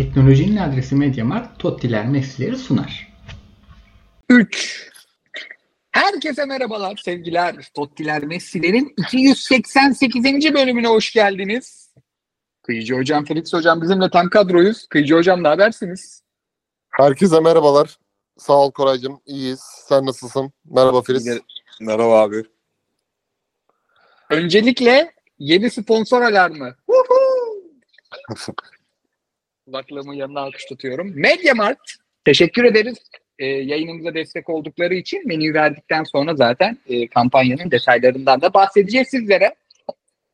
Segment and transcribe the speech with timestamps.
[0.00, 3.12] Teknolojinin adresi Mediamarkt, Tottiler Messi'leri sunar.
[4.28, 4.90] 3.
[5.90, 7.70] Herkese merhabalar sevgiler.
[7.74, 10.24] Tottiler Messi'lerin 288.
[10.54, 11.94] bölümüne hoş geldiniz.
[12.62, 14.86] Kıyıcı Hocam, Felix Hocam bizimle tam kadroyuz.
[14.88, 16.22] Kıyıcı Hocam ne habersiniz?
[16.90, 17.98] Herkese merhabalar.
[18.38, 19.20] Sağ ol Koraycığım.
[19.26, 19.60] İyiyiz.
[19.88, 20.52] Sen nasılsın?
[20.64, 21.40] Merhaba Filiz.
[21.80, 22.44] Merhaba abi.
[24.30, 26.76] Öncelikle yeni sponsor alarmı.
[29.70, 31.12] Kulaklığımın yanına alkış tutuyorum.
[31.14, 31.78] Mediamart.
[32.24, 32.98] Teşekkür ederiz.
[33.38, 39.54] Ee, yayınımıza destek oldukları için menüyü verdikten sonra zaten e, kampanyanın detaylarından da bahsedeceğiz sizlere.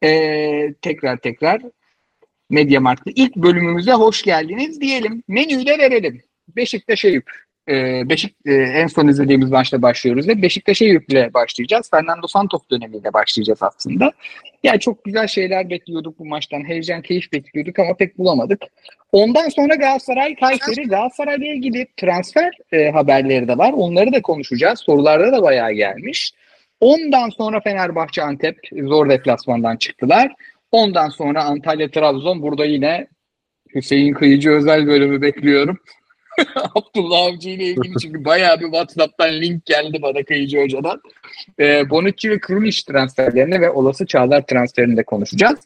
[0.05, 1.63] Ee, tekrar tekrar
[2.51, 5.23] Mediamarkt'ta ilk bölümümüze hoş geldiniz diyelim.
[5.29, 6.23] Menüyü verelim.
[6.49, 7.31] Beşiktaş Eyüp.
[7.69, 11.91] Ee, Beşik e, en son izlediğimiz maçta başlıyoruz ve Beşiktaş Eyüp'le başlayacağız.
[11.91, 14.13] Fernando Santos dönemiyle başlayacağız aslında.
[14.63, 16.69] Yani çok güzel şeyler bekliyorduk bu maçtan.
[16.69, 18.63] Heyecan, keyif bekliyorduk ama pek bulamadık.
[19.13, 23.73] Ondan sonra Galatasaray, Kayseri, Galatasaray'la ilgili transfer e, haberleri de var.
[23.73, 24.81] Onları da konuşacağız.
[24.81, 26.33] Sorularda da bayağı gelmiş.
[26.81, 30.33] Ondan sonra Fenerbahçe, Antep zor deplasmandan çıktılar.
[30.73, 32.43] Ondan sonra Antalya, Trabzon.
[32.43, 33.07] Burada yine
[33.75, 35.79] Hüseyin Kıyıcı özel bölümü bekliyorum.
[36.75, 41.03] Abdullah Avcı ile ilgili çünkü bayağı bir WhatsApp'tan link geldi bana Kıyıcı Hoca'dan.
[41.61, 45.59] E, Bonucci ve Krunic transferlerini ve olası Çağlar transferini de konuşacağız.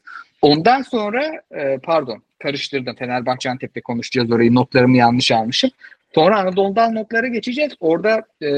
[0.43, 2.97] Ondan sonra e, pardon karıştırdım.
[2.97, 4.55] Fenerbahçe Antep'te konuşacağız orayı.
[4.55, 5.71] Notlarımı yanlış almışım.
[6.15, 7.73] Sonra Anadolu'dan notlara geçeceğiz.
[7.81, 8.49] Orada e,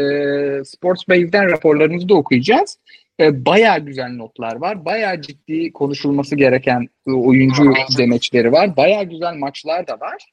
[0.64, 2.78] Sports Base'den raporlarınızı da okuyacağız.
[3.20, 4.84] E, bayağı güzel notlar var.
[4.84, 8.76] Bayağı ciddi konuşulması gereken e, oyuncu demeçleri var.
[8.76, 10.32] Bayağı güzel maçlar da var.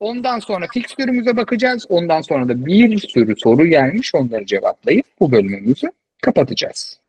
[0.00, 1.86] Ondan sonra fikstürümüze bakacağız.
[1.88, 4.14] Ondan sonra da bir sürü soru gelmiş.
[4.14, 5.90] Onları cevaplayıp bu bölümümüzü
[6.22, 7.00] kapatacağız.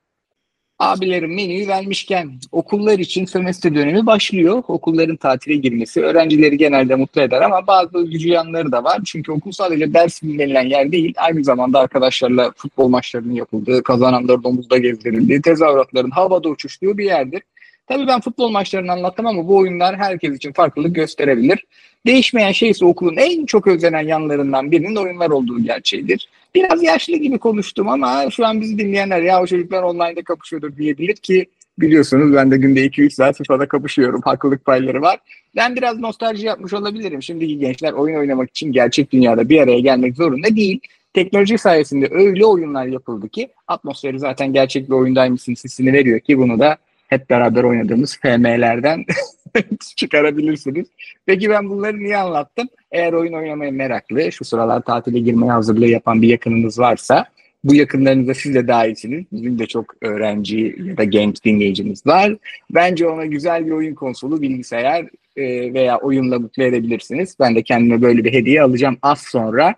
[0.80, 4.64] Abilerim menüyü vermişken okullar için sömestr dönemi başlıyor.
[4.68, 9.02] Okulların tatile girmesi öğrencileri genelde mutlu eder ama bazı üzücü yanları da var.
[9.06, 11.14] Çünkü okul sadece ders dinlenilen yer değil.
[11.18, 17.42] Aynı zamanda arkadaşlarla futbol maçlarının yapıldığı, kazananların omuzda gezdirildiği, tezahüratların havada uçuştuğu bir yerdir.
[17.88, 21.66] Tabii ben futbol maçlarını anlattım ama bu oyunlar herkes için farklılık gösterebilir.
[22.06, 26.30] Değişmeyen şey ise okulun en çok özlenen yanlarından birinin oyunlar olduğu gerçeğidir.
[26.56, 31.16] Biraz yaşlı gibi konuştum ama şu an bizi dinleyenler ya o çocuklar online'da kapışıyordur diyebilir
[31.16, 31.46] ki
[31.80, 34.22] biliyorsunuz ben de günde 2-3 saat FIFA'da kapışıyorum.
[34.22, 35.20] Haklılık payları var.
[35.56, 37.24] Ben biraz nostalji yapmış olabilirim.
[37.24, 40.80] Şimdiki gençler oyun oynamak için gerçek dünyada bir araya gelmek zorunda değil.
[41.14, 46.60] Teknoloji sayesinde öyle oyunlar yapıldı ki atmosferi zaten gerçek bir oyundaymışsın hissini veriyor ki bunu
[46.60, 46.78] da
[47.12, 49.06] hep beraber oynadığımız FM'lerden
[49.96, 50.88] çıkarabilirsiniz.
[51.26, 52.68] Peki ben bunları niye anlattım?
[52.92, 57.26] Eğer oyun oynamaya meraklı, şu sıralar tatile girmeye hazırlığı yapan bir yakınınız varsa
[57.64, 59.26] bu yakınlarınıza siz de dahilsiniz.
[59.32, 62.38] Bizim de çok öğrenci ya da genç dinleyicimiz var.
[62.72, 65.06] Bence ona güzel bir oyun konsolu, bilgisayar
[65.36, 67.36] e, veya oyunla mutlu edebilirsiniz.
[67.40, 69.76] Ben de kendime böyle bir hediye alacağım az sonra.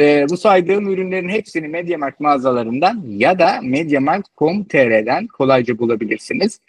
[0.00, 6.60] E, bu saydığım ürünlerin hepsini Mediamarkt mağazalarından ya da mediamarkt.com.tr'den kolayca bulabilirsiniz.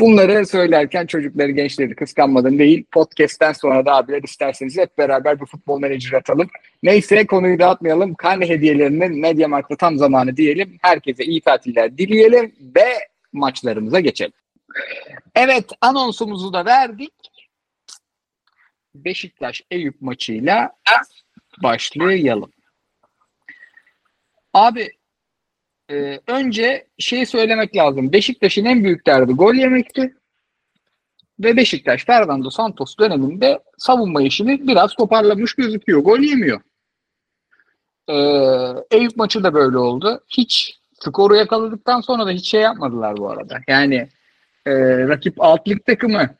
[0.00, 2.84] Bunları söylerken çocukları, gençleri kıskanmadım değil.
[2.92, 6.48] Podcast'ten sonra da abiler isterseniz hep beraber bir futbol menajer atalım.
[6.82, 8.14] Neyse konuyu dağıtmayalım.
[8.14, 10.78] Karne hediyelerinin Mediamarkt'ta tam zamanı diyelim.
[10.82, 12.86] Herkese iyi tatiller dileyelim ve
[13.32, 14.32] maçlarımıza geçelim.
[15.34, 17.12] Evet anonsumuzu da verdik.
[18.94, 20.72] Beşiktaş Eyüp maçıyla
[21.62, 22.50] başlayalım.
[24.54, 24.90] Abi
[25.90, 28.12] e, önce şey söylemek lazım.
[28.12, 30.14] Beşiktaş'ın en büyük derdi gol yemekti.
[31.40, 36.00] Ve Beşiktaş Fernando Santos döneminde savunma işini biraz toparlamış gözüküyor.
[36.00, 36.60] Gol yemiyor.
[38.08, 40.24] Ee, Eyüp maçı da böyle oldu.
[40.28, 43.58] Hiç skoru yakaladıktan sonra da hiç şey yapmadılar bu arada.
[43.68, 44.08] Yani
[44.66, 44.72] e,
[45.08, 46.30] rakip alt lig takımı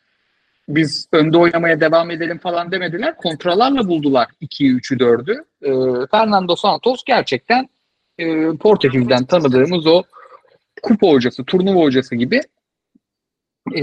[0.68, 3.16] biz önde oynamaya devam edelim falan demediler.
[3.16, 5.44] Kontralarla buldular 2'yi, 3'ü, 4'ü.
[5.62, 7.68] E, Fernando Santos gerçekten
[8.20, 10.02] e, Portekiz'den tanıdığımız o
[10.82, 12.40] kupa hocası, turnuva hocası gibi
[13.76, 13.82] e,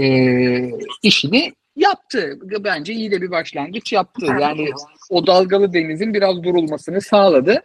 [1.02, 2.38] işini yaptı.
[2.64, 4.26] Bence iyi de bir başlangıç yaptı.
[4.40, 4.70] Yani
[5.10, 7.62] o dalgalı denizin biraz durulmasını sağladı.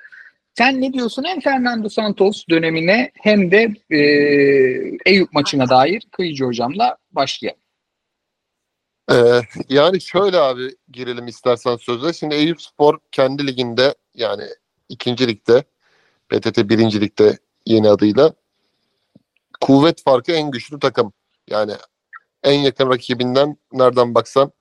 [0.58, 4.00] Sen ne diyorsun hem Fernando Santos dönemine hem de e,
[5.06, 7.64] Eyüp maçına dair Kıyıcı hocamla başlayalım.
[9.12, 12.14] Ee, yani şöyle abi girelim istersen söze.
[12.14, 14.44] Şimdi Eyüp Spor kendi liginde yani
[14.90, 15.64] ikinci ligde
[16.33, 18.33] PTT birinci ligde yeni adıyla
[19.62, 21.13] kuvvet farkı en güçlü takım.
[21.50, 21.74] Yani
[22.44, 24.51] en yakın rakibinden nereden baksan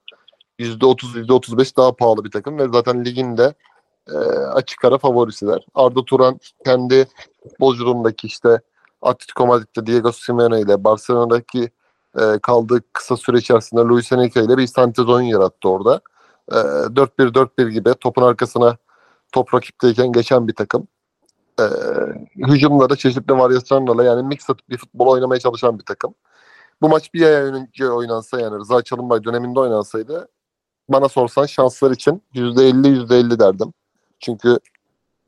[0.59, 3.55] %30 %35 daha pahalı bir takım ve zaten liginde
[4.09, 4.17] e,
[4.55, 5.67] açık ara favorisiler.
[5.75, 7.07] Arda Turan kendi
[7.61, 8.61] Bodrum'daki işte
[9.03, 11.71] Atletico Madrid'de Diego Simeone ile Barcelona'daki
[12.21, 16.01] e, kaldığı kısa süre içerisinde Luis Enrique ile bir sentez oyun yarattı orada.
[16.53, 18.77] e, 4-1-4-1 gibi topun arkasına
[19.33, 20.89] top rakipteyken geçen bir takım.
[21.61, 21.65] E,
[22.37, 26.15] hücumlara çeşitli varyasyonlarla yani mixed bir futbol oynamaya çalışan bir takım.
[26.83, 30.29] Bu maç bir ay önce oynansa yani Rıza Çalınbay döneminde oynansaydı
[30.89, 33.73] bana sorsan şanslar için %50 %50 derdim.
[34.21, 34.59] Çünkü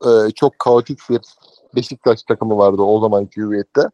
[0.05, 1.21] e, çok kaotik bir
[1.75, 3.89] Beşiktaş takımı vardı o zamanki hüviyette.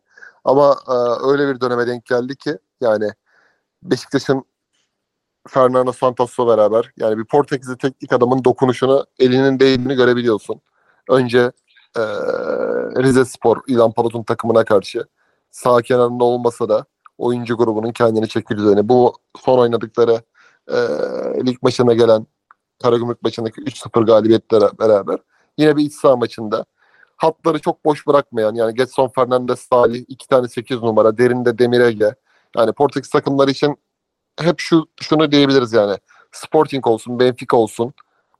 [0.45, 3.09] Ama e, öyle bir döneme denk geldi ki yani
[3.83, 4.45] Beşiktaş'ın
[5.47, 10.61] Fernando Santos'la beraber yani bir Portekizli teknik adamın dokunuşunu elinin değdiğini görebiliyorsun.
[11.09, 11.51] Önce
[11.97, 12.01] e,
[13.03, 15.05] Rize Spor İlhan Palut'un takımına karşı
[15.51, 16.85] sağ kenarında olmasa da
[17.17, 20.21] oyuncu grubunun kendini çekildiğini bu son oynadıkları
[20.67, 20.77] e,
[21.45, 22.27] lig maçına gelen
[22.83, 25.17] Karagümrük maçındaki 3-0 galibiyetle beraber
[25.57, 26.65] yine bir iç saha maçında
[27.17, 32.15] hatları çok boş bırakmayan yani Getson Fernandes Salih iki tane 8 numara derinde Demirege
[32.57, 33.77] yani Portekiz takımları için
[34.39, 35.97] hep şu şunu diyebiliriz yani
[36.31, 37.93] Sporting olsun Benfica olsun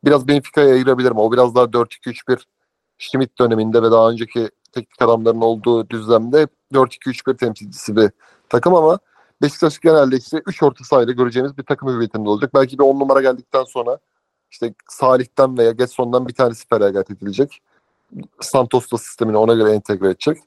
[0.06, 1.18] biraz Benfica'ya ayırabilirim.
[1.18, 2.40] O biraz daha 4-2-3-1
[3.02, 8.12] Schmidt döneminde ve daha önceki teknik adamların olduğu düzlemde 4-2-3-1 temsilcisi bir
[8.50, 9.00] takım ama
[9.42, 12.54] Beşiktaş genelde işte 3 orta sahayla göreceğimiz bir takım hüviyetinde olacak.
[12.54, 14.00] Belki bir 10 numara geldikten sonra
[14.52, 17.62] işte Salih'ten veya Getson'dan bir tanesi feragat edilecek.
[18.42, 20.38] Santos da sistemini ona göre entegre edecek.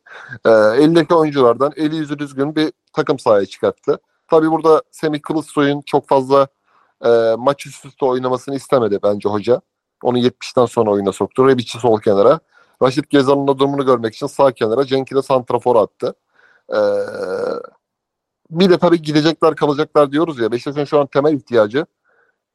[0.45, 3.99] Ee, eldeki oyunculardan eli yüzü düzgün bir takım sahaya çıkarttı.
[4.29, 6.49] Tabii burada Semih Kılıçsoy'un çok fazla
[7.05, 9.61] e, maç üst üste oynamasını istemedi bence hoca.
[10.05, 11.49] Onu 70'ten sonra oyuna soktu.
[11.49, 12.41] Rebic'i sol kenara.
[12.83, 16.15] Raşit Gezal'ın durumunu görmek için sağ kenara Cenk'i de santrafor attı.
[16.71, 16.77] Ee,
[18.51, 20.53] bir de tabii gidecekler kalacaklar diyoruz ya.
[20.53, 21.87] Beşiktaş'ın şu an temel ihtiyacı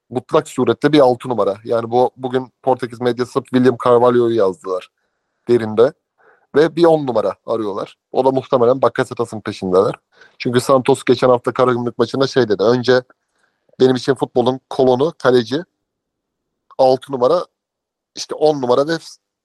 [0.10, 1.56] mutlak surette bir altı numara.
[1.64, 4.90] Yani bu bugün Portekiz medyası William Carvalho'yu yazdılar
[5.50, 5.94] derinde.
[6.56, 7.96] Ve bir on numara arıyorlar.
[8.12, 9.96] O da muhtemelen Bakasetas'ın peşindeler.
[10.40, 12.64] Çünkü Santos geçen hafta Karagümrük maçında şey dedi.
[12.64, 13.04] Önce
[13.80, 15.64] benim için futbolun kolonu, kaleci,
[16.80, 17.46] altı numara,
[18.16, 18.98] işte on numara ve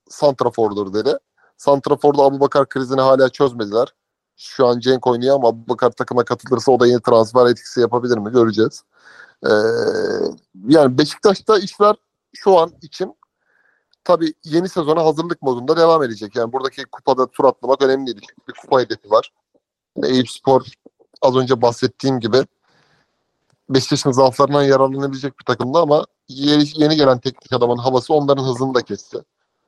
[0.08, 1.18] santrafordur dedi.
[1.56, 3.94] Santrafor'da Abu Bakar krizini hala çözmediler.
[4.36, 8.18] Şu an Cenk oynuyor ama Abu Bakar takıma katılırsa o da yeni transfer etkisi yapabilir
[8.18, 8.84] mi göreceğiz.
[9.46, 9.50] Ee,
[10.68, 11.96] yani Beşiktaş'ta işler
[12.34, 13.16] şu an için
[14.04, 16.36] tabii yeni sezona hazırlık modunda devam edecek.
[16.36, 18.10] Yani buradaki kupada tur atlamak önemli.
[18.14, 19.32] Çünkü bir kupa hedefi var.
[20.02, 20.66] Eyüp Spor
[21.22, 22.46] az önce bahsettiğim gibi
[23.68, 28.82] Beşiktaş'ın zaaflarından yararlanabilecek bir takımdı ama yeni, yeni gelen teknik adamın havası onların hızını da
[28.82, 29.18] kesti.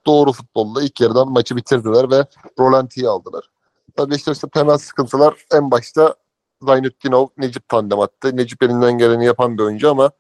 [0.06, 2.26] Doğru futbolla ilk yarıdan maçı bitirdiler ve
[2.58, 3.50] Rolanti'yi aldılar.
[3.96, 6.14] Tabii Beşiktaş'ta temel sıkıntılar en başta
[6.62, 8.36] Zaynettinov, Necip tandem attı.
[8.36, 10.10] Necip elinden geleni yapan bir oyuncu ama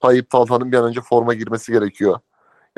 [0.00, 2.18] Tayyip Talhan'ın bir an önce forma girmesi gerekiyor.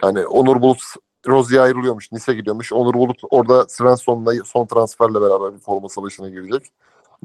[0.02, 0.82] Yani Onur Bulut
[1.28, 2.12] Rozi'ye ayrılıyormuş.
[2.12, 2.72] Nice gidiyormuş.
[2.72, 6.72] Onur Bulut orada Svensson'la son transferle beraber bir forma savaşına girecek.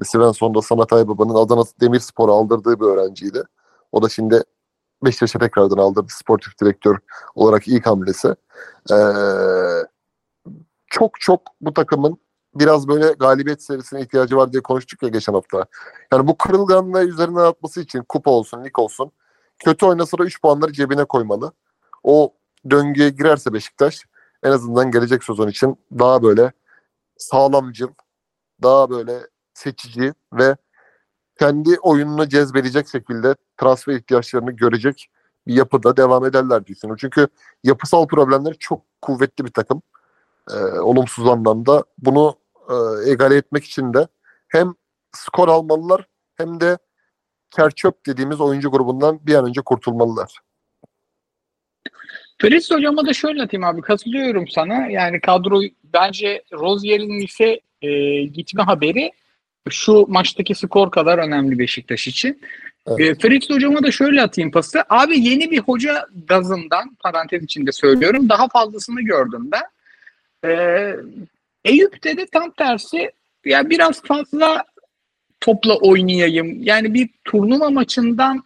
[0.03, 3.43] Svensson da Samet Aybaba'nın Adana Demirspor'a aldırdığı bir öğrenciydi.
[3.91, 4.43] O da şimdi
[5.03, 6.98] Beşiktaş'a tekrardan aldırdı sportif direktör
[7.36, 8.36] olarak ilk hamlesi.
[8.92, 8.95] Ee,
[10.88, 12.18] çok çok bu takımın
[12.56, 15.65] biraz böyle galibiyet serisine ihtiyacı var diye konuştuk ya geçen hafta.
[16.13, 19.12] Yani bu kırılganlığı üzerinden atması için kupa olsun, lig olsun
[19.59, 21.51] kötü oynasa da 3 puanları cebine koymalı.
[22.03, 22.33] O
[22.69, 24.06] döngüye girerse Beşiktaş
[24.44, 26.51] en azından gelecek sezon için daha böyle
[27.18, 27.89] sağlamcıl,
[28.63, 29.19] daha böyle
[29.53, 30.56] seçici ve
[31.39, 35.09] kendi oyununu cezbedecek şekilde transfer ihtiyaçlarını görecek
[35.47, 36.99] bir yapıda devam ederler diye düşünüyorum.
[37.01, 37.27] Çünkü
[37.63, 39.81] yapısal problemleri çok kuvvetli bir takım.
[40.51, 41.83] Ee, olumsuz anlamda.
[41.97, 42.36] Bunu
[42.69, 42.75] e,
[43.12, 44.07] egale etmek için de
[44.47, 44.74] hem
[45.12, 46.77] skor almalılar hem de
[47.51, 50.39] kerçöp dediğimiz oyuncu grubundan bir an önce kurtulmalılar.
[52.41, 54.88] Feris hocama da şöyle atayım abi katılıyorum sana.
[54.88, 59.12] Yani kadro bence Rozier'in ise e, gitme haberi
[59.69, 62.41] şu maçtaki skor kadar önemli Beşiktaş için.
[62.88, 63.00] Evet.
[63.00, 64.83] E, Ferit hocama da şöyle atayım pası.
[64.89, 69.63] Abi yeni bir hoca gazından parantez içinde söylüyorum daha fazlasını gördüm ben.
[70.50, 70.95] E,
[71.65, 73.11] Eyüp'te de tam tersi
[73.45, 74.63] ya biraz fazla
[75.39, 76.63] topla oynayayım.
[76.63, 78.43] Yani bir turnuva maçından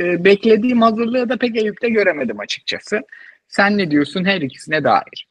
[0.00, 3.00] e, beklediğim hazırlığı da pek Eyüp'te göremedim açıkçası.
[3.48, 5.28] Sen ne diyorsun her ikisine dair?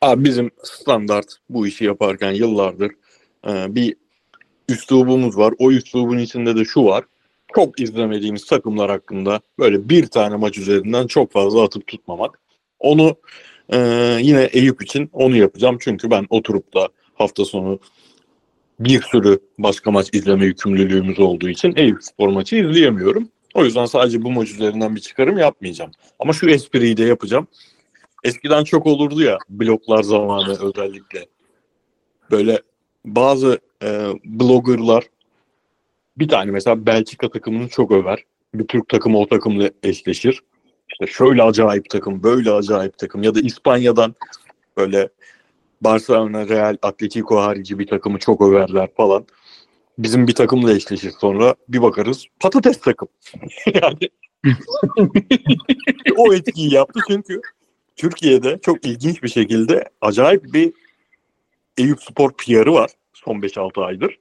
[0.00, 2.92] Abi bizim standart bu işi yaparken yıllardır
[3.48, 3.96] e, bir
[4.68, 5.54] üslubumuz var.
[5.58, 7.04] O üslubun içinde de şu var.
[7.54, 12.40] Çok izlemediğimiz takımlar hakkında böyle bir tane maç üzerinden çok fazla atıp tutmamak.
[12.78, 13.16] Onu
[13.72, 13.78] e,
[14.20, 15.76] yine Eyüp için onu yapacağım.
[15.80, 17.78] Çünkü ben oturup da hafta sonu
[18.80, 23.28] bir sürü başka maç izleme yükümlülüğümüz olduğu için Eyüp spor maçı izleyemiyorum.
[23.54, 25.90] O yüzden sadece bu maç üzerinden bir çıkarım yapmayacağım.
[26.18, 27.46] Ama şu espriyi de yapacağım.
[28.24, 31.26] Eskiden çok olurdu ya bloklar zamanı özellikle.
[32.30, 32.62] Böyle
[33.04, 35.04] bazı e, bloggerlar
[36.18, 38.24] bir tane mesela Belçika takımını çok över.
[38.54, 40.42] Bir Türk takımı o takımla eşleşir.
[40.88, 44.14] işte şöyle acayip takım, böyle acayip takım ya da İspanya'dan
[44.76, 45.08] böyle
[45.80, 49.26] Barcelona, Real, Atletico harici bir takımı çok överler falan.
[49.98, 53.08] Bizim bir takımla eşleşir sonra bir bakarız patates takım.
[53.74, 54.08] yani
[56.16, 57.40] o etkiyi yaptı çünkü
[57.96, 60.72] Türkiye'de çok ilginç bir şekilde acayip bir
[61.78, 64.18] Eyüp Spor PR'ı var son 5-6 aydır.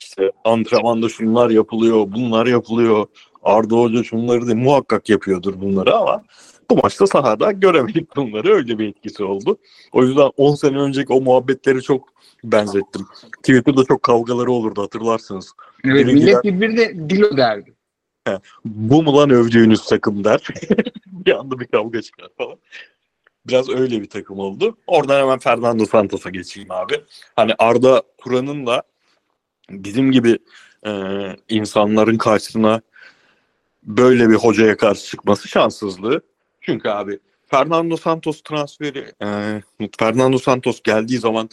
[0.00, 3.06] İşte antrenmanda şunlar yapılıyor, bunlar yapılıyor.
[3.42, 6.22] Arda Hoca şunları da muhakkak yapıyordur bunları ama
[6.70, 8.54] bu maçta sahada göremedik bunları.
[8.54, 9.58] Öyle bir etkisi oldu.
[9.92, 12.08] O yüzden 10 sene önceki o muhabbetleri çok
[12.44, 13.06] benzettim.
[13.38, 15.52] Twitter'da çok kavgaları olurdu hatırlarsınız.
[15.84, 17.74] Evet, Biri millet birbirine dilo derdi.
[18.64, 20.48] Bu mu lan övdüğünüz takım der.
[21.06, 22.58] bir anda bir kavga çıkar falan.
[23.46, 24.76] Biraz öyle bir takım oldu.
[24.86, 26.94] Oradan hemen Fernando Santos'a geçeyim abi.
[27.36, 28.82] Hani Arda Turan'ın da
[29.70, 30.38] bizim gibi
[30.86, 30.92] e,
[31.48, 32.80] insanların karşısına
[33.82, 36.20] böyle bir hocaya karşı çıkması şanssızlığı.
[36.60, 39.62] Çünkü abi Fernando Santos transferi e,
[39.98, 41.48] Fernando Santos geldiği zaman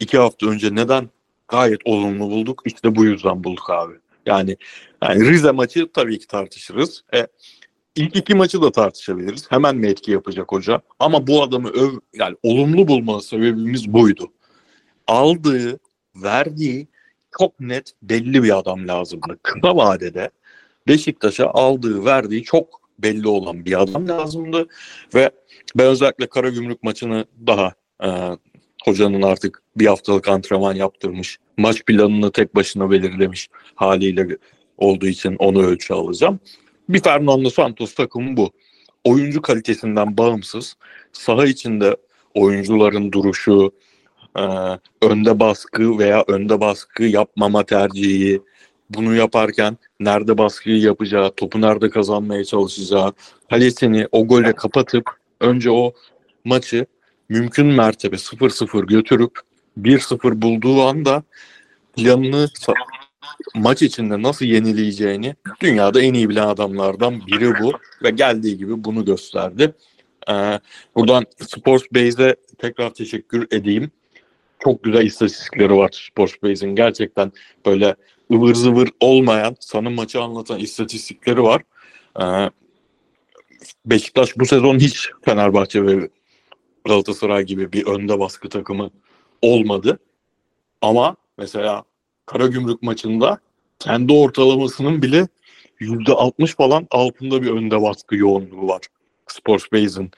[0.00, 1.08] iki hafta önce neden
[1.48, 2.62] gayet olumlu bulduk?
[2.64, 3.94] İşte bu yüzden bulduk abi.
[4.26, 4.56] Yani,
[5.02, 7.04] yani Rize maçı tabii ki tartışırız.
[7.14, 7.26] E,
[7.96, 9.50] ilk iki maçı da tartışabiliriz.
[9.50, 10.80] Hemen mi etki yapacak hoca?
[10.98, 14.32] Ama bu adamı öv, yani olumlu bulma sebebimiz buydu.
[15.06, 15.78] Aldığı,
[16.16, 16.88] verdiği
[17.38, 19.38] çok net belli bir adam lazımdı.
[19.42, 20.30] Kısa vadede
[20.88, 24.66] Beşiktaş'a aldığı, verdiği çok belli olan bir adam lazımdı
[25.14, 25.30] ve
[25.76, 27.74] ben özellikle Karagümrük maçını daha
[28.04, 28.08] e,
[28.84, 34.36] hocanın artık bir haftalık antrenman yaptırmış, maç planını tek başına belirlemiş haliyle
[34.78, 36.40] olduğu için onu ölçü alacağım.
[36.88, 38.50] Bir Fernando Santos takımı bu.
[39.04, 40.76] Oyuncu kalitesinden bağımsız,
[41.12, 41.96] saha içinde
[42.34, 43.72] oyuncuların duruşu,
[44.38, 44.42] e,
[45.02, 48.42] önde baskı veya önde baskı yapmama tercihi,
[48.90, 53.12] bunu yaparken nerede baskıyı yapacağı, topu nerede kazanmaya çalışacağı,
[53.50, 55.04] kalesini o golle kapatıp
[55.40, 55.92] önce o
[56.44, 56.86] maçı
[57.28, 59.38] mümkün mertebe 0-0 götürüp
[59.78, 61.22] 1-0 bulduğu anda
[61.96, 62.48] planını
[63.54, 67.72] maç içinde nasıl yenileyeceğini dünyada en iyi bilen adamlardan biri bu
[68.02, 69.74] ve geldiği gibi bunu gösterdi.
[70.30, 70.60] Ee,
[70.96, 73.90] buradan Sports Base'e tekrar teşekkür edeyim.
[74.64, 76.74] Çok güzel istatistikleri var Sports Base'in.
[76.74, 77.32] Gerçekten
[77.66, 77.96] böyle
[78.32, 81.62] ıvır zıvır olmayan, sana maçı anlatan istatistikleri var.
[82.20, 82.50] Ee,
[83.86, 86.08] Beşiktaş bu sezon hiç Fenerbahçe ve
[86.84, 88.90] Galatasaray gibi bir önde baskı takımı
[89.42, 89.98] olmadı.
[90.82, 91.84] Ama mesela
[92.26, 93.38] Karagümrük maçında
[93.78, 95.28] kendi ortalamasının bile
[95.80, 98.80] %60 falan altında bir önde baskı yoğunluğu var.
[99.26, 100.10] Sports Base'in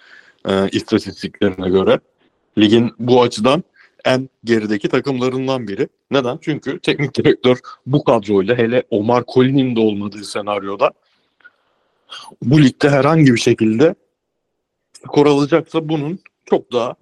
[0.48, 2.00] e, istatistiklerine göre.
[2.58, 3.64] Ligin bu açıdan
[4.04, 5.88] en gerideki takımlarından biri.
[6.10, 6.38] Neden?
[6.40, 10.92] Çünkü teknik direktör bu kadroyla hele Omar Colin'in de olmadığı senaryoda
[12.42, 13.94] bu ligde herhangi bir şekilde
[14.92, 16.94] skor alacaksa bunun çok daha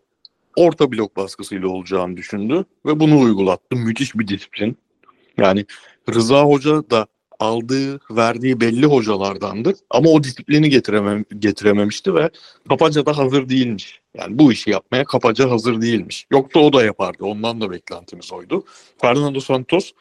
[0.56, 3.76] orta blok baskısıyla olacağını düşündü ve bunu uygulattı.
[3.76, 4.76] Müthiş bir disiplin.
[5.38, 5.66] Yani
[6.14, 7.06] Rıza Hoca da
[7.42, 12.30] aldığı, verdiği belli hocalardandır ama o disiplini getiremem, getirememişti ve
[12.68, 14.00] Kapaca da hazır değilmiş.
[14.14, 16.26] Yani bu işi yapmaya Kapaca hazır değilmiş.
[16.30, 17.24] Yoksa o da yapardı.
[17.24, 18.64] Ondan da beklentimiz oydu.
[19.00, 19.92] Fernando Santos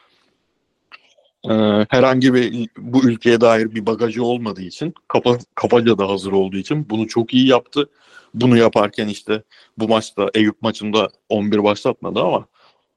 [1.44, 1.52] e,
[1.88, 6.90] herhangi bir bu ülkeye dair bir bagajı olmadığı için Kapa, Kapaca da hazır olduğu için
[6.90, 7.88] bunu çok iyi yaptı.
[8.34, 9.42] Bunu yaparken işte
[9.78, 12.46] bu maçta Eyüp maçında 11 başlatmadı ama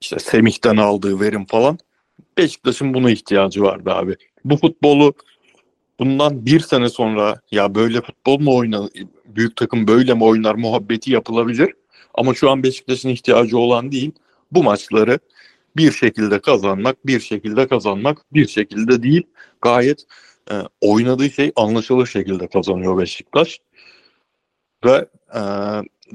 [0.02, 1.78] işte Semih'ten aldığı verim falan
[2.38, 4.16] Beşiktaş'ın buna ihtiyacı vardı abi.
[4.46, 5.14] Bu futbolu
[6.00, 8.90] bundan bir sene sonra ya böyle futbol mu oynar,
[9.26, 11.74] büyük takım böyle mi oynar muhabbeti yapılabilir.
[12.14, 14.12] Ama şu an Beşiktaş'ın ihtiyacı olan değil.
[14.52, 15.20] Bu maçları
[15.78, 19.24] bir şekilde kazanmak, bir şekilde kazanmak, bir şekilde değil.
[19.62, 20.04] Gayet
[20.52, 23.60] e, oynadığı şey anlaşılır şekilde kazanıyor Beşiktaş.
[24.86, 25.42] Ve e,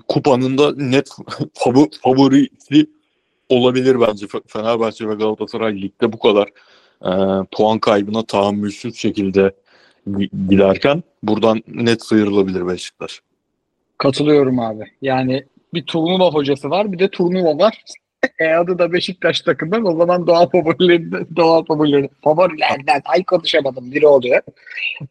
[0.08, 1.08] kupanın da net
[2.02, 2.87] favorisi
[3.49, 6.49] olabilir bence Fenerbahçe ve Galatasaray ligde bu kadar
[7.04, 7.11] e,
[7.52, 9.54] puan kaybına tahammülsüz şekilde
[10.49, 13.21] giderken buradan net sıyrılabilir Beşiktaş.
[13.99, 14.85] Katılıyorum abi.
[15.02, 17.83] Yani bir turnuva hocası var bir de turnuva var.
[18.38, 24.07] e adı da Beşiktaş takımı o zaman doğal favorilerden doğal favorilerden favorilerden ay konuşamadım biri
[24.07, 24.42] oluyor.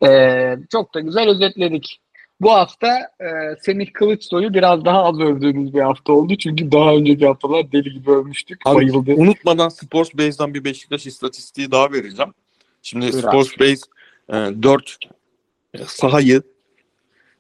[0.06, 2.00] Ee, çok da güzel özetledik.
[2.42, 3.28] Bu hafta e,
[3.62, 6.36] Semih Kılıçsoy'u biraz daha az övdüğümüz bir hafta oldu.
[6.36, 8.62] Çünkü daha önceki haftalar deli gibi övmüştük.
[8.66, 9.14] Abi, Bayıldı.
[9.14, 12.34] Unutmadan Sports Base'den bir Beşiktaş istatistiği daha vereceğim.
[12.82, 13.82] Şimdi Buyur Sports Base
[14.30, 14.98] e, 4
[15.86, 16.42] sahayı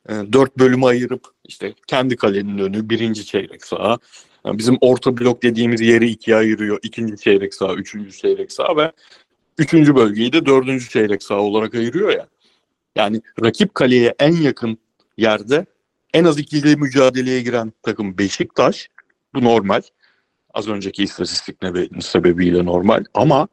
[0.09, 3.97] e, 4 bölüme ayırıp işte kendi kalenin önü birinci çeyrek saha.
[4.45, 6.79] Yani bizim orta blok dediğimiz yeri ikiye ayırıyor.
[6.83, 8.91] İkinci çeyrek saha, üçüncü çeyrek saha ve
[9.57, 12.27] üçüncü bölgeyi de dördüncü çeyrek saha olarak ayırıyor ya.
[12.95, 14.77] Yani rakip kaleye en yakın
[15.19, 15.65] yerde
[16.13, 18.89] en az ikili mücadeleye giren takım Beşiktaş.
[19.33, 19.81] Bu normal.
[20.53, 21.57] Az önceki istatistik
[21.99, 23.03] sebebiyle normal.
[23.13, 23.47] Ama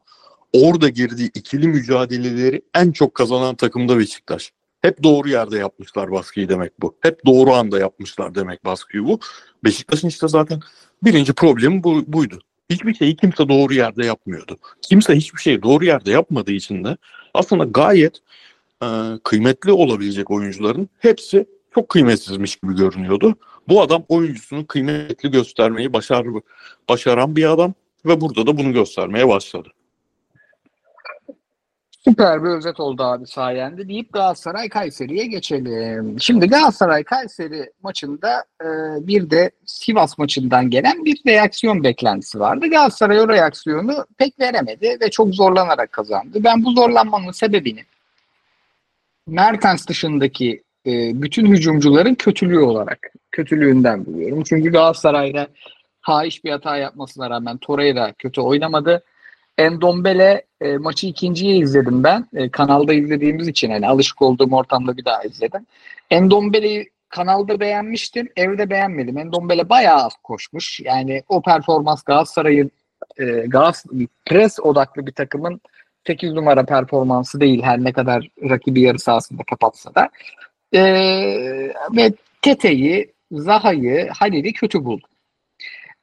[0.52, 4.52] orada girdiği ikili mücadeleleri en çok kazanan takım da Beşiktaş.
[4.82, 6.96] Hep doğru yerde yapmışlar baskıyı demek bu.
[7.00, 9.20] Hep doğru anda yapmışlar demek baskıyı bu.
[9.64, 10.60] Beşiktaş'ın işte zaten
[11.02, 12.38] birinci problemi bu, buydu.
[12.70, 14.58] Hiçbir şeyi kimse doğru yerde yapmıyordu.
[14.82, 16.96] Kimse hiçbir şeyi doğru yerde yapmadığı için de
[17.34, 18.20] aslında gayet
[18.82, 18.86] e,
[19.24, 23.36] kıymetli olabilecek oyuncuların hepsi çok kıymetsizmiş gibi görünüyordu.
[23.68, 26.26] Bu adam oyuncusunu kıymetli göstermeyi başar,
[26.88, 27.74] başaran bir adam
[28.06, 29.68] ve burada da bunu göstermeye başladı.
[32.04, 36.16] Süper bir özet oldu abi sayende deyip Galatasaray Kayseri'ye geçelim.
[36.20, 38.66] Şimdi Galatasaray Kayseri maçında e,
[39.06, 42.66] bir de Sivas maçından gelen bir reaksiyon beklentisi vardı.
[42.66, 46.44] Galatasaray o reaksiyonu pek veremedi ve çok zorlanarak kazandı.
[46.44, 47.84] Ben bu zorlanmanın sebebini
[49.26, 54.42] Mertens dışındaki e, bütün hücumcuların kötülüğü olarak kötülüğünden buluyorum.
[54.42, 55.48] Çünkü Galatasaray'da
[56.00, 59.04] haiş bir hata yapmasına rağmen Torreira kötü oynamadı.
[59.58, 62.26] Endombele e, maçı ikinciye izledim ben.
[62.34, 65.66] E, kanalda izlediğimiz için hani alışık olduğum ortamda bir daha izledim.
[66.10, 68.28] Endombele'yi kanalda beğenmiştim.
[68.36, 69.18] Evde beğenmedim.
[69.18, 70.80] Endombele bayağı az koşmuş.
[70.80, 72.70] Yani o performans Galatasaray'ın
[73.18, 75.60] e, Galatasaray pres odaklı bir takımın
[76.06, 80.10] 8 numara performansı değil her ne kadar rakibi yarı sahasında kapatsa da.
[80.72, 80.82] E,
[81.96, 85.10] ve Tete'yi, Zaha'yı, Halil'i kötü buldum.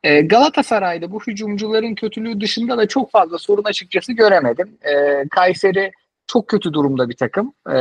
[0.03, 4.77] E, Galatasaray'da bu hücumcuların kötülüğü dışında da çok fazla sorun açıkçası göremedim.
[4.81, 5.91] E, Kayseri
[6.27, 7.53] çok kötü durumda bir takım.
[7.69, 7.75] E,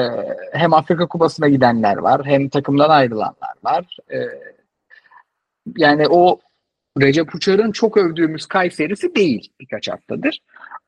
[0.53, 3.97] hem Afrika Kupası'na gidenler var, hem takımdan ayrılanlar var.
[4.13, 4.19] E,
[5.77, 6.41] yani o
[7.01, 10.41] Recep Uçar'ın çok övdüğümüz Kayseri'si değil birkaç haftadır.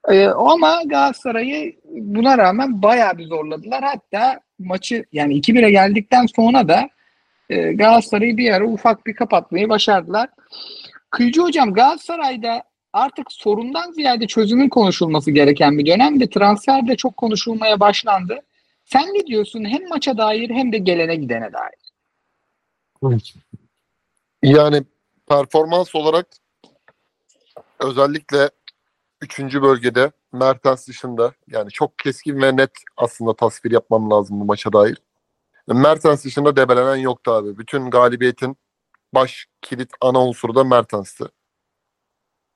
[0.08, 3.84] E, ama Galatasaray'ı buna rağmen bayağı bir zorladılar.
[3.84, 6.88] Hatta maçı yani 2-1'e geldikten sonra da
[7.50, 10.28] e, Galatasaray'ı bir ara ufak bir kapatmayı başardılar.
[11.10, 17.16] Kıyıcı hocam Galatasaray'da artık sorundan ziyade çözümün konuşulması gereken bir dönem ve transfer de çok
[17.16, 18.40] konuşulmaya başlandı.
[18.84, 21.84] Sen ne diyorsun hem maça dair hem de gelene gidene dair?
[24.42, 24.82] Yani
[25.28, 26.26] performans olarak
[27.80, 28.50] özellikle
[29.24, 29.62] 3.
[29.62, 35.02] bölgede Mertens dışında yani çok keskin ve net aslında tasvir yapmam lazım bu maça dair.
[35.66, 37.58] Mertens dışında debelenen yoktu abi.
[37.58, 38.56] Bütün galibiyetin
[39.14, 41.24] baş kilit ana unsuru da Mertens'ti.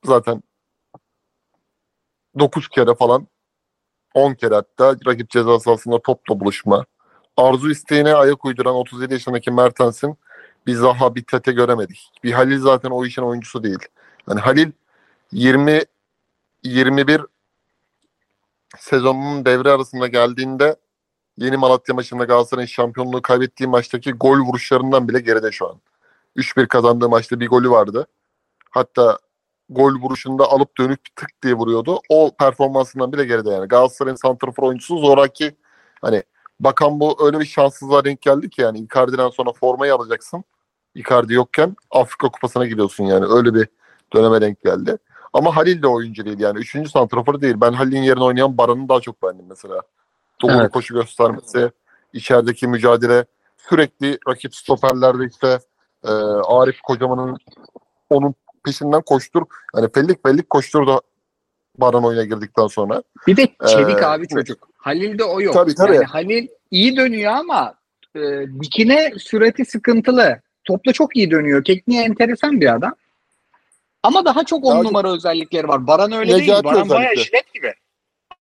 [0.04, 0.42] Zaten
[2.38, 3.28] 9 kere falan
[4.14, 6.85] 10 kere hatta rakip ceza sahasında topla buluşma.
[7.37, 10.18] Arzu isteğine ayak uyduran 37 yaşındaki Mertens'in
[10.66, 12.12] bir Zaha bir Tete göremedik.
[12.24, 13.78] Bir Halil zaten o işin oyuncusu değil.
[14.28, 14.72] Yani Halil
[15.33, 15.83] 20
[16.68, 17.22] 21
[18.78, 20.76] sezonunun devre arasında geldiğinde
[21.38, 25.81] Yeni Malatya maçında Galatasaray'ın şampiyonluğu kaybettiği maçtaki gol vuruşlarından bile geride şu an.
[26.37, 28.07] 3-1 kazandığı maçta bir golü vardı.
[28.70, 29.18] Hatta
[29.70, 32.00] gol vuruşunda alıp dönüp tık diye vuruyordu.
[32.09, 33.68] O performansından bile geride yani.
[33.68, 35.57] Galatasaray'ın santrafor oyuncusu Zoraki
[36.00, 36.22] hani
[36.61, 40.44] bakan bu öyle bir şanssızlığa denk geldi ki yani Icardi'den sonra formayı alacaksın.
[40.94, 43.24] Icardi yokken Afrika Kupası'na gidiyorsun yani.
[43.26, 43.68] Öyle bir
[44.14, 44.98] döneme denk geldi.
[45.32, 46.58] Ama Halil de oyuncu değil yani.
[46.58, 47.54] Üçüncü santrafor değil.
[47.60, 49.82] Ben Halil'in yerine oynayan Baran'ı daha çok beğendim mesela.
[50.42, 50.72] Doğru Evet.
[50.72, 51.70] koşu göstermesi,
[52.12, 53.24] içerideki mücadele,
[53.56, 55.58] sürekli rakip stoperlerde işte
[56.04, 56.10] e,
[56.48, 57.36] Arif Kocaman'ın
[58.10, 59.42] onun peşinden koştur.
[59.74, 61.00] Hani fellik fellik koşturdu
[61.78, 63.02] Baran oyuna girdikten sonra.
[63.26, 64.68] Bir de çevik Ee, abi çocuk.
[64.76, 65.54] Halil'de o yok.
[65.54, 65.94] Tabii, tabii.
[65.94, 67.74] Yani Halil iyi dönüyor ama
[68.16, 68.20] e,
[68.62, 70.40] dikine sürati sıkıntılı.
[70.64, 71.64] Topla çok iyi dönüyor.
[71.64, 72.94] Tekniği enteresan bir adam.
[74.02, 75.87] Ama daha çok on numara özellikleri var.
[75.87, 76.42] Baran öyle değil.
[76.42, 77.24] Necati Baran bayağı özellikle.
[77.24, 77.74] jilet gibi.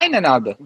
[0.02, 0.58] Aynen abi.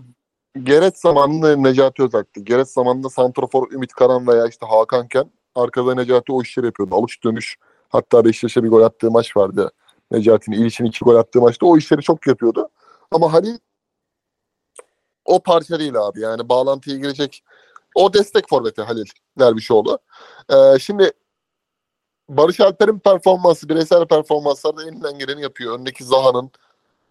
[0.64, 2.40] Geret zamanında Necati Özak'tı.
[2.40, 6.96] Geret zamanında santrafor Ümit Karan veya işte Hakanken arkada Necati o işleri yapıyordu.
[6.96, 7.58] Alış dönüş.
[7.90, 9.72] Hatta Beşiktaş'a bir gol attığı maç vardı.
[10.12, 12.70] Necati'nin ilişin iki gol attığı maçta o işleri çok yapıyordu.
[13.12, 13.58] Ama Halil
[15.26, 16.20] o parça değil abi.
[16.20, 17.44] Yani bağlantıya girecek
[17.96, 19.06] o destek forveti Halil
[19.40, 20.00] Dervişoğlu.
[20.50, 21.12] Ee, şimdi
[22.38, 25.80] Barış Alper'in performansı, bireysel performanslarda elinden geleni yapıyor.
[25.80, 26.52] Öndeki Zaha'nın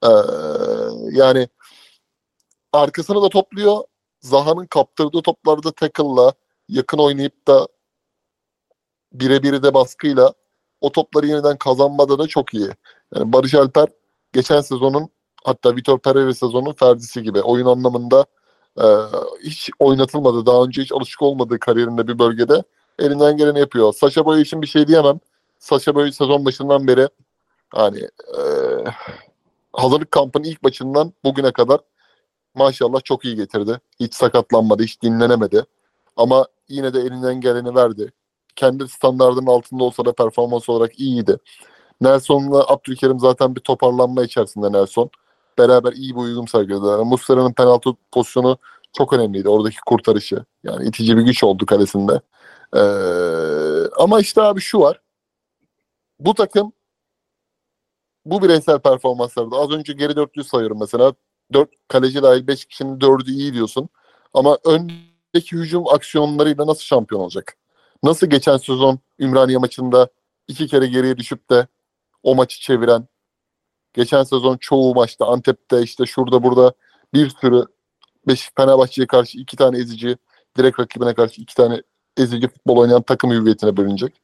[0.05, 0.09] ee,
[1.11, 1.49] yani
[2.73, 3.85] arkasını da topluyor.
[4.21, 6.33] Zaha'nın kaptırdığı toplarda tackle'la
[6.69, 7.69] yakın oynayıp da
[9.13, 10.33] birebir de baskıyla
[10.81, 12.69] o topları yeniden kazanmada da çok iyi.
[13.15, 13.89] Yani Barış Alper
[14.33, 15.09] geçen sezonun
[15.45, 18.27] hatta Vitor Pereira sezonun ferdisi gibi oyun anlamında
[18.83, 18.87] e,
[19.45, 20.47] hiç oynatılmadı.
[20.47, 22.63] Daha önce hiç alışık olmadığı kariyerinde bir bölgede
[23.01, 23.93] elinden geleni yapıyor.
[23.93, 25.21] Saşa Boy için bir şey diyemem.
[25.59, 27.09] Saşa Boy sezon başından beri
[27.71, 28.01] hani
[28.39, 28.43] e,
[29.73, 31.81] hazırlık kampının ilk maçından bugüne kadar
[32.55, 33.81] maşallah çok iyi getirdi.
[34.01, 35.65] Hiç sakatlanmadı, hiç dinlenemedi.
[36.17, 38.13] Ama yine de elinden geleni verdi.
[38.57, 41.37] Kendi standartının altında olsa da performans olarak iyiydi.
[42.01, 45.11] Nelson'la Abdülkerim zaten bir toparlanma içerisinde Nelson.
[45.59, 46.99] Beraber iyi bir uyum sergilediler.
[46.99, 48.59] Muslera'nın penaltı pozisyonu
[48.93, 49.49] çok önemliydi.
[49.49, 50.45] Oradaki kurtarışı.
[50.65, 52.21] Yani itici bir güç oldu kalesinde.
[52.77, 52.81] Ee,
[53.97, 55.01] ama işte abi şu var.
[56.19, 56.73] Bu takım
[58.25, 61.15] bu bireysel performanslarda az önce geri dörtlüyü sayıyorum mesela.
[61.53, 63.89] Dört kaleci dahil beş kişinin dördü iyi diyorsun.
[64.35, 67.57] Ama öndeki hücum aksiyonlarıyla nasıl şampiyon olacak?
[68.03, 70.09] Nasıl geçen sezon Ümraniye maçında
[70.49, 71.67] iki kere geriye düşüp de
[72.23, 73.09] o maçı çeviren,
[73.95, 76.73] geçen sezon çoğu maçta Antep'te işte şurada burada
[77.15, 77.65] bir sürü
[78.27, 80.17] Beş Fenerbahçe'ye karşı iki tane ezici,
[80.59, 81.83] direkt rakibine karşı iki tane
[82.17, 84.21] ezici futbol oynayan takım hüviyetine bölünecek.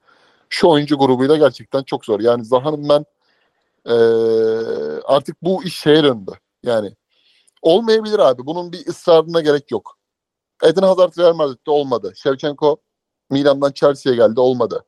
[0.50, 2.20] Şu oyuncu grubuyla gerçekten çok zor.
[2.20, 3.04] Yani Zaha'nın ben
[3.86, 3.94] ee,
[5.04, 6.32] artık bu iş şeye döndü.
[6.62, 6.96] Yani
[7.62, 8.46] olmayabilir abi.
[8.46, 9.98] Bunun bir ısrarına gerek yok.
[10.64, 12.12] Eden Hazard Real Madrid'de olmadı.
[12.16, 12.76] Shevchenko
[13.30, 14.84] Milan'dan Chelsea'ye geldi olmadı.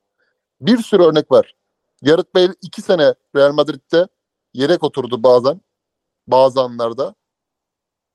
[0.61, 1.55] Bir sürü örnek var.
[2.03, 4.09] Gareth Bale iki sene Real Madrid'de
[4.55, 5.61] yedek oturdu bazen.
[6.27, 7.15] Bazı anlarda.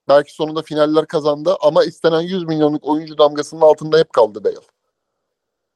[0.08, 4.73] Belki sonunda finaller kazandı ama istenen 100 milyonluk oyuncu damgasının altında hep kaldı Bale.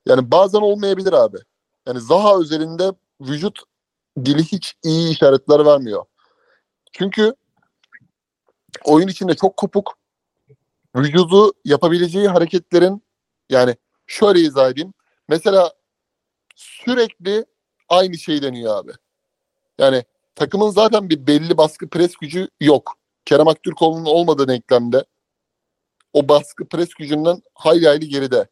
[0.08, 1.38] Yani bazen olmayabilir abi.
[1.88, 2.92] Yani Zaha özelinde
[3.22, 3.60] vücut
[4.26, 6.06] dili hiç iyi işaretler vermiyor.
[6.94, 7.34] Çünkü
[8.86, 9.98] oyun içinde çok kopuk.
[10.96, 13.04] Vücudu yapabileceği hareketlerin
[13.50, 13.76] yani
[14.08, 14.94] şöyle izah edeyim.
[15.28, 15.74] Mesela
[16.56, 17.46] sürekli
[17.90, 18.92] aynı şeyi deniyor abi.
[19.78, 20.04] Yani
[20.36, 22.98] takımın zaten bir belli baskı pres gücü yok.
[23.26, 25.06] Kerem Aktürkoğlu'nun olmadığı denklemde
[26.14, 28.48] o baskı pres gücünden hayli hayli geride.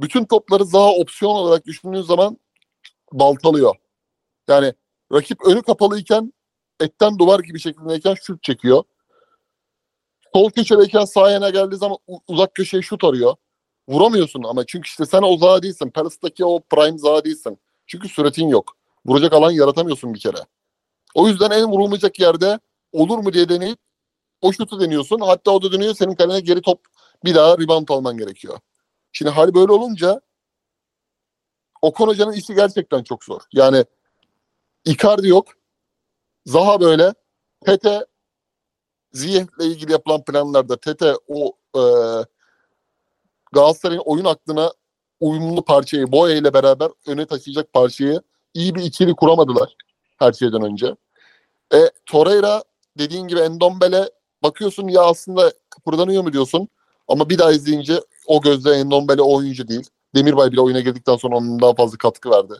[0.00, 2.38] Bütün topları daha opsiyon olarak düşündüğün zaman
[3.12, 3.76] baltalıyor.
[4.48, 4.74] Yani
[5.12, 6.32] rakip önü kapalıyken
[6.80, 8.84] etten duvar gibi şeklindeyken şut çekiyor.
[10.34, 13.36] Sol köşedeyken sağ yana geldiği zaman uzak köşeye şut arıyor.
[13.88, 15.90] Vuramıyorsun ama çünkü işte sen o Zaha değilsin.
[15.90, 17.58] Palace'daki o prime Zaha değilsin.
[17.86, 18.76] Çünkü süretin yok.
[19.06, 20.38] Vuracak alan yaratamıyorsun bir kere.
[21.14, 22.58] O yüzden en vurulmayacak yerde
[22.92, 23.78] olur mu diye deneyip
[24.40, 25.20] o şutu deniyorsun.
[25.20, 26.80] Hatta o da dönüyor senin kalene geri top
[27.24, 28.58] bir daha rebound alman gerekiyor.
[29.14, 30.20] Şimdi hali böyle olunca
[31.82, 33.40] Okan Hoca'nın işi gerçekten çok zor.
[33.52, 33.84] Yani
[34.84, 35.48] Icardi yok.
[36.46, 37.14] Zaha böyle.
[37.64, 38.06] Tete
[39.12, 41.82] Ziyeh'le ilgili yapılan planlarda Tete o e,
[43.52, 44.72] Galatasaray'ın oyun aklına
[45.20, 48.22] uyumlu parçayı Boya ile beraber öne taşıyacak parçayı
[48.54, 49.76] iyi bir ikili kuramadılar
[50.18, 50.96] her şeyden önce.
[51.74, 52.64] E, Torreira
[52.98, 54.10] dediğin gibi Endombele
[54.42, 56.68] bakıyorsun ya aslında kıpırdanıyor mu diyorsun
[57.08, 59.88] ama bir daha izleyince o gözle Endombele oyuncu değil.
[60.14, 62.54] Demirbay bile oyuna girdikten sonra onun daha fazla katkı verdi.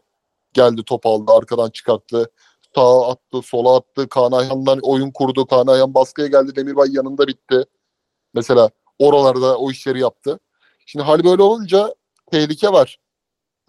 [0.53, 2.31] Geldi top aldı arkadan çıkarttı.
[2.74, 4.09] Sağa attı sola attı.
[4.09, 5.46] Kaan Ayhan'dan oyun kurdu.
[5.46, 6.57] Kaan Ayhan baskıya geldi.
[6.57, 7.64] Demirbay yanında bitti.
[8.35, 10.38] Mesela oralarda o işleri yaptı.
[10.87, 11.94] Şimdi hali böyle olunca
[12.31, 12.98] tehlike var.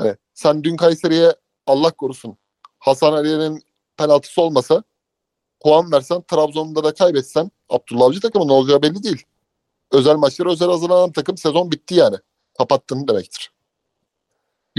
[0.01, 0.19] Evet.
[0.33, 1.35] Sen dün Kayseri'ye
[1.67, 2.37] Allah korusun
[2.79, 3.63] Hasan Ali'nin
[3.97, 4.83] penaltısı olmasa
[5.59, 9.23] puan versen Trabzon'da da kaybetsen Abdullah Avcı takımı ne olacağı belli değil.
[9.91, 12.15] Özel maçlara özel hazırlanan takım sezon bitti yani.
[12.57, 13.51] Kapattın demektir.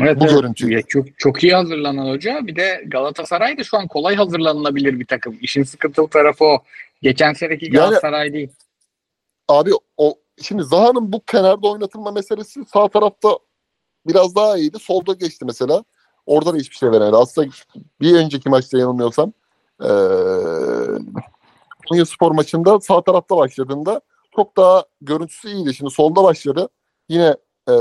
[0.00, 0.34] Evet, Bu evet.
[0.34, 0.72] görüntü.
[0.72, 2.40] Ya çok, çok iyi hazırlanan hoca.
[2.46, 5.38] Bir de Galatasaray da şu an kolay hazırlanılabilir bir takım.
[5.40, 6.62] İşin sıkıntılı tarafı o.
[7.02, 8.50] Geçen seneki Galatasaray değil.
[9.48, 13.38] Abi o şimdi Zaha'nın bu kenarda oynatılma meselesi sağ tarafta
[14.06, 14.78] biraz daha iyiydi.
[14.78, 15.84] Solda geçti mesela.
[16.26, 17.16] Orada da hiçbir şey veremedi.
[17.16, 17.48] Aslında
[18.00, 19.32] bir önceki maçta yanılmıyorsam
[19.82, 19.88] ee,
[21.88, 24.00] Konya Spor maçında sağ tarafta başladığında
[24.36, 25.74] çok daha görüntüsü iyiydi.
[25.74, 26.68] Şimdi solda başladı.
[27.08, 27.36] Yine
[27.68, 27.74] e,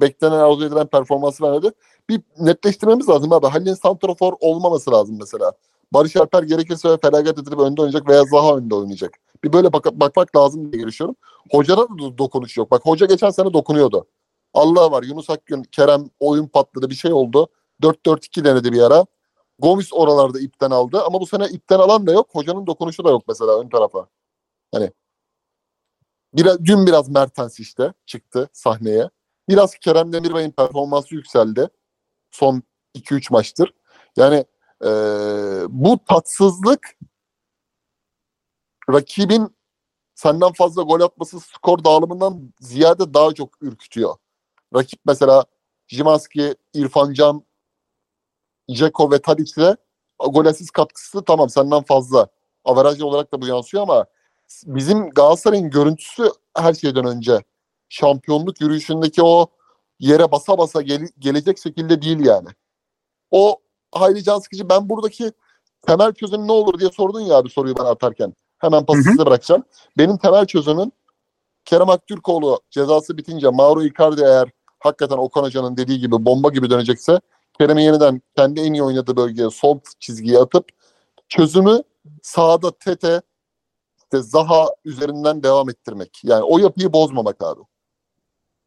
[0.00, 1.70] beklenen arzu edilen performansı vermedi.
[2.08, 3.46] Bir netleştirmemiz lazım abi.
[3.46, 5.52] Halil'in santrafor olmaması lazım mesela.
[5.92, 9.18] Barış Alper gerekirse feragat edilip önde oynayacak veya Zaha önde oynayacak.
[9.44, 11.16] Bir böyle bak bakmak lazım diye görüşüyorum.
[11.50, 12.70] Hocada da dokunuş yok.
[12.70, 14.06] Bak hoca geçen sene dokunuyordu.
[14.54, 17.48] Allah var Yunus Akgün, Kerem oyun patladı bir şey oldu.
[17.82, 19.06] 4-4-2 denedi bir ara.
[19.58, 22.28] Gomis oralarda ipten aldı ama bu sene ipten alan da yok.
[22.32, 24.06] Hocanın dokunuşu da yok mesela ön tarafa.
[24.74, 24.90] Hani
[26.34, 29.10] biraz, dün biraz Mertens işte çıktı sahneye.
[29.48, 31.68] Biraz Kerem Demirbay'ın performansı yükseldi.
[32.30, 32.62] Son
[32.94, 33.74] 2-3 maçtır.
[34.16, 34.44] Yani
[34.84, 34.88] e,
[35.68, 36.96] bu tatsızlık
[38.90, 39.56] rakibin
[40.14, 44.16] senden fazla gol atması skor dağılımından ziyade daha çok ürkütüyor.
[44.74, 45.44] Rakip mesela
[45.88, 47.44] Jimanski, İrfan Can,
[48.70, 49.76] Ceko ve Tadic'le
[50.18, 52.28] gol asist katkısı tamam senden fazla.
[52.64, 54.06] Averaj olarak da bu yansıyor ama
[54.66, 57.42] bizim Galatasaray'ın görüntüsü her şeyden önce
[57.88, 59.46] şampiyonluk yürüyüşündeki o
[60.00, 62.48] yere basa basa gel- gelecek şekilde değil yani.
[63.30, 63.56] O
[63.92, 64.68] hayli can sıkıcı.
[64.68, 65.32] Ben buradaki
[65.86, 68.34] temel çözüm ne olur diye sordun ya abi soruyu ben atarken.
[68.58, 69.64] Hemen pası size bırakacağım.
[69.98, 70.92] Benim temel çözümüm
[71.64, 77.20] Kerem Aktürkoğlu cezası bitince Mauro Icardi eğer hakikaten Okan Hoca'nın dediği gibi bomba gibi dönecekse
[77.58, 80.68] Kerem'i yeniden kendi en iyi oynadığı bölgeye sol çizgiye atıp
[81.28, 81.82] çözümü
[82.22, 83.22] sağda Tete
[84.12, 86.20] işte Zaha üzerinden devam ettirmek.
[86.24, 87.60] Yani o yapıyı bozmamak abi.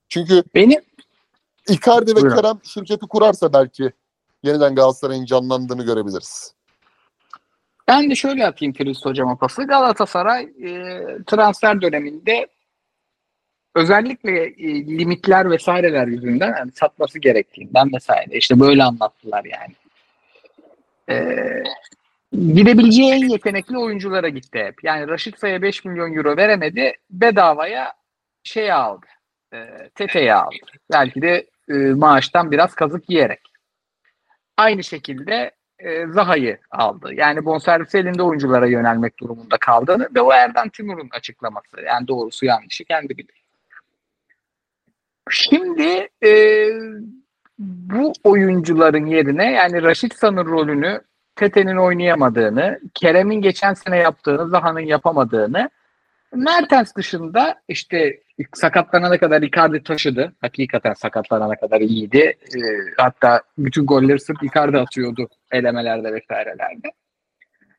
[0.10, 0.82] Çünkü Benim
[1.69, 2.36] Icardi ve Buyurun.
[2.36, 3.91] Kerem şirketi kurarsa belki
[4.43, 6.54] yeniden Galatasaray'ın canlandığını görebiliriz.
[7.88, 9.63] Ben de şöyle atayım Filiz Hocam'a pası.
[9.63, 12.47] Galatasaray e, transfer döneminde
[13.75, 18.38] özellikle e, limitler vesaireler yüzünden yani satması gerektiğinden vesaire.
[18.38, 19.75] İşte böyle anlattılar yani.
[21.10, 21.36] E,
[22.32, 24.84] gidebileceği en yetenekli oyunculara gitti hep.
[24.84, 26.94] Yani Raşit Say'a 5 milyon euro veremedi.
[27.10, 27.94] Bedavaya
[28.44, 29.06] şey aldı.
[29.54, 30.56] E, Tete'yi aldı.
[30.91, 33.41] Belki de e, maaştan biraz kazık yiyerek.
[34.58, 37.13] Aynı şekilde e, Zaha'yı aldı.
[37.13, 41.82] Yani bonservis elinde oyunculara yönelmek durumunda kaldığını ve o Erden Timur'un açıklaması.
[41.86, 43.41] Yani doğrusu yanlışı kendi bilir.
[45.30, 46.67] Şimdi e,
[47.60, 51.02] bu oyuncuların yerine yani Raşit San'ın rolünü
[51.41, 55.69] Tete'nin oynayamadığını, Kerem'in geçen sene yaptığını, Zaha'nın yapamadığını
[56.34, 58.19] Mertens dışında işte
[58.54, 60.34] sakatlanana kadar Icardi taşıdı.
[60.41, 62.17] Hakikaten sakatlanana kadar iyiydi.
[62.17, 62.60] Ee,
[62.97, 66.91] hatta bütün golleri sırf Icardi atıyordu elemelerde vesairelerde.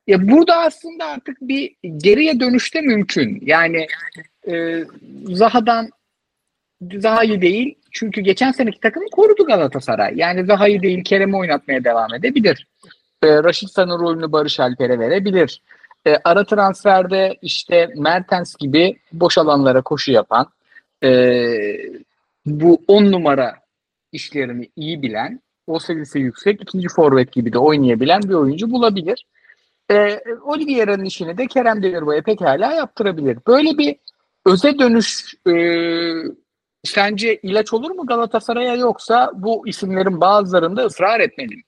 [0.07, 3.39] Ya burada aslında artık bir geriye dönüşte mümkün.
[3.43, 3.87] Yani
[4.49, 4.85] e,
[5.25, 5.91] Zaha'dan
[6.99, 10.13] Zaha'yı değil çünkü geçen seneki takımı korudu Galatasaray.
[10.17, 12.67] Yani Zaha'yı değil Kerem'i oynatmaya devam edebilir.
[13.23, 15.63] E, Raşit San'ın rolünü Barış Alper'e verebilir.
[16.07, 20.47] E, ara transferde işte Mertens gibi boş alanlara koşu yapan
[21.05, 21.11] e,
[22.47, 23.55] bu on numara
[24.13, 29.27] işlerini iyi bilen o seviyesi yüksek ikinci forvet gibi de oynayabilen bir oyuncu bulabilir.
[29.91, 33.39] E, Oliveira'nın işini de Kerem Demirbay'a pekala yaptırabilir.
[33.47, 33.97] Böyle bir
[34.47, 35.55] öze dönüş e,
[36.85, 41.63] sence ilaç olur mu Galatasaray'a yoksa bu isimlerin bazılarında ısrar etmeli mi?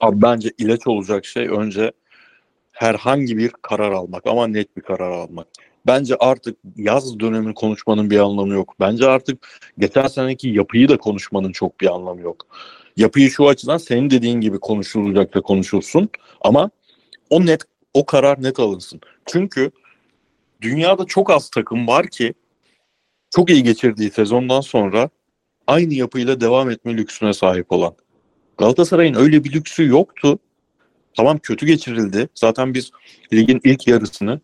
[0.00, 1.92] Abi bence ilaç olacak şey önce
[2.72, 5.46] herhangi bir karar almak ama net bir karar almak.
[5.86, 8.74] Bence artık yaz dönemi konuşmanın bir anlamı yok.
[8.80, 12.46] Bence artık geçen seneki yapıyı da konuşmanın çok bir anlamı yok.
[12.96, 16.08] Yapıyı şu açıdan senin dediğin gibi konuşulacak da konuşulsun
[16.40, 16.70] ama
[17.30, 17.62] o net
[17.94, 19.00] o karar net alınsın.
[19.26, 19.70] Çünkü
[20.60, 22.34] dünyada çok az takım var ki
[23.30, 25.10] çok iyi geçirdiği sezondan sonra
[25.66, 27.94] aynı yapıyla devam etme lüksüne sahip olan.
[28.62, 30.38] Galatasaray'ın öyle bir lüksü yoktu.
[31.16, 32.28] Tamam kötü geçirildi.
[32.34, 32.90] Zaten biz
[33.32, 34.40] ligin ilk yarısını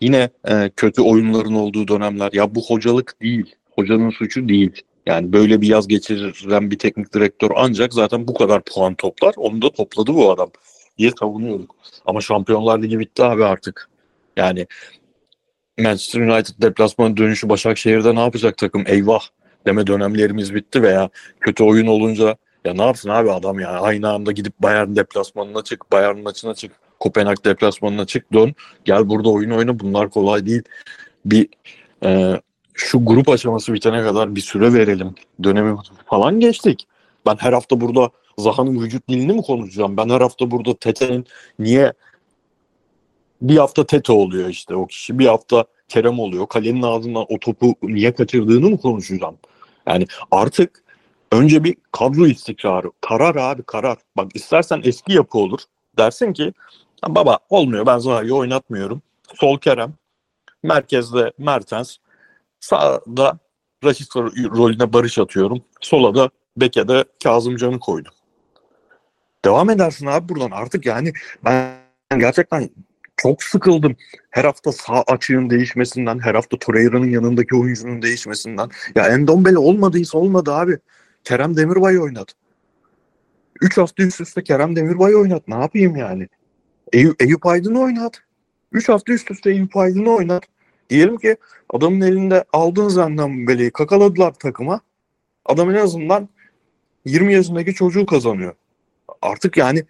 [0.00, 3.54] yine e, kötü oyunların olduğu dönemler ya bu hocalık değil.
[3.70, 4.82] Hocanın suçu değil.
[5.06, 9.34] Yani böyle bir yaz geçiren bir teknik direktör ancak zaten bu kadar puan toplar.
[9.36, 10.50] Onu da topladı bu adam
[10.98, 11.74] diye savunuyorduk.
[12.06, 13.88] Ama Şampiyonlar Ligi bitti abi artık.
[14.36, 14.66] Yani
[15.78, 18.84] Manchester United deplasman dönüşü Başakşehir'de ne yapacak takım?
[18.86, 19.22] Eyvah
[19.66, 24.32] deme dönemlerimiz bitti veya kötü oyun olunca ya ne yapsın abi adam ya aynı anda
[24.32, 28.54] gidip Bayern deplasmanına çık, Bayern maçına çık, Kopenhag deplasmanına çık, dön.
[28.84, 29.78] Gel burada oyun oyna.
[29.78, 30.62] Bunlar kolay değil.
[31.24, 31.48] Bir
[32.04, 32.40] e,
[32.74, 35.14] şu grup aşaması bitene kadar bir süre verelim.
[35.42, 36.86] Dönemi falan geçtik.
[37.26, 39.96] Ben her hafta burada Zaha'nın vücut dilini mi konuşacağım?
[39.96, 41.26] Ben her hafta burada Tete'nin
[41.58, 41.92] niye
[43.42, 45.18] bir hafta Tete oluyor işte o kişi.
[45.18, 46.46] Bir hafta Kerem oluyor.
[46.46, 49.36] Kalenin ağzından o topu niye kaçırdığını mı konuşacağım?
[49.86, 50.81] Yani artık
[51.32, 52.90] önce bir kadro istikrarı.
[53.00, 53.98] Karar abi karar.
[54.16, 55.60] Bak istersen eski yapı olur.
[55.98, 56.52] Dersin ki
[57.08, 59.02] baba olmuyor ben Zaha'yı oynatmıyorum.
[59.34, 59.94] Sol Kerem.
[60.62, 61.96] Merkezde Mertens.
[62.60, 63.38] Sağda
[63.84, 65.62] Raşit rolüne Barış atıyorum.
[65.80, 68.12] Sola da Beke de Kazımcan'ı koydum.
[69.44, 70.50] Devam edersin abi buradan.
[70.50, 71.12] Artık yani
[71.44, 71.74] ben
[72.18, 72.70] gerçekten
[73.16, 73.96] çok sıkıldım.
[74.30, 78.68] Her hafta sağ açığın değişmesinden, her hafta Torreira'nın yanındaki oyuncunun değişmesinden.
[78.94, 80.78] Ya Endombele olmadıysa olmadı abi.
[81.24, 82.34] Kerem Demirbay oynat.
[83.60, 85.48] Üç hafta üst üste Kerem Demirbay oynat.
[85.48, 86.28] Ne yapayım yani?
[86.92, 88.22] Eyüp, Eyüp Aydın'ı oynat.
[88.72, 90.42] Üç hafta üst üste Eyüp Aydın'ı oynat.
[90.90, 91.36] Diyelim ki
[91.70, 94.80] adamın elinde aldığın Zendambele'yi kakaladılar takıma.
[95.44, 96.28] Adam en azından
[97.04, 98.54] 20 yaşındaki çocuğu kazanıyor.
[99.22, 99.84] Artık yani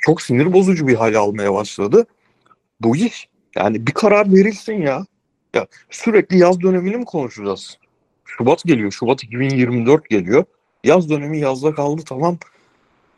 [0.00, 2.06] çok sinir bozucu bir hale almaya başladı.
[2.80, 5.06] Bu iş yani bir karar verilsin ya.
[5.54, 7.78] Ya sürekli yaz dönemini mi konuşacağız?
[8.38, 8.90] Şubat geliyor.
[8.90, 10.44] Şubat 2024 geliyor.
[10.84, 12.38] Yaz dönemi yazda kaldı tamam.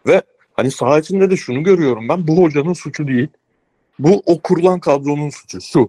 [0.06, 0.22] Ve
[0.54, 2.28] hani saha içinde de şunu görüyorum ben.
[2.28, 3.28] Bu hocanın suçu değil.
[3.98, 5.60] Bu o kurulan kadronun suçu.
[5.60, 5.88] Şu.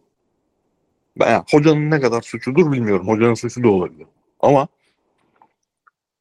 [1.19, 3.07] Ben, yani hocanın ne kadar suçudur bilmiyorum.
[3.07, 4.07] Hocanın suçu da olabilir.
[4.39, 4.67] Ama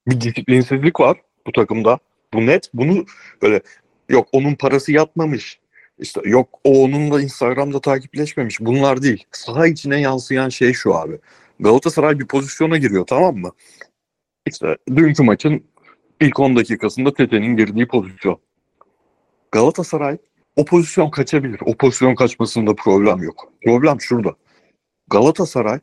[0.06, 1.16] bir disiplinsizlik var
[1.46, 1.98] bu takımda.
[2.34, 2.70] Bu net.
[2.74, 3.04] Bunu
[3.42, 3.60] böyle
[4.08, 5.60] yok onun parası yatmamış.
[5.98, 8.60] İşte yok o onunla Instagram'da takipleşmemiş.
[8.60, 9.24] Bunlar değil.
[9.32, 11.18] Saha içine yansıyan şey şu abi.
[11.60, 13.52] Galatasaray bir pozisyona giriyor tamam mı?
[14.46, 15.64] İşte dünkü maçın
[16.20, 18.38] ilk 10 dakikasında Tete'nin girdiği pozisyon.
[19.52, 20.18] Galatasaray
[20.56, 21.60] o pozisyon kaçabilir.
[21.66, 23.52] O pozisyon kaçmasında problem yok.
[23.64, 24.34] Problem şurada.
[25.08, 25.80] Galatasaray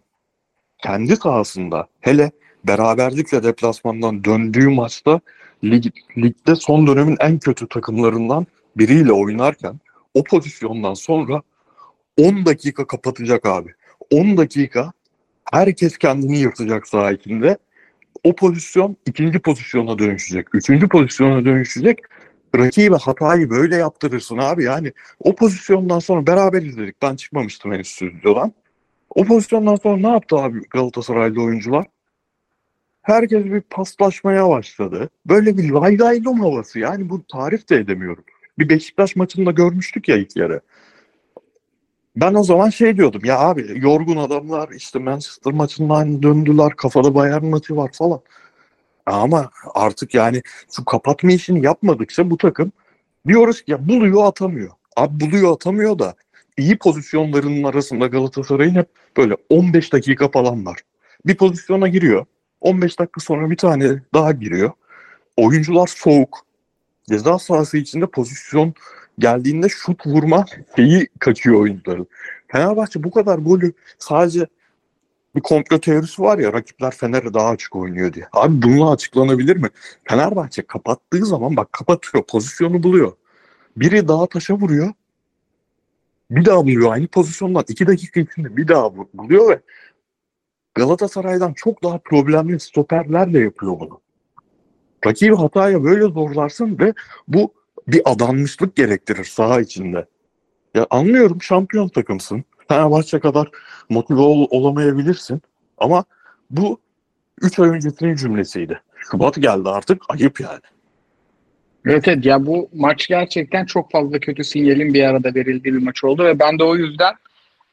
[0.84, 2.32] kendi sahasında hele
[2.68, 5.22] beraberlikle deplasmandan döndüğü maçta
[5.64, 5.86] lig,
[6.18, 9.80] ligde son dönemin en kötü takımlarından biriyle oynarken
[10.14, 11.42] o pozisyondan sonra
[12.18, 13.74] 10 dakika kapatacak abi.
[14.12, 14.94] 10 dakika
[15.54, 17.58] herkes kendini yırtacak saha içinde.
[18.24, 20.56] O pozisyon ikinci pozisyona dönüşecek.
[20.56, 22.00] Üçüncü pozisyona dönüşecek.
[22.56, 24.63] Rakibe hatayı böyle yaptırırsın abi.
[24.63, 27.02] Yani o pozisyondan sonra beraber izledik.
[27.02, 28.54] Ben çıkmamıştım henüz stüdyodan.
[29.10, 31.86] O pozisyondan sonra ne yaptı abi Galatasaraylı oyuncular?
[33.02, 35.10] Herkes bir paslaşmaya başladı.
[35.26, 36.80] Böyle bir lay lay havası.
[36.80, 38.24] Yani bu tarif de edemiyorum.
[38.60, 40.62] Bir Beşiktaş maçında görmüştük ya ilk yarı.
[42.15, 47.45] Ben o zaman şey diyordum ya abi yorgun adamlar işte Manchester maçından döndüler kafada Bayern
[47.45, 48.21] maçı var falan.
[49.06, 50.41] Ama artık yani
[50.76, 52.71] şu kapatma işini yapmadıkça bu takım
[53.28, 54.71] diyoruz ki ya buluyor atamıyor.
[54.95, 56.15] Abi buluyor atamıyor da
[56.58, 60.80] iyi pozisyonlarının arasında Galatasaray'ın hep böyle 15 dakika falan var.
[61.26, 62.26] Bir pozisyona giriyor.
[62.62, 64.71] 15 dakika sonra bir tane daha giriyor.
[65.38, 66.45] Oyuncular soğuk.
[67.10, 68.73] Ceza sahası içinde pozisyon
[69.19, 70.45] geldiğinde şut vurma
[70.76, 72.08] şeyi kaçıyor oyuncuların.
[72.47, 74.47] Fenerbahçe bu kadar golü sadece
[75.36, 78.28] bir komplo teorisi var ya rakipler Fener'e daha açık oynuyor diye.
[78.34, 79.69] Abi bununla açıklanabilir mi?
[80.04, 83.12] Fenerbahçe kapattığı zaman bak kapatıyor pozisyonu buluyor.
[83.78, 84.93] Biri daha taşa vuruyor.
[86.32, 87.63] Bir daha buluyor aynı pozisyondan.
[87.67, 89.60] iki dakika içinde bir daha buluyor ve
[90.76, 94.02] Galatasaray'dan çok daha problemli stoperler de yapıyor bunu.
[95.06, 96.93] Rakibi hataya böyle zorlarsın ve
[97.28, 97.54] bu
[97.88, 100.06] bir adanmışlık gerektirir saha içinde.
[100.76, 102.43] Ya anlıyorum şampiyon takımsın.
[102.67, 103.50] Fenerbahçe kadar
[103.89, 105.41] motive ol- olamayabilirsin.
[105.78, 106.06] Ama
[106.50, 106.80] bu
[107.41, 108.82] 3 ay öncesinin cümlesiydi.
[108.96, 110.62] Şubat geldi artık ayıp yani.
[111.86, 116.04] Evet evet ya bu maç gerçekten çok fazla kötü sinyalin bir arada verildiği bir maç
[116.04, 117.13] oldu ve ben de o yüzden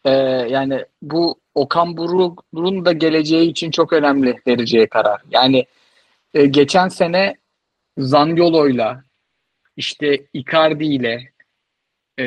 [0.05, 0.11] e,
[0.51, 5.23] yani bu Okan Buruk'un da geleceği için çok önemli vereceği karar.
[5.31, 5.66] Yani
[6.35, 7.35] e, geçen sene
[7.99, 9.05] Zaniolo'yla
[9.81, 11.31] işte Icardi ile
[12.19, 12.27] e,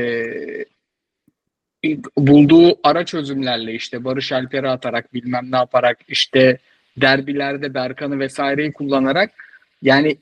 [2.17, 6.57] bulduğu ara çözümlerle işte Barış Alper'i atarak bilmem ne yaparak işte
[6.97, 9.31] derbilerde Berkan'ı vesaireyi kullanarak
[9.81, 10.17] yani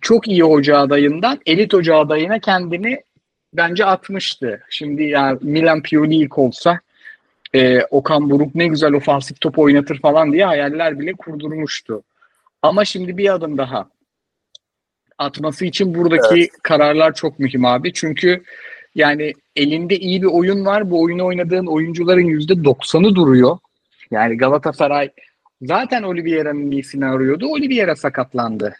[0.00, 3.00] çok iyi hoca adayından elit hoca adayına kendini
[3.52, 4.60] bence atmıştı.
[4.70, 6.80] Şimdi ya Milan Pioli ilk olsa
[7.54, 12.02] e, Okan Buruk ne güzel ofansif top oynatır falan diye hayaller bile kurdurmuştu.
[12.62, 13.88] Ama şimdi bir adım daha
[15.18, 16.50] atması için buradaki evet.
[16.62, 17.92] kararlar çok mühim abi.
[17.92, 18.42] Çünkü
[18.94, 20.90] yani elinde iyi bir oyun var.
[20.90, 23.58] Bu oyunu oynadığın oyuncuların yüzde doksanı duruyor.
[24.10, 25.10] Yani Galatasaray
[25.62, 27.46] zaten Oliveira'nın iyisini arıyordu.
[27.46, 28.74] Oliveira sakatlandı.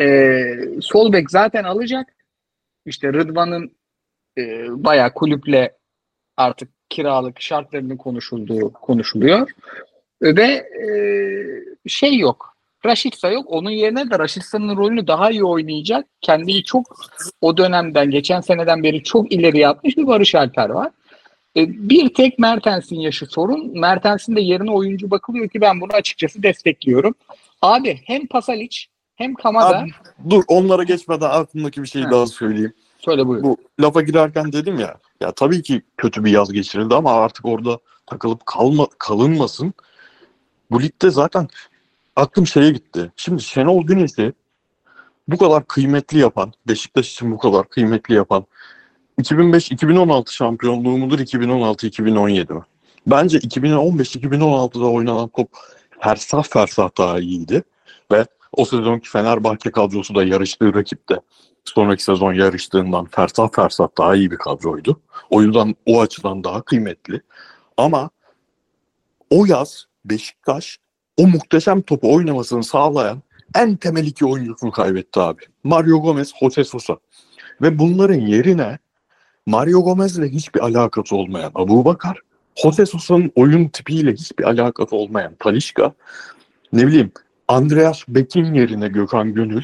[0.00, 2.06] Ee, sol bek zaten alacak.
[2.86, 3.76] İşte Rıdvan'ın
[4.38, 5.76] e, bayağı kulüple
[6.36, 9.50] artık kiralık şartlarının konuşulduğu konuşuluyor.
[10.22, 10.88] Ve e,
[11.88, 12.55] şey yok.
[12.86, 13.44] Raşitsa yok.
[13.48, 16.06] Onun yerine de Raşitsa'nın rolünü daha iyi oynayacak.
[16.20, 16.96] Kendini çok
[17.40, 20.90] o dönemden, geçen seneden beri çok ileri atmış bir Barış Alper var.
[21.56, 23.80] E, bir tek Mertens'in yaşı sorun.
[23.80, 27.14] Mertens'in de yerine oyuncu bakılıyor ki ben bunu açıkçası destekliyorum.
[27.62, 28.78] Abi hem Pasalic
[29.16, 29.78] hem Kamada.
[29.78, 29.90] Abi,
[30.30, 32.10] dur onlara geçmeden aklımdaki bir şeyi He.
[32.10, 32.72] daha söyleyeyim.
[32.98, 33.42] Söyle buyur.
[33.42, 34.96] Bu lafa girerken dedim ya.
[35.20, 39.74] Ya tabii ki kötü bir yaz geçirildi ama artık orada takılıp kalma, kalınmasın.
[40.70, 41.48] Bu ligde zaten
[42.16, 43.12] aklım şeye gitti.
[43.16, 44.32] Şimdi Şenol Güneş'i
[45.28, 48.46] bu kadar kıymetli yapan, Beşiktaş için bu kadar kıymetli yapan
[49.20, 52.62] 2005-2016 şampiyonluğu mudur 2016-2017 mi?
[53.06, 55.48] Bence 2015-2016'da oynanan top
[56.00, 57.62] fersah fersah daha iyiydi.
[58.12, 61.20] Ve o sezonki Fenerbahçe kadrosu da yarıştığı rakipte
[61.64, 65.00] sonraki sezon yarıştığından fersah fersah daha iyi bir kadroydu.
[65.30, 67.20] O yüzden o açıdan daha kıymetli.
[67.76, 68.10] Ama
[69.30, 70.78] o yaz Beşiktaş
[71.16, 73.22] o muhteşem topu oynamasını sağlayan
[73.54, 75.42] en temel iki oyuncusunu kaybetti abi.
[75.64, 76.96] Mario Gomez, Jose Sosa.
[77.62, 78.78] Ve bunların yerine
[79.46, 82.18] Mario Gomez'le hiçbir alakası olmayan Abu Bakar,
[82.62, 85.92] Jose Sosa'nın oyun tipiyle hiçbir alakası olmayan Talişka,
[86.72, 87.12] ne bileyim
[87.48, 89.62] Andreas Beck'in yerine Gökhan Gönül,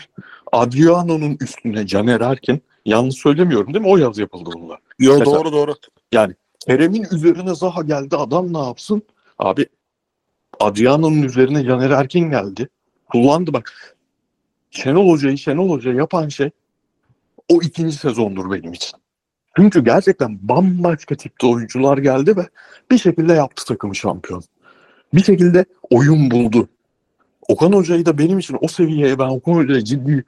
[0.52, 2.62] Adriano'nun üstüne Caner Erkin.
[2.84, 3.90] Yanlış söylemiyorum değil mi?
[3.90, 4.78] O yaz yapıldı bunlar.
[4.98, 5.74] Yo Mesela, doğru doğru.
[6.12, 6.34] Yani
[6.66, 8.16] Kerem'in üzerine Zaha geldi.
[8.16, 9.02] Adam ne yapsın?
[9.38, 9.66] Abi
[10.62, 12.68] Adriano'nun üzerine Caner Erkin geldi.
[13.06, 13.96] Kullandı bak.
[14.70, 16.50] Şenol Hoca'yı Şenol Hoca yapan şey
[17.48, 19.00] o ikinci sezondur benim için.
[19.56, 22.46] Çünkü gerçekten bambaşka tipte oyuncular geldi ve
[22.90, 24.42] bir şekilde yaptı takımı şampiyon.
[25.14, 26.68] bir şekilde oyun buldu.
[27.48, 30.24] Okan Hoca'yı da benim için o seviyeye ben Okan Hoca'yı ciddi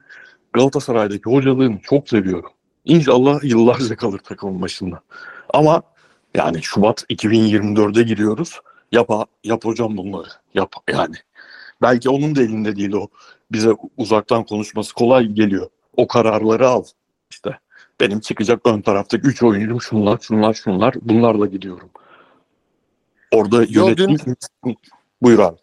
[0.52, 2.50] Galatasaray'daki hocalığını çok seviyorum.
[2.84, 5.00] İnşallah yıllarca kalır takımın başında.
[5.54, 5.82] Ama
[6.34, 8.60] yani Şubat 2024'e giriyoruz.
[8.94, 9.10] Yap,
[9.44, 10.28] yap hocam bunları.
[10.54, 11.14] Yap yani.
[11.82, 13.08] Belki onun da elinde değil o.
[13.52, 15.70] Bize uzaktan konuşması kolay geliyor.
[15.96, 16.84] O kararları al.
[17.30, 17.58] İşte
[18.00, 20.94] benim çıkacak ön taraftaki 3 oyuncum şunlar, şunlar, şunlar.
[21.02, 21.90] Bunlarla gidiyorum.
[23.32, 24.36] Orada yönetim...
[25.22, 25.56] Buyur abi.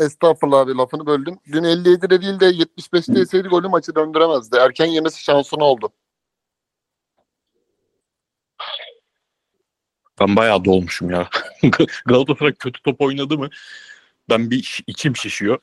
[0.00, 1.38] Estağfurullah abi lafını böldüm.
[1.52, 4.56] Dün 57'de değil de 75'te yeseydi golü maçı döndüremezdi.
[4.56, 5.92] Erken yemesi şansına oldu.
[10.20, 11.28] Ben bayağı dolmuşum ya.
[12.06, 13.48] Galatasaray kötü top oynadı mı?
[14.28, 15.58] Ben bir içim şişiyor.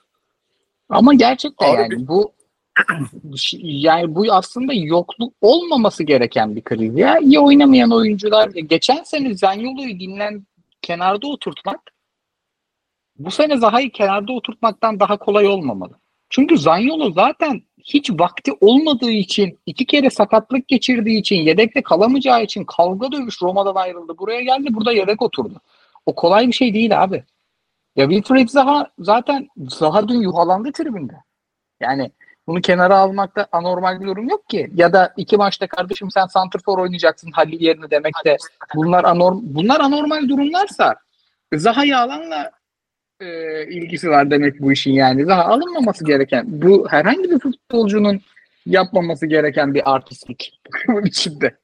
[0.89, 2.33] Ama gerçekten Abi yani bu
[3.61, 7.17] yani bu aslında yokluk olmaması gereken bir kriz ya.
[7.17, 10.47] İyi oynamayan oyuncular geçen sene Zaniolo'yu dinlen
[10.81, 11.79] kenarda oturtmak
[13.19, 15.99] bu sene Zaha'yı kenarda oturtmaktan daha kolay olmamalı.
[16.29, 22.63] Çünkü Zaniolo zaten hiç vakti olmadığı için, iki kere sakatlık geçirdiği için, yedekte kalamayacağı için
[22.63, 24.17] kavga dövüş Roma'dan ayrıldı.
[24.17, 25.61] Buraya geldi, burada yedek oturdu.
[26.05, 27.23] O kolay bir şey değil abi.
[27.95, 31.13] Ya Wilfried Zaha zaten Zaha dün yuhalandı tribünde.
[31.81, 32.11] Yani
[32.47, 34.69] bunu kenara almakta anormal bir durum yok ki.
[34.75, 38.37] Ya da iki maçta kardeşim sen santrfor oynayacaksın Halil yerine demek de
[38.75, 40.95] bunlar anorm bunlar anormal durumlarsa
[41.53, 42.51] Zaha'yı alanla
[43.19, 45.25] e, ilgisi var demek bu işin yani.
[45.25, 48.21] Zaha alınmaması gereken bu herhangi bir futbolcunun
[48.65, 51.57] yapmaması gereken bir artistlik bunun içinde.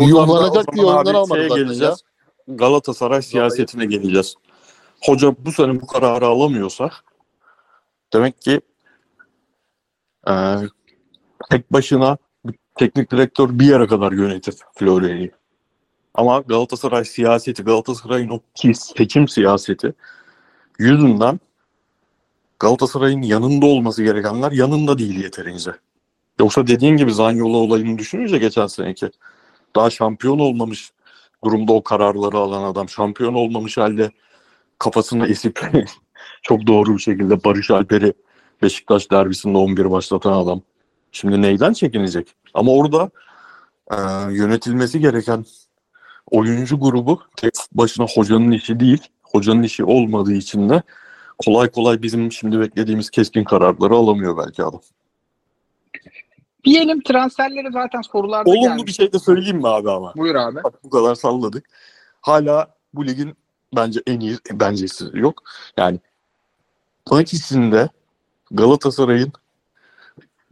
[0.00, 2.02] Yuvarlanacak diye zaman oyundan abi almadı şeye zaten geleceğiz.
[2.48, 4.34] Galatasaray siyasetine geleceğiz.
[5.02, 6.90] Hoca bu sene bu kararı alamıyorsa
[8.12, 8.60] demek ki
[10.28, 10.34] e,
[11.50, 12.16] tek başına
[12.74, 15.30] teknik direktör bir yere kadar yönetir Florya'yı.
[16.14, 18.40] Ama Galatasaray siyaseti, Galatasaray'ın o
[18.74, 19.94] seçim siyaseti
[20.78, 21.40] yüzünden
[22.58, 25.70] Galatasaray'ın yanında olması gerekenler yanında değil yeterince.
[26.40, 29.10] Yoksa dediğin gibi Zanyolu olayını düşününce geçen seneki
[29.76, 30.92] daha şampiyon olmamış
[31.44, 32.88] durumda o kararları alan adam.
[32.88, 34.10] Şampiyon olmamış halde
[34.78, 35.60] kafasını esip
[36.42, 38.12] çok doğru bir şekilde Barış Alper'i
[38.62, 40.62] Beşiktaş derbisinde 11 başlatan adam.
[41.12, 42.34] Şimdi neyden çekinecek?
[42.54, 43.10] Ama orada
[43.90, 43.96] e,
[44.34, 45.44] yönetilmesi gereken
[46.30, 49.02] oyuncu grubu tek başına hocanın işi değil.
[49.34, 50.82] Hocanın işi olmadığı için de
[51.38, 54.80] kolay kolay bizim şimdi beklediğimiz keskin kararları alamıyor belki adam.
[56.64, 58.86] Diyelim transferleri zaten sorularda Olumlu gelmiş.
[58.86, 60.14] bir şey de söyleyeyim mi abi ama?
[60.16, 60.64] Buyur abi.
[60.64, 61.64] Bak bu kadar salladık.
[62.20, 63.36] Hala bu ligin
[63.76, 65.42] bence en iyi bencesi yok.
[65.76, 65.98] Yani
[67.20, 67.88] ikisinde
[68.50, 69.32] Galatasaray'ın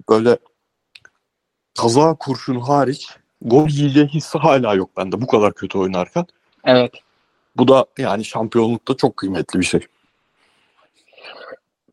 [0.09, 0.39] böyle
[1.78, 3.09] kaza kurşunu hariç
[3.43, 6.26] gol yiyeceği hissi hala yok bende bu kadar kötü oynarken.
[6.64, 6.93] Evet.
[7.57, 9.81] Bu da yani şampiyonlukta çok kıymetli bir şey.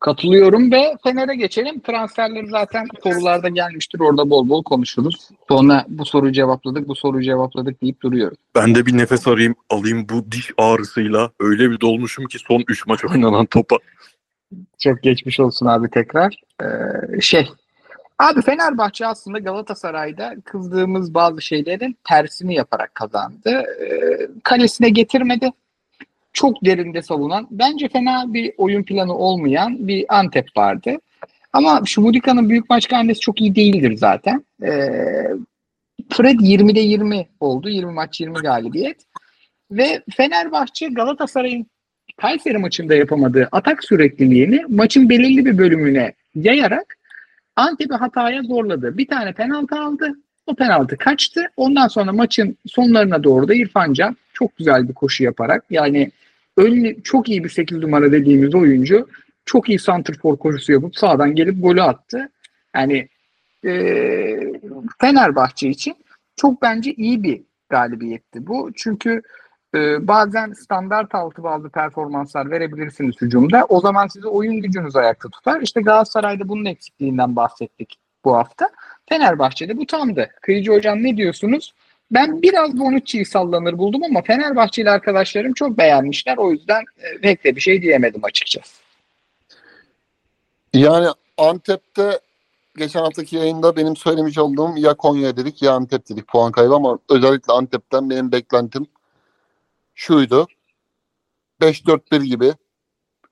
[0.00, 1.80] Katılıyorum ve Fener'e geçelim.
[1.80, 4.00] Transferleri zaten sorularda gelmiştir.
[4.00, 5.28] Orada bol bol konuşuruz.
[5.48, 8.38] Sonra bu soruyu cevapladık, bu soruyu cevapladık deyip duruyoruz.
[8.54, 12.86] Ben de bir nefes arayayım alayım bu diş ağrısıyla öyle bir dolmuşum ki son 3
[12.86, 13.76] maç oynanan topa.
[14.78, 16.36] Çok geçmiş olsun abi tekrar.
[16.62, 17.48] Ee, şey,
[18.20, 23.64] abi Fenerbahçe aslında Galatasaray'da kızdığımız bazı şeylerin tersini yaparak kazandı.
[23.80, 25.50] Ee, kalesine getirmedi.
[26.32, 30.96] Çok derinde savunan, bence fena bir oyun planı olmayan bir Antep vardı.
[31.52, 34.44] Ama Şumudika'nın büyük maç karnesi çok iyi değildir zaten.
[34.62, 34.68] Ee,
[36.10, 37.68] Fred 20'de 20 oldu.
[37.68, 38.96] 20 maç 20 galibiyet.
[39.70, 41.66] Ve Fenerbahçe Galatasaray'ın
[42.16, 46.99] Kayseri maçında yapamadığı atak sürekliliğini maçın belirli bir bölümüne yayarak
[47.60, 48.98] Antep'i hataya zorladı.
[48.98, 50.12] Bir tane penaltı aldı.
[50.46, 51.44] O penaltı kaçtı.
[51.56, 56.10] Ondan sonra maçın sonlarına doğru da İrfan Can çok güzel bir koşu yaparak yani
[56.56, 59.08] ön, çok iyi bir 8 numara dediğimiz oyuncu
[59.44, 62.28] çok iyi santrfor koşusu yapıp sağdan gelip golü attı.
[62.74, 63.08] Yani
[63.64, 63.72] e,
[65.00, 65.94] Fenerbahçe için
[66.36, 68.70] çok bence iyi bir galibiyetti bu.
[68.76, 69.22] Çünkü
[69.74, 73.66] e, bazen standart altı bazı performanslar verebilirsiniz hücumda.
[73.68, 75.60] O zaman sizi oyun gücünüz ayakta tutar.
[75.60, 78.70] İşte Galatasaray'da bunun eksikliğinden bahsettik bu hafta.
[79.08, 80.30] Fenerbahçe'de bu tamdı.
[80.42, 81.74] Kıyıcı hocam ne diyorsunuz?
[82.10, 86.36] Ben biraz Bonucci'yi sallanır buldum ama Fenerbahçeli arkadaşlarım çok beğenmişler.
[86.36, 88.80] O yüzden e, pek de bir şey diyemedim açıkçası.
[90.74, 91.06] Yani
[91.38, 92.20] Antep'te
[92.76, 96.98] geçen haftaki yayında benim söylemiş olduğum ya Konya dedik ya Antep dedik puan kaybı ama
[97.10, 98.86] özellikle Antep'ten benim beklentim
[100.00, 100.46] şuydu.
[101.60, 102.54] 5-4-1 gibi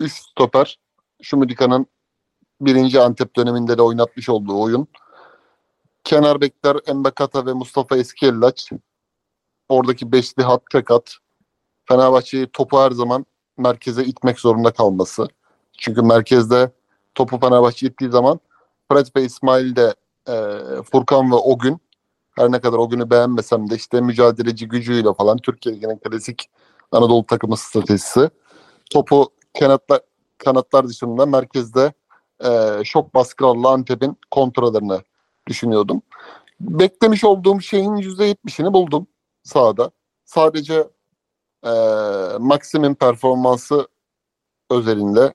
[0.00, 0.78] 3 stoper
[1.22, 1.86] Şumudika'nın
[2.60, 4.88] birinci Antep döneminde de oynatmış olduğu oyun.
[6.04, 8.70] Kenar bekler Embekata ve Mustafa Eskiellaç.
[9.68, 11.16] Oradaki beşli hat tek at.
[11.84, 15.28] Fenerbahçe'yi topu her zaman merkeze itmek zorunda kalması.
[15.78, 16.70] Çünkü merkezde
[17.14, 18.40] topu Fenerbahçe ittiği zaman
[18.92, 19.94] Fred ve İsmail de
[20.28, 20.34] e,
[20.92, 21.58] Furkan ve o
[22.38, 26.50] her ne kadar o günü beğenmesem de işte mücadeleci gücüyle falan Türkiye Ligi'nin klasik
[26.92, 28.30] Anadolu takımı stratejisi.
[28.90, 29.28] Topu
[29.60, 30.00] kanatlar,
[30.38, 31.92] kanatlar dışında merkezde
[32.44, 35.02] e, şok baskılarla Antep'in kontralarını
[35.46, 36.02] düşünüyordum.
[36.60, 39.06] Beklemiş olduğum şeyin %70'ini buldum
[39.42, 39.90] sahada.
[40.24, 40.88] Sadece
[41.64, 41.70] e,
[42.38, 43.88] Maxim'in performansı
[44.70, 45.34] özelinde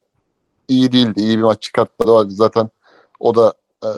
[0.68, 1.22] iyi değildi.
[1.22, 2.32] İyi bir maç çıkartmadı.
[2.32, 2.70] Zaten
[3.20, 3.90] o da e,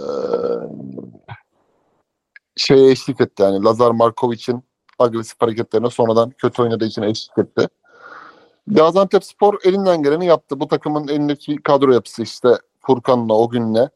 [2.55, 4.63] şeye eşlik etti yani Lazar Markovic'in
[4.99, 7.67] agresif hareketlerine sonradan kötü oynadığı için eşlik etti.
[8.67, 10.59] Gaziantep Spor elinden geleni yaptı.
[10.59, 13.89] Bu takımın elindeki kadro yapısı işte Furkan'la o günle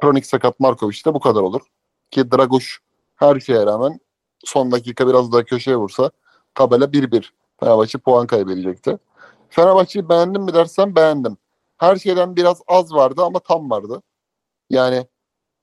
[0.00, 1.60] kronik sakat Markovic bu kadar olur.
[2.10, 2.80] Ki Draguş
[3.16, 4.00] her şeye rağmen
[4.44, 6.10] son dakika biraz daha köşeye vursa
[6.54, 7.24] tabela 1-1.
[7.60, 8.98] Fenerbahçe puan kaybedecekti.
[9.48, 11.36] Fenerbahçe'yi beğendim mi dersem beğendim.
[11.78, 14.02] Her şeyden biraz az vardı ama tam vardı.
[14.70, 15.06] Yani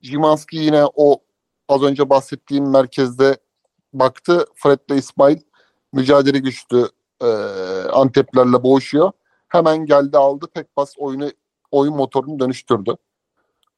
[0.02, 1.20] Jimanski yine o
[1.68, 3.38] az önce bahsettiğim merkezde
[3.92, 4.44] baktı.
[4.54, 5.38] Fred'le İsmail
[5.92, 6.88] mücadele güçlü
[7.22, 7.26] e,
[7.92, 9.12] Anteplerle boğuşuyor.
[9.48, 11.30] Hemen geldi aldı tek pas oyunu
[11.70, 12.96] oyun motorunu dönüştürdü.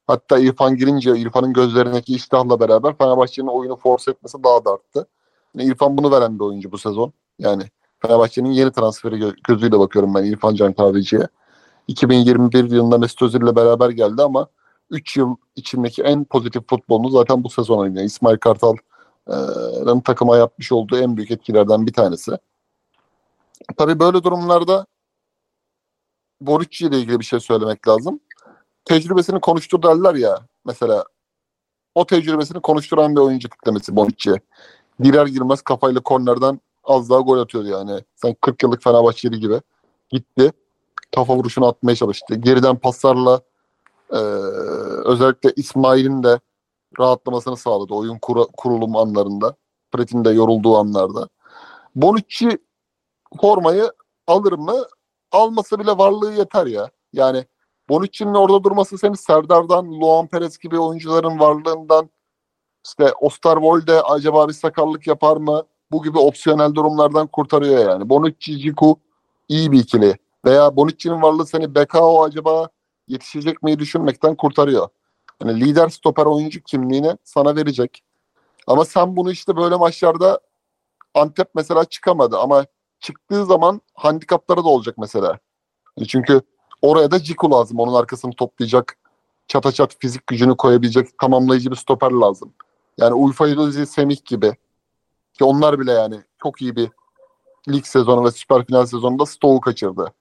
[0.07, 5.07] Hatta İrfan girince İrfan'ın gözlerindeki iştahla beraber Fenerbahçe'nin oyunu force etmesi daha da arttı.
[5.55, 7.13] Yani İrfan bunu veren bir oyuncu bu sezon.
[7.39, 7.63] Yani
[7.99, 11.27] Fenerbahçe'nin yeni transferi gö- gözüyle bakıyorum ben İrfan Can Kahveci'ye.
[11.87, 14.47] 2021 yılında Mesut Özil'le beraber geldi ama
[14.93, 18.05] 3 yıl içindeki en pozitif futbolunu zaten bu sezon oynuyor.
[18.05, 22.31] İsmail Kartal'ın takıma yapmış olduğu en büyük etkilerden bir tanesi.
[23.77, 24.85] Tabii böyle durumlarda
[26.41, 28.19] Borucci ile ilgili bir şey söylemek lazım.
[28.85, 31.05] Tecrübesini konuştur derler ya mesela
[31.95, 34.35] o tecrübesini konuşturan bir oyuncu tiplemesi Bonucci.
[34.99, 38.03] Girer girmez kafayla kornerden az daha gol atıyordu yani.
[38.15, 39.61] Sen 40 yıllık Fenerbahçeli gibi.
[40.09, 40.51] Gitti.
[41.15, 42.35] Kafa vuruşunu atmaya çalıştı.
[42.35, 43.41] Geriden paslarla
[44.13, 44.19] e,
[45.05, 46.39] özellikle İsmail'in de
[46.99, 48.19] rahatlamasını sağladı oyun
[48.57, 49.55] kurulum anlarında.
[49.95, 51.29] Fred'in de yorulduğu anlarda.
[51.95, 52.57] Bonucci
[53.41, 53.91] formayı
[54.27, 54.85] alır mı?
[55.31, 56.89] Almasa bile varlığı yeter ya.
[57.13, 57.45] Yani
[57.89, 62.09] Bonucci'nin orada durması seni Serdar'dan, Luan Perez gibi oyuncuların varlığından
[62.85, 65.63] işte Osterwolde acaba bir sakarlık yapar mı?
[65.91, 68.09] Bu gibi opsiyonel durumlardan kurtarıyor yani.
[68.09, 68.99] Bonucci, Ciku
[69.49, 70.17] iyi bir ikili.
[70.45, 72.69] Veya Bonucci'nin varlığı seni Bekao acaba
[73.07, 74.87] yetişecek miyi düşünmekten kurtarıyor.
[75.41, 78.03] Yani lider stoper oyuncu kimliğini sana verecek.
[78.67, 80.39] Ama sen bunu işte böyle maçlarda
[81.15, 82.65] Antep mesela çıkamadı ama
[82.99, 85.39] çıktığı zaman handikapları da olacak mesela.
[85.97, 86.41] Yani Çünkü
[86.81, 87.79] oraya da Ciku lazım.
[87.79, 88.97] Onun arkasını toplayacak,
[89.47, 92.53] çata çat fizik gücünü koyabilecek tamamlayıcı bir stoper lazım.
[92.97, 94.55] Yani Uyfa Yıldızı, Semih gibi.
[95.33, 96.89] Ki onlar bile yani çok iyi bir
[97.69, 100.13] lig sezonu ve süper final sezonunda Stoğu kaçırdı.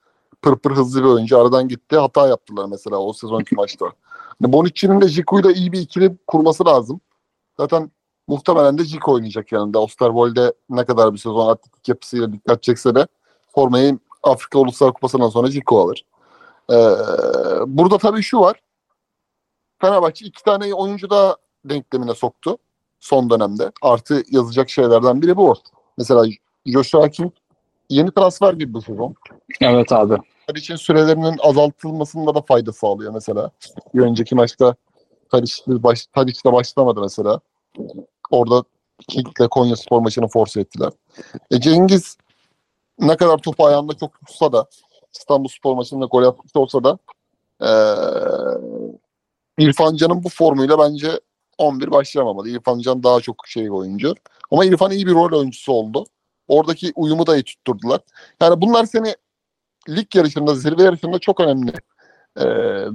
[0.43, 1.97] Pır pır hızlı bir oyuncu aradan gitti.
[1.97, 3.87] Hata yaptılar mesela o sezonki maçta.
[4.41, 7.01] Yani Bonucci'nin de Ciku'yla iyi bir ikili kurması lazım.
[7.57, 7.91] Zaten
[8.29, 9.79] muhtemelen de Ciku oynayacak yanında.
[9.79, 13.07] Osterwolde ne kadar bir sezon atletik yapısıyla dikkat çekse de
[13.55, 16.05] formayı Afrika Uluslar Kupası'ndan sonra Ciku alır.
[16.71, 16.75] Ee,
[17.67, 18.61] burada tabii şu var.
[19.81, 22.59] Fenerbahçe iki tane oyuncu da denklemine soktu
[23.01, 23.73] son dönemde.
[23.83, 25.55] Artı yazacak şeylerden biri bu.
[25.99, 26.25] Mesela
[26.67, 27.33] Joshua King
[27.91, 29.15] yeni transfer gibi bu sezon.
[29.61, 30.17] Evet abi.
[30.55, 33.51] İçin sürelerinin azaltılmasında da fayda sağlıyor mesela.
[33.95, 34.75] Bir önceki maçta
[35.31, 37.41] Tadiç'le baş, Tadiç'le başlamadı mesela.
[38.31, 38.65] Orada
[39.09, 40.93] King'le Konya Spor maçını force ettiler.
[41.51, 42.17] E Cengiz
[42.99, 44.67] ne kadar topu ayağında çok tutsa da
[45.15, 46.99] İstanbul Spor maçında gol yapmış olsa da
[47.63, 48.59] eee
[49.59, 51.21] İrfan Can'ın bu formuyla bence
[51.59, 52.49] 11 başlayamamalı.
[52.49, 54.15] İrfan Can daha çok şey oyuncu.
[54.51, 56.05] Ama İrfan iyi bir rol oyuncusu oldu.
[56.49, 58.01] Oradaki uyumu da iyi tutturdular.
[58.41, 59.15] Yani bunlar seni
[59.89, 61.73] lig yarışında, zirve yarışında çok önemli
[62.37, 62.45] e,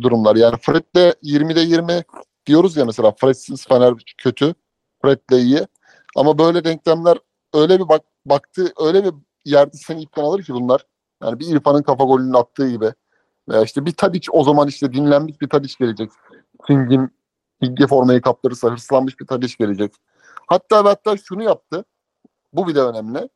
[0.02, 0.36] durumlar.
[0.36, 2.04] Yani Fred'le 20'de 20
[2.46, 4.54] diyoruz ya mesela Fred'siz Fener kötü,
[5.02, 5.68] Fred'le iyi.
[6.16, 7.18] Ama böyle denklemler
[7.54, 9.14] öyle bir bak baktı, öyle bir
[9.46, 10.86] yerde seni ipten alır ki bunlar.
[11.24, 12.94] Yani bir İrfan'ın kafa golünü attığı gibi.
[13.50, 16.12] Veya işte bir Tadiç o zaman işte dinlenmiş bir Tadiç gelecek.
[16.68, 17.12] King'in
[17.64, 19.94] King'e formayı kaptırırsa hırslanmış bir Tadiç gelecek.
[20.48, 21.86] Hatta hatta şunu yaptı.
[22.54, 23.30] Bu bile önemli.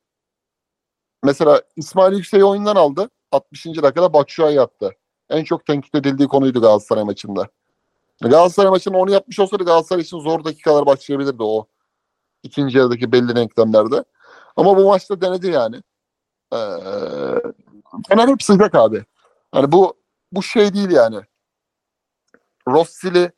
[1.23, 3.09] Mesela İsmail Yüksek'i oyundan aldı.
[3.31, 3.65] 60.
[3.65, 4.91] dakikada Batshuayi attı.
[5.29, 7.47] En çok tenkit edildiği konuydu Galatasaray maçında.
[8.21, 11.67] Galatasaray maçında onu yapmış olsaydı Galatasaray için zor dakikalar başlayabilirdi o
[12.43, 14.03] ikinci yarıdaki belli denklemlerde.
[14.55, 15.75] Ama bu maçta denedi yani.
[16.53, 16.57] Ee,
[18.07, 19.05] Fener hep sıcak abi.
[19.55, 19.97] Yani bu
[20.31, 21.21] bu şey değil yani.
[22.67, 23.31] Rossi'li,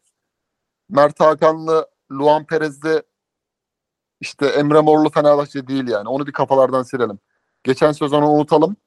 [0.90, 3.04] Mert Hakanlı, Luan Perez'li
[4.22, 6.10] işte Emre Morlu Fenerbahçe değil yani.
[6.10, 7.20] Onu bir kafalardan silelim.
[7.64, 8.78] Geçen sezonu unutalım.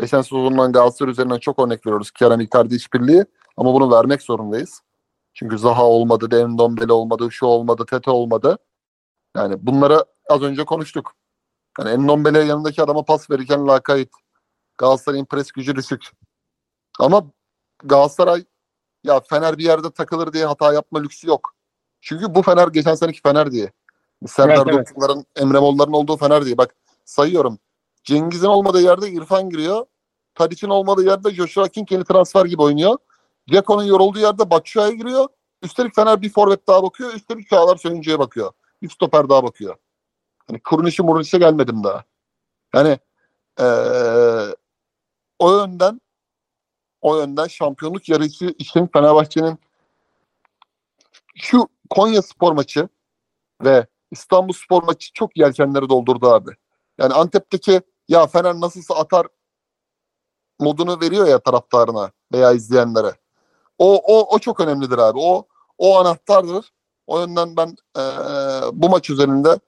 [0.00, 2.10] Geçen sezondan Galatasaray üzerinden çok örnek veriyoruz.
[2.10, 3.24] Kerem Icardi işbirliği.
[3.56, 4.80] Ama bunu vermek zorundayız.
[5.34, 8.58] Çünkü Zaha olmadı, Dembele olmadı, şu olmadı, Tete olmadı.
[9.36, 11.12] Yani bunları az önce konuştuk.
[11.78, 14.10] Yani Endombele yanındaki adama pas verirken lakayt.
[14.78, 16.02] Galatasaray'ın pres gücü düşük.
[17.00, 17.30] Ama
[17.84, 18.44] Galatasaray
[19.04, 21.54] ya Fener bir yerde takılır diye hata yapma lüksü yok.
[22.00, 23.72] Çünkü bu Fener geçen seneki Fener diye.
[24.26, 25.24] Serdar Evet, evet.
[25.36, 26.58] Emre Mollar'ın olduğu Fener diye.
[26.58, 26.74] Bak
[27.04, 27.58] sayıyorum.
[28.06, 29.86] Cengiz'in olmadığı yerde İrfan giriyor.
[30.34, 32.98] Tadic'in olmadığı yerde Joshua King yeni transfer gibi oynuyor.
[33.48, 35.28] Ceko'nun yorulduğu yerde Batshuayi giriyor.
[35.62, 37.14] Üstelik Fener bir forvet daha bakıyor.
[37.14, 38.52] Üstelik Çağlar Söyüncü'ye bakıyor.
[38.82, 39.76] Bir stoper daha bakıyor.
[40.46, 42.04] Hani Kuruniş'i Muruniş'e gelmedim daha.
[42.74, 42.98] Yani
[43.60, 44.56] eee,
[45.38, 46.00] o yönden
[47.00, 49.58] o yönden şampiyonluk yarışı için Fenerbahçe'nin
[51.34, 52.88] şu Konya spor maçı
[53.64, 56.50] ve İstanbul spor maçı çok yelkenleri doldurdu abi.
[56.98, 59.26] Yani Antep'teki ya Fener nasılsa atar
[60.60, 63.14] modunu veriyor ya taraftarına veya izleyenlere.
[63.78, 65.18] O o o çok önemlidir abi.
[65.22, 65.46] O
[65.78, 66.72] o anahtardır.
[67.06, 68.02] O yönden ben eee,
[68.72, 69.58] bu maç üzerinde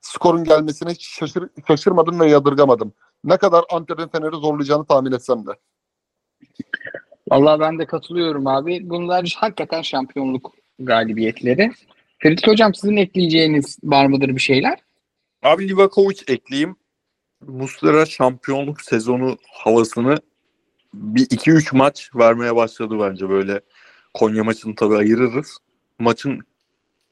[0.00, 2.92] skorun gelmesine hiç şaşır, şaşırmadım ve yadırgamadım.
[3.24, 5.50] Ne kadar Antep'in Fener'i zorlayacağını tahmin etsem de.
[7.30, 8.90] Vallahi ben de katılıyorum abi.
[8.90, 11.72] Bunlar hakikaten şampiyonluk galibiyetleri.
[12.18, 14.78] Ferit Hocam sizin ekleyeceğiniz var mıdır bir şeyler?
[15.42, 16.76] Abi Livakovic ekleyeyim.
[17.48, 20.16] Muslera şampiyonluk sezonu havasını
[20.94, 23.60] bir 2-3 maç vermeye başladı bence böyle.
[24.14, 25.58] Konya maçını tabii ayırırız.
[25.98, 26.40] Maçın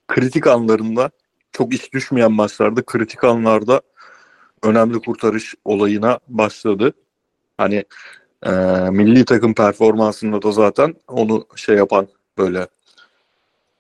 [0.09, 1.11] kritik anlarında
[1.53, 3.83] çok iş düşmeyen maçlarda kritik anlarda
[4.62, 6.93] önemli kurtarış olayına başladı.
[7.59, 7.85] Hani
[8.47, 8.51] e,
[8.91, 12.09] milli takım performansında da zaten onu şey yapan
[12.39, 12.66] böyle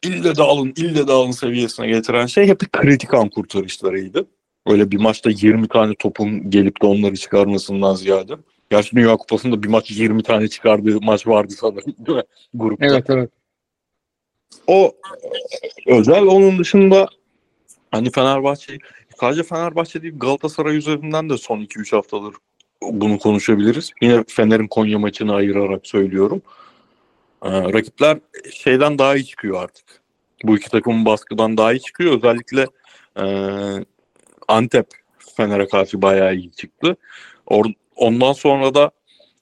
[0.02, 4.26] ille de alın ille de alın seviyesine getiren şey hep kritik an kurtarışlarıydı.
[4.66, 8.32] Öyle bir maçta 20 tane topun gelip de onları çıkarmasından ziyade.
[8.70, 12.24] Gerçi Dünya Kupası'nda bir maç 20 tane çıkardığı maç vardı sanırım değil mi?
[12.54, 12.86] Grupta.
[13.08, 13.30] evet.
[14.66, 14.92] O
[15.86, 16.22] özel.
[16.22, 17.08] Onun dışında
[17.90, 18.78] hani Fenerbahçe
[19.20, 22.34] sadece Fenerbahçe değil Galatasaray üzerinden de son 2-3 haftadır
[22.82, 23.92] bunu konuşabiliriz.
[24.02, 26.42] Yine Fener'in Konya maçını ayırarak söylüyorum.
[27.42, 28.18] Ee, rakipler
[28.52, 30.02] şeyden daha iyi çıkıyor artık.
[30.44, 32.16] Bu iki takımın baskıdan daha iyi çıkıyor.
[32.16, 32.66] Özellikle
[33.16, 33.24] e,
[34.52, 34.86] Antep
[35.36, 36.96] Fener'e karşı bayağı iyi çıktı.
[37.46, 38.90] Or- ondan sonra da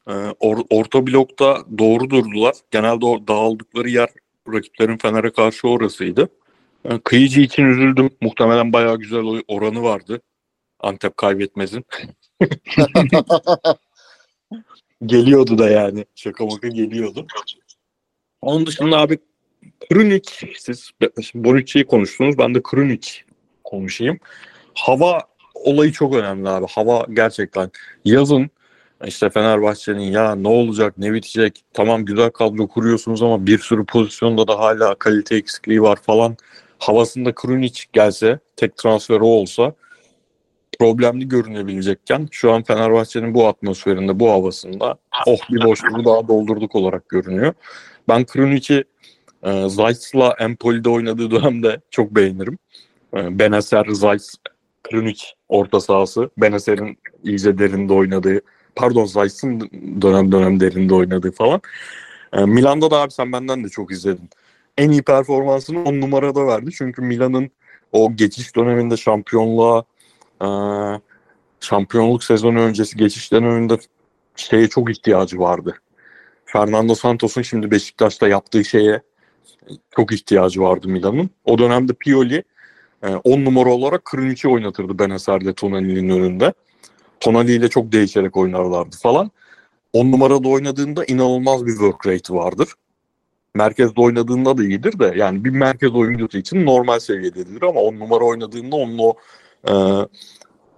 [0.07, 2.55] e, or- orta blokta doğru durdular.
[2.71, 4.09] Genelde o dağıldıkları yer
[4.53, 6.29] rakiplerin Fener'e karşı orasıydı.
[6.85, 8.11] E, Kıyıcı için üzüldüm.
[8.21, 10.21] Muhtemelen bayağı güzel oranı vardı.
[10.81, 11.85] Antep kaybetmezin.
[15.07, 16.05] Geliyordu da yani.
[16.15, 17.27] Şaka maka geliyordu.
[18.43, 19.19] Onun dışında abi
[19.89, 20.91] Krunic, siz
[21.35, 22.39] Bonucci'yi konuştunuz.
[22.39, 23.11] Ben de Krunic
[23.65, 24.19] konuşayım.
[24.81, 25.21] Hava
[25.55, 26.67] olayı çok önemli abi.
[26.71, 27.71] Hava gerçekten
[28.05, 28.51] yazın
[29.07, 34.49] işte Fenerbahçe'nin ya ne olacak ne bitecek tamam güzel kadro kuruyorsunuz ama bir sürü pozisyonda
[34.49, 36.37] da hala kalite eksikliği var falan.
[36.79, 39.75] Havasında Krunic gelse tek transferi olsa
[40.79, 47.09] problemli görünebilecekken şu an Fenerbahçe'nin bu atmosferinde bu havasında oh bir boşluğu daha doldurduk olarak
[47.09, 47.55] görünüyor.
[48.09, 48.85] Ben Krunic'i
[49.43, 52.59] e, Zayt'la Empoli'de oynadığı dönemde çok beğenirim.
[53.17, 54.23] E, Benacer, Zayt,
[54.83, 56.31] Krunic orta sahası.
[56.39, 58.41] Benacer'in iyice derinde oynadığı
[58.77, 59.61] pardon Zayt'ın
[60.03, 61.61] dönem dönem derinde oynadığı falan.
[62.33, 64.31] E, Milan'da da abi sen benden de çok izledin.
[64.79, 66.71] En iyi performansını on numarada verdi.
[66.73, 67.51] Çünkü Milan'ın
[67.93, 69.85] o geçiş döneminde şampiyonluğa
[70.43, 70.49] e,
[71.61, 73.79] şampiyonluk sezonu öncesi geçiş döneminde
[74.37, 75.75] şeye çok ihtiyacı vardı.
[76.45, 79.03] Fernando Santos'un şimdi Beşiktaş'ta yaptığı şeye
[79.97, 81.31] çok ihtiyacı vardı Milan'ın.
[81.45, 82.45] O dönemde Pioli
[83.03, 86.53] 10 numara olarak Krunić'i oynatırdı Benacer'le Tonali'nin önünde.
[87.21, 89.31] Tonali ile çok değişerek oynarlardı falan.
[89.93, 92.69] 10 numarada oynadığında inanılmaz bir work rate vardır.
[93.55, 98.25] Merkezde oynadığında da iyidir de yani bir merkez oyuncusu için normal seviyededir ama 10 numara
[98.25, 99.15] oynadığında onun o
[99.69, 99.73] e,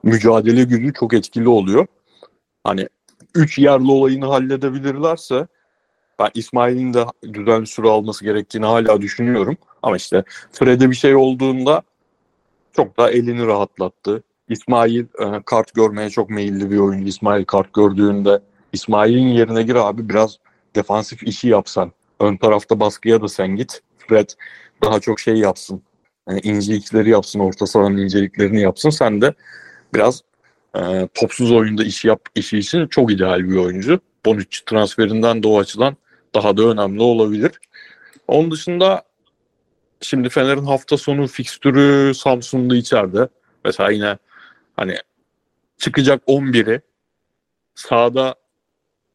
[0.03, 1.87] mücadele gücü çok etkili oluyor.
[2.65, 2.89] Hani
[3.35, 5.47] 3 yerli olayını halledebilirlerse
[6.19, 9.57] ben İsmail'in de düzenli süre alması gerektiğini hala düşünüyorum.
[9.83, 11.83] Ama işte Fred'e bir şey olduğunda
[12.73, 14.23] çok daha elini rahatlattı.
[14.49, 17.09] İsmail e, kart görmeye çok meyilli bir oyuncu.
[17.09, 18.41] İsmail kart gördüğünde
[18.73, 20.39] İsmail'in yerine gir abi biraz
[20.75, 21.93] defansif işi yapsan.
[22.21, 23.81] Ön tarafta baskıya da sen git.
[23.99, 24.29] Fred
[24.83, 25.83] daha çok şey yapsın.
[26.29, 27.41] Yani incelikleri yapsın.
[27.41, 28.91] Orta sahanın inceliklerini yapsın.
[28.91, 29.35] Sen de
[29.95, 30.23] biraz
[30.77, 34.01] e, topsuz oyunda işi yap işi için çok ideal bir oyuncu.
[34.27, 35.97] Bonucci transferinden de o açıdan
[36.35, 37.51] daha da önemli olabilir.
[38.29, 39.03] Onun dışında
[40.03, 43.29] şimdi Fener'in hafta sonu fikstürü Samsun'da içeride.
[43.65, 44.19] Mesela yine
[44.77, 44.97] hani
[45.79, 46.81] çıkacak 11'i
[47.75, 48.35] sahada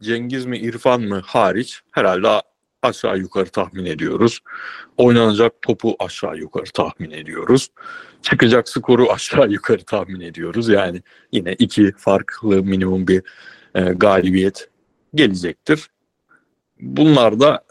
[0.01, 2.41] Cengiz mi İrfan mı hariç herhalde
[2.81, 4.39] aşağı yukarı tahmin ediyoruz.
[4.97, 7.71] Oynanacak topu aşağı yukarı tahmin ediyoruz.
[8.21, 10.69] Çıkacak skoru aşağı yukarı tahmin ediyoruz.
[10.69, 13.23] Yani yine iki farklı minimum bir
[13.75, 14.69] e, galibiyet
[15.15, 15.87] gelecektir.
[16.79, 17.63] Bunlar da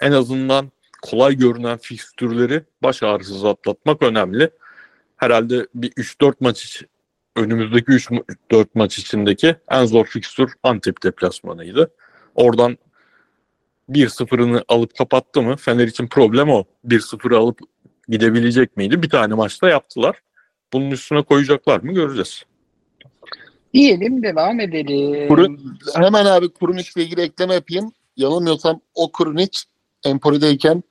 [0.00, 0.72] en azından
[1.02, 4.50] kolay görünen fikstürleri baş ağrısız atlatmak önemli.
[5.16, 6.88] Herhalde bir 3-4 maç için
[7.36, 11.90] önümüzdeki 3-4 maç içindeki en zor fikstür Antep deplasmanıydı.
[12.34, 12.78] Oradan
[13.90, 16.64] 1-0'ını alıp kapattı mı Fener için problem o.
[16.86, 17.58] 1-0'ı alıp
[18.08, 19.02] gidebilecek miydi?
[19.02, 20.16] Bir tane maçta yaptılar.
[20.72, 22.44] Bunun üstüne koyacaklar mı göreceğiz.
[23.74, 25.28] Diyelim devam edelim.
[25.28, 27.92] Kurun, hemen abi Kurunic ile ilgili ekleme yapayım.
[28.16, 29.58] Yanılmıyorsam o Kurunic
[30.04, 30.82] Empoli'deyken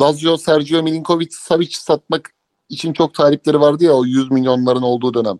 [0.00, 2.30] Lazio Sergio Milinkovic Savic satmak
[2.68, 5.38] için çok talipleri vardı ya o 100 milyonların olduğu dönem.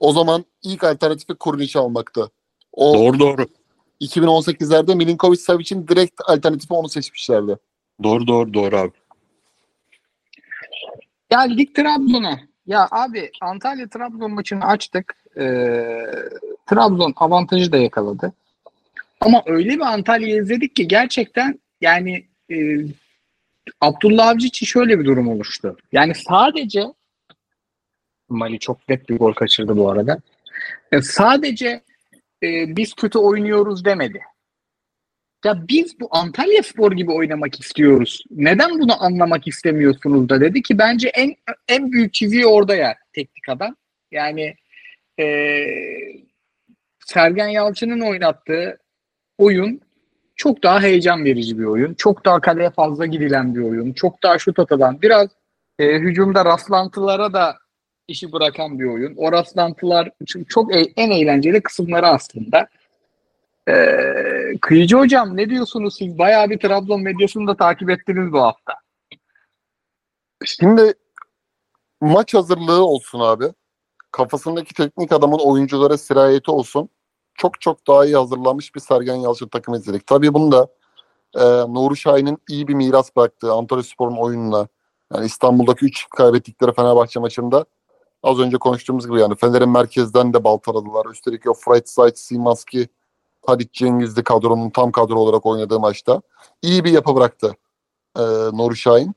[0.00, 2.30] O zaman ilk alternatifi Kurunic almaktı.
[2.72, 3.46] O Doğru doğru.
[4.00, 7.56] 2018'lerde Milinkovic Savic'in direkt alternatifi onu seçmişlerdi.
[8.02, 8.92] Doğru doğru doğru abi.
[11.30, 12.40] Geldik Trabzon'a.
[12.66, 15.14] Ya abi Antalya Trabzon maçını açtık.
[15.36, 16.06] Ee,
[16.66, 18.32] Trabzon avantajı da yakaladı.
[19.20, 22.56] Ama öyle bir Antalya'yı izledik ki gerçekten yani e,
[23.80, 25.76] Abdullah Avcı için şöyle bir durum oluştu.
[25.92, 26.84] Yani sadece
[28.28, 30.20] Mali çok net bir gol kaçırdı bu arada.
[30.92, 31.66] E, sadece
[32.42, 34.20] e, biz kötü oynuyoruz demedi.
[35.44, 38.24] Ya biz bu Antalya Spor gibi oynamak istiyoruz.
[38.30, 41.34] Neden bunu anlamak istemiyorsunuz da dedi ki bence en
[41.68, 43.76] en büyük çiziği orada ya teknik adam.
[44.10, 44.54] Yani
[45.20, 45.26] e,
[47.06, 48.78] Sergen Yalçın'ın oynattığı
[49.38, 49.80] oyun
[50.36, 51.94] çok daha heyecan verici bir oyun.
[51.94, 53.92] Çok daha kaleye fazla gidilen bir oyun.
[53.92, 55.02] Çok daha şut atılan.
[55.02, 55.28] Biraz
[55.78, 57.56] e, hücumda rastlantılara da
[58.08, 59.14] işi bırakan bir oyun.
[59.16, 60.10] O rastlantılar
[60.48, 62.68] çok e- en eğlenceli kısımları aslında.
[63.68, 66.18] Ee, Kıyıcı hocam ne diyorsunuz siz?
[66.18, 68.74] Bayağı bir Trabzon medyasını da takip ettiniz bu hafta.
[70.44, 70.94] Şimdi
[72.00, 73.44] maç hazırlığı olsun abi.
[74.10, 76.88] Kafasındaki teknik adamın oyunculara sirayeti olsun.
[77.34, 80.06] Çok çok daha iyi hazırlanmış bir Sergen Yalçın takımı izledik.
[80.06, 80.68] Tabii bunu da
[81.34, 84.68] e, Nuri Şahin'in iyi bir miras bıraktığı Antalyaspor'un oyununa
[85.14, 87.64] yani İstanbul'daki 3 kaybettikleri Fenerbahçe maçında
[88.22, 91.06] az önce konuştuğumuz gibi yani Fener'in merkezden de baltaladılar.
[91.06, 92.88] Üstelik o Freizeit, Simanski,
[93.46, 96.22] Tadic Cengizli kadronun tam kadro olarak oynadığı maçta
[96.62, 97.56] iyi bir yapı bıraktı
[98.18, 98.22] e,
[98.52, 99.14] Nuri Şahin.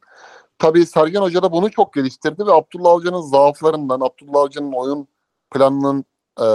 [0.59, 5.07] Tabii Sergen Hoca da bunu çok geliştirdi ve Abdullah Avcı'nın zaaflarından, Abdullah Avcı'nın oyun
[5.51, 6.05] planının
[6.39, 6.45] e,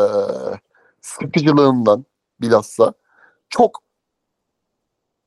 [1.02, 2.04] sıkıcılığından
[2.40, 2.94] bilhassa
[3.48, 3.82] çok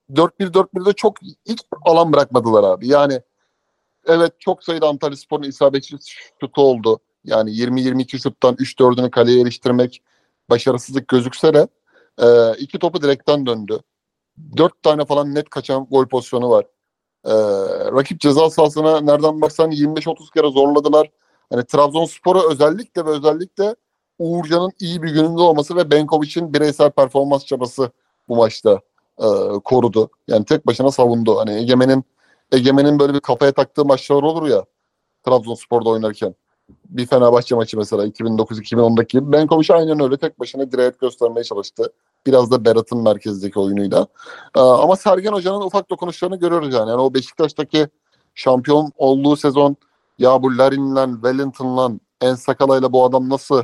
[0.10, 2.88] 4-1-4-1'de çok hiç alan bırakmadılar abi.
[2.88, 3.22] Yani
[4.06, 5.98] evet çok sayıda Antalya Spor'un isabetçi
[6.40, 7.00] şutu oldu.
[7.24, 10.02] Yani 20-22 şuttan 3-4'ünü kaleye eriştirmek
[10.50, 11.68] başarısızlık gözükse de
[12.22, 13.80] e, iki topu direkten döndü.
[14.58, 16.66] Dört tane falan net kaçan gol pozisyonu var.
[17.26, 17.34] E,
[17.92, 21.12] rakip ceza sahasına nereden baksan 25-30 kere zorladılar.
[21.50, 23.76] Hani Trabzonspor'u özellikle ve özellikle
[24.20, 27.92] Uğurcan'ın iyi bir gününde olması ve Benkovic'in bireysel performans çabası
[28.30, 28.82] bu maçta
[29.20, 29.28] e,
[29.64, 30.10] korudu.
[30.28, 31.40] Yani tek başına savundu.
[31.40, 32.04] Hani Egemen'in
[32.52, 34.66] Egemen'in böyle bir kafaya taktığı maçlar olur ya
[35.26, 36.36] Trabzonspor'da oynarken.
[36.90, 39.32] Bir Fenerbahçe maçı mesela 2009-2010'daki gibi.
[39.32, 41.94] Benkovic aynen öyle tek başına dirayet göstermeye çalıştı.
[42.26, 44.08] Biraz da Berat'ın merkezdeki oyunuyla.
[44.56, 46.90] Ee, ama Sergen Hoca'nın ufak dokunuşlarını görüyoruz yani.
[46.90, 47.88] yani o Beşiktaş'taki
[48.36, 49.76] şampiyon olduğu sezon
[50.20, 51.92] ya bu Larin'le, Wellington'la,
[52.22, 53.64] Ensakala'yla bu adam nasıl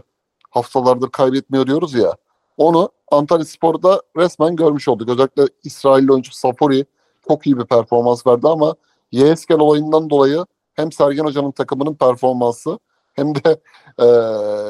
[0.51, 2.15] haftalardır kaybetmiyor diyoruz ya.
[2.57, 5.09] Onu Antalya Spor'da resmen görmüş olduk.
[5.09, 6.85] Özellikle İsrailli oyuncu Safori
[7.27, 8.75] çok iyi bir performans verdi ama
[9.11, 12.79] Yeskel olayından dolayı hem Sergen Hoca'nın takımının performansı
[13.13, 13.61] hem de
[13.99, 14.07] e,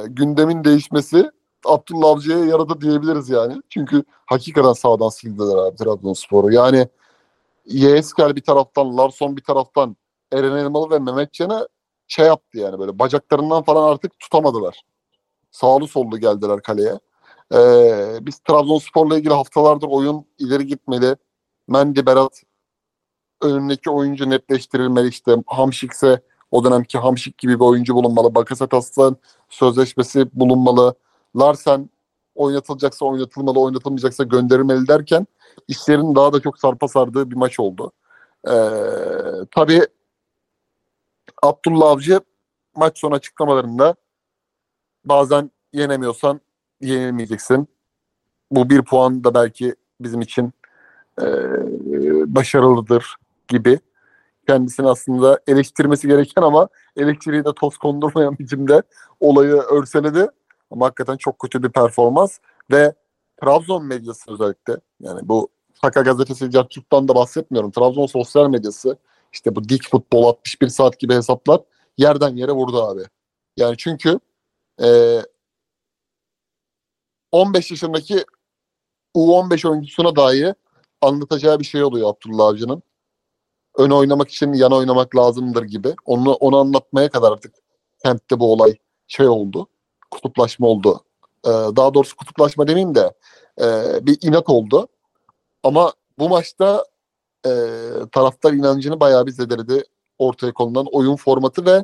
[0.08, 1.32] gündemin değişmesi
[1.66, 3.62] Abdullah Avcı'ya yaradı diyebiliriz yani.
[3.70, 6.52] Çünkü hakikaten sağdan sildiler abi Trabzonspor'u.
[6.52, 6.88] Yani
[7.66, 9.98] Yeskel bir taraftan, Larson bir taraftan,
[10.32, 11.68] Eren Elmalı ve Mehmetcan'ı
[12.08, 14.82] şey yaptı yani böyle bacaklarından falan artık tutamadılar.
[15.52, 16.99] Sağlı sollu geldiler kaleye.
[17.54, 21.16] Ee, biz Trabzonspor'la ilgili haftalardır oyun ileri gitmeli.
[21.68, 22.43] Mendy, Berat
[23.41, 26.22] önündeki oyuncu netleştirilmeli işte Hamşik'se
[26.52, 28.36] o dönemki Hamşik gibi bir oyuncu bulunmalı.
[28.36, 29.18] Bakasetas'tan
[29.49, 30.95] sözleşmesi bulunmalı.
[31.36, 31.89] Larsen
[32.36, 35.28] oynatılacaksa oynatılmalı, oynatılmayacaksa gönderilmeli derken
[35.68, 37.91] işlerin daha da çok sarpa sardığı bir maç oldu.
[38.47, 38.52] Ee,
[39.56, 39.82] tabii
[41.43, 42.22] Abdullah Avcı
[42.76, 43.95] maç sonu açıklamalarında
[45.06, 46.41] bazen yenemiyorsan
[46.82, 47.68] yenilmeyeceksin.
[48.52, 50.54] Bu bir puan da belki bizim için
[51.22, 51.26] e,
[52.36, 53.16] başarılıdır
[53.47, 53.80] gibi.
[54.47, 58.84] Kendisini aslında eleştirmesi gereken ama eleştiriyi de toz kondurmayan biçimde
[59.20, 60.28] olayı örseledi.
[60.72, 62.38] Ama hakikaten çok kötü bir performans
[62.72, 62.93] ve
[63.41, 65.49] Trabzon medyası özellikle yani bu
[65.82, 67.72] Saka gazetesi Cartürk'tan da bahsetmiyorum.
[67.72, 68.97] Trabzon sosyal medyası
[69.34, 71.62] işte bu dik futbol 61 saat gibi hesaplar
[71.97, 73.02] yerden yere vurdu abi.
[73.58, 74.20] Yani çünkü
[74.84, 75.22] e,
[77.32, 78.26] 15 yaşındaki
[79.16, 80.54] U15 oyuncusuna dahi
[81.02, 82.84] anlatacağı bir şey oluyor Abdullah Avcı'nın.
[83.78, 85.96] Ön oynamak için yan oynamak lazımdır gibi.
[86.06, 87.56] Onu, onu anlatmaya kadar artık
[88.04, 88.78] kentte bu olay
[89.08, 89.68] şey oldu.
[90.12, 91.04] Kutuplaşma oldu.
[91.46, 93.14] Ee, daha doğrusu kutuplaşma demeyeyim de
[93.62, 93.66] e,
[94.06, 94.88] bir inat oldu.
[95.64, 96.86] Ama bu maçta
[97.46, 97.52] e,
[98.12, 99.84] taraftar inancını bayağı bir zedeledi
[100.18, 101.84] ortaya konulan oyun formatı ve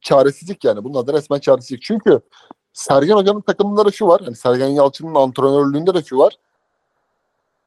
[0.00, 0.84] çaresizlik yani.
[0.84, 1.82] Bunun adı resmen çaresizlik.
[1.82, 2.20] Çünkü
[2.72, 4.22] Sergen Hoca'nın takımında da şu var.
[4.24, 6.38] Hani Sergen Yalçın'ın antrenörlüğünde de şu var.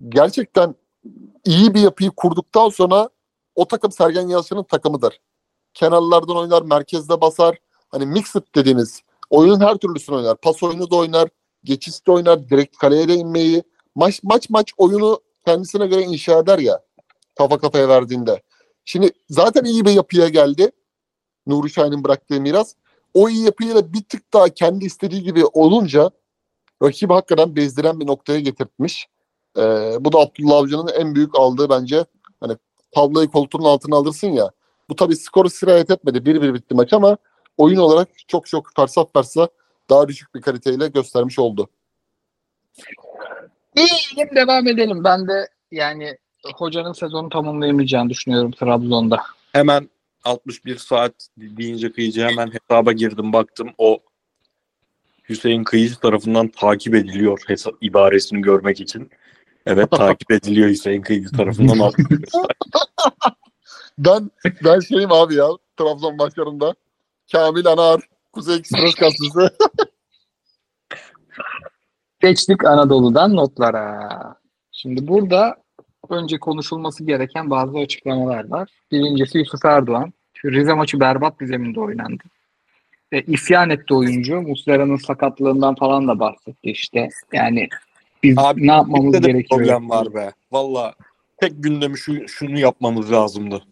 [0.09, 0.75] Gerçekten
[1.45, 3.09] iyi bir yapıyı kurduktan sonra
[3.55, 5.19] o takım Sergen Yalçın'ın takımıdır.
[5.73, 7.57] Kenarlardan oynar, merkezde basar.
[7.89, 10.37] Hani mixed dediğimiz oyunun her türlüsünü oynar.
[10.37, 11.29] Pas oyunu da oynar,
[11.63, 13.63] geçiş de oynar, direkt kaleye de inmeyi.
[13.95, 16.81] Maç maç maç oyunu kendisine göre inşa eder ya
[17.35, 18.41] kafa kafaya verdiğinde.
[18.85, 20.71] Şimdi zaten iyi bir yapıya geldi.
[21.47, 22.73] Nuri Şahin'in bıraktığı miras.
[23.13, 26.11] O iyi yapıyla bir tık daha kendi istediği gibi olunca
[26.83, 29.07] rakibi hakikaten bezdiren bir noktaya getirtmiş.
[29.57, 29.61] Ee,
[29.99, 32.05] bu da Abdullah Avcı'nın en büyük aldığı bence
[32.39, 32.57] hani
[32.91, 34.51] tabloyu koltuğun altına alırsın ya.
[34.89, 36.17] Bu tabii skoru sirayet etmedi.
[36.17, 37.17] 1-1 bitti maç ama
[37.57, 39.47] oyun olarak çok çok fersah fersah
[39.89, 41.69] daha düşük bir kaliteyle göstermiş oldu.
[43.75, 45.03] İyi devam edelim.
[45.03, 46.17] Ben de yani
[46.55, 49.23] hocanın sezonu tamamlayamayacağını düşünüyorum Trabzon'da.
[49.51, 49.89] Hemen
[50.23, 53.99] 61 saat deyince kıyıcı hemen hesaba girdim baktım o
[55.29, 59.11] Hüseyin Kıyıcı tarafından takip ediliyor hesap ibaresini görmek için.
[59.65, 61.79] Evet takip ediliyor Hüseyin Kıyıcı tarafından.
[61.79, 62.47] 61 saat.
[63.97, 64.31] Ben
[64.63, 65.47] ben şeyim abi ya
[65.77, 66.75] Trabzon maçlarında.
[67.31, 68.01] Kamil Anar,
[68.33, 69.39] Kuzey Ekspres gazetesi.
[72.19, 74.09] Geçtik Anadolu'dan notlara.
[74.71, 75.62] Şimdi burada
[76.09, 78.69] önce konuşulması gereken bazı açıklamalar var.
[78.91, 80.13] Birincisi Yusuf Erdoğan.
[80.45, 82.23] Rize maçı berbat bir zeminde oynandı.
[83.11, 84.41] E, isyan etti oyuncu.
[84.41, 87.09] Muslera'nın sakatlığından falan da bahsetti işte.
[87.33, 87.69] Yani
[88.23, 89.59] biz Abi, ne yapmamız de gerekiyor?
[89.59, 90.31] problem var be.
[90.51, 90.93] Valla
[91.37, 93.63] tek gündemi şu, şunu yapmamız lazımdı.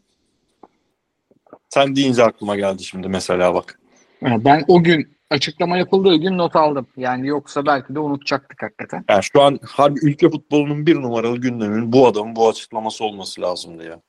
[1.70, 3.80] Sen deyince aklıma geldi şimdi mesela bak.
[4.22, 6.88] Ben o gün açıklama yapıldığı gün not aldım.
[6.98, 9.06] Yani yoksa belki de unutacaktık hakikaten.
[9.10, 13.84] Yani şu an harbi ülke futbolunun bir numaralı gündeminin bu adamın bu açıklaması olması lazımdı
[13.84, 14.00] ya.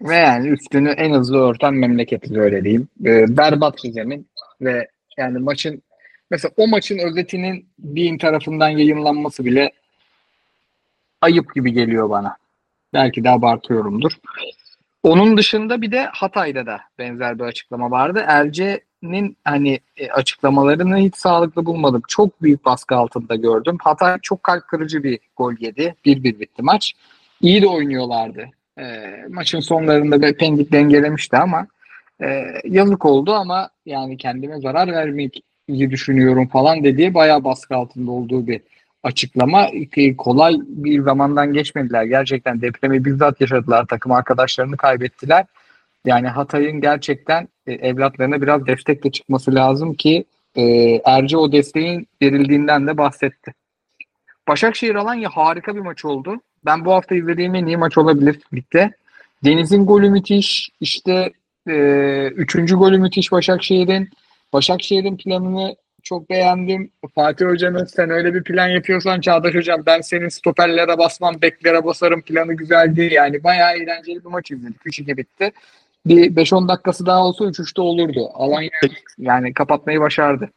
[0.00, 2.88] Ve yani üstünü en hızlı örten memleketiz öyle diyeyim.
[3.04, 4.28] Ee, berbat bir zemin
[4.60, 5.82] ve yani maçın
[6.30, 9.72] mesela o maçın özetinin BİM tarafından yayınlanması bile
[11.20, 12.36] ayıp gibi geliyor bana.
[12.94, 14.12] Belki de abartıyorumdur.
[15.02, 18.24] Onun dışında bir de Hatay'da da benzer bir açıklama vardı.
[19.02, 22.02] Elce'nin hani e, açıklamalarını hiç sağlıklı bulmadım.
[22.08, 23.76] Çok büyük baskı altında gördüm.
[23.82, 25.94] Hatay çok kalp kırıcı bir gol yedi.
[26.04, 26.92] 1-1 bitti maç.
[27.40, 28.46] İyi de oynuyorlardı.
[28.78, 28.84] E,
[29.30, 31.66] maçın sonlarında Pendik dengelemişti ama
[32.22, 35.30] e, yazık oldu ama yani kendime zarar vermeyi
[35.68, 38.60] düşünüyorum falan dediği bayağı baskı altında olduğu bir
[39.02, 39.68] açıklama.
[40.18, 42.04] Kolay bir zamandan geçmediler.
[42.04, 43.86] Gerçekten depremi bizzat yaşadılar.
[43.86, 45.46] Takım arkadaşlarını kaybettiler.
[46.06, 50.62] Yani Hatay'ın gerçekten e, evlatlarına biraz destekle çıkması lazım ki e,
[51.04, 53.54] Erce o desteğin verildiğinden de bahsetti.
[54.48, 56.40] Başakşehir Alanya harika bir maç oldu.
[56.64, 58.92] Ben bu hafta izlediğim en iyi maç olabilir ligde.
[59.44, 60.70] Deniz'in golü müthiş.
[60.80, 61.32] İşte
[61.68, 61.74] e,
[62.26, 64.08] üçüncü golü müthiş Başakşehir'in.
[64.52, 66.90] Başakşehir'in planını çok beğendim.
[67.14, 72.22] Fatih Hoca'nın sen öyle bir plan yapıyorsan Çağdaş Hocam ben senin stoperlere basmam, beklere basarım
[72.22, 73.08] planı güzeldi.
[73.12, 74.86] Yani bayağı eğlenceli bir maç izledik.
[74.86, 75.52] 3-2 bitti.
[76.06, 78.30] Bir 5-10 dakikası daha olsa 3-3'te olurdu.
[78.34, 78.70] Alanya
[79.18, 80.50] yani kapatmayı başardı.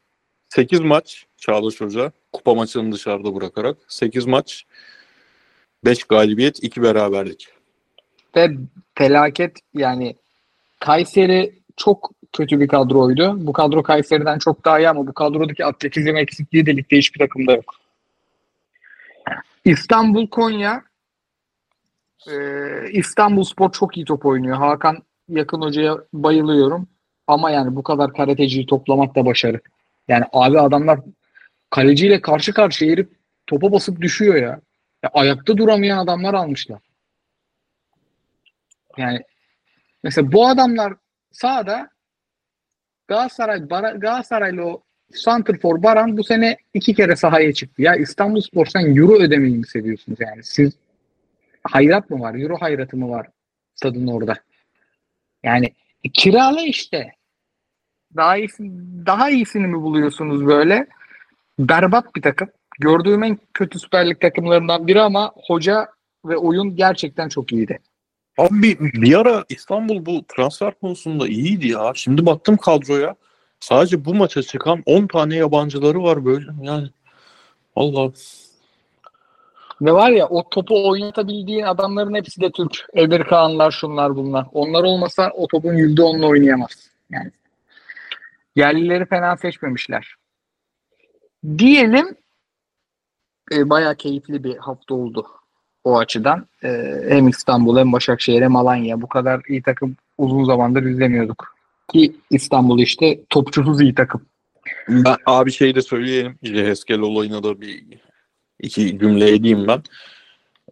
[0.49, 4.65] 8 maç Çağdaş Hoca kupa maçını dışarıda bırakarak 8 maç
[5.85, 7.47] 5 galibiyet 2 beraberlik.
[8.35, 8.51] Ve
[8.95, 10.15] felaket yani
[10.79, 13.47] Kayseri çok kötü bir kadroydu.
[13.47, 17.51] Bu kadro Kayseri'den çok daha iyi ama bu kadrodaki atletizm eksikliği de ligde hiçbir takımda
[17.51, 17.75] yok.
[19.65, 20.83] İstanbul Konya
[22.31, 24.57] ee, İstanbul Spor çok iyi top oynuyor.
[24.57, 26.87] Hakan Yakın Hoca'ya bayılıyorum.
[27.27, 29.61] Ama yani bu kadar karateciyi toplamak da başarı.
[30.07, 30.99] Yani abi adamlar
[31.69, 33.09] kaleciyle karşı karşıya herif
[33.47, 34.61] topa basıp düşüyor ya.
[35.03, 36.81] ya ayakta duramayan adamlar almışlar.
[38.97, 39.21] Yani
[40.03, 40.93] mesela bu adamlar
[41.31, 41.89] sahada
[43.07, 44.81] Galatasaray Galatasaraylı o
[45.13, 47.81] Santrfor Baran bu sene iki kere sahaya çıktı.
[47.81, 50.43] Ya İstanbulspor sen euro ödemeyi mi seviyorsunuz yani?
[50.43, 50.73] Siz
[51.63, 52.35] hayrat mı var?
[52.35, 53.27] Euro hayratı mı var
[53.75, 54.35] stadın orada?
[55.45, 55.73] Yani
[56.03, 57.11] e, kirala işte.
[58.15, 58.63] Daha iyisi,
[59.05, 60.87] daha iyisini mi buluyorsunuz böyle?
[61.59, 62.49] Berbat bir takım.
[62.79, 65.87] gördüğüm en kötü Süper Lig takımlarından biri ama hoca
[66.25, 67.79] ve oyun gerçekten çok iyiydi.
[68.37, 71.91] Abi bir, bir ara İstanbul bu transfer konusunda iyiydi ya.
[71.95, 73.15] Şimdi baktım kadroya.
[73.59, 76.51] Sadece bu maça çıkan 10 tane yabancıları var böyle.
[76.61, 76.87] Yani
[77.75, 78.11] Allah
[79.81, 82.85] Ve var ya o topu oynatabildiğin adamların hepsi de Türk.
[82.93, 84.45] Emir Kağanlar şunlar bunlar.
[84.53, 86.89] Onlar olmasa o topun %10'unu oynayamaz.
[87.09, 87.31] Yani
[88.55, 90.15] yerlileri fena seçmemişler.
[91.57, 92.15] Diyelim
[93.51, 95.27] e, bayağı keyifli bir hafta oldu
[95.83, 96.47] o açıdan.
[96.63, 99.01] E, hem İstanbul hem Başakşehir hem Alanya.
[99.01, 101.55] Bu kadar iyi takım uzun zamandır izlemiyorduk.
[101.93, 104.25] Ki İstanbul işte topçusuz iyi takım.
[104.89, 106.37] Ben abi şey de söyleyelim.
[106.43, 107.83] Heskel olayına da bir
[108.59, 109.83] iki cümle edeyim ben.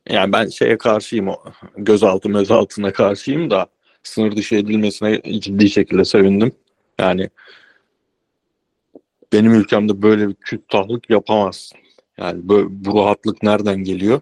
[0.10, 1.30] Yani ben şeye karşıyım
[1.78, 3.68] gözaltı mezaltına karşıyım da
[4.04, 6.52] sınır dışı edilmesine ciddi şekilde sevindim.
[7.00, 7.30] Yani
[9.34, 11.78] benim ülkemde böyle bir küstahlık yapamazsın.
[12.18, 14.22] Yani bu, bu rahatlık nereden geliyor?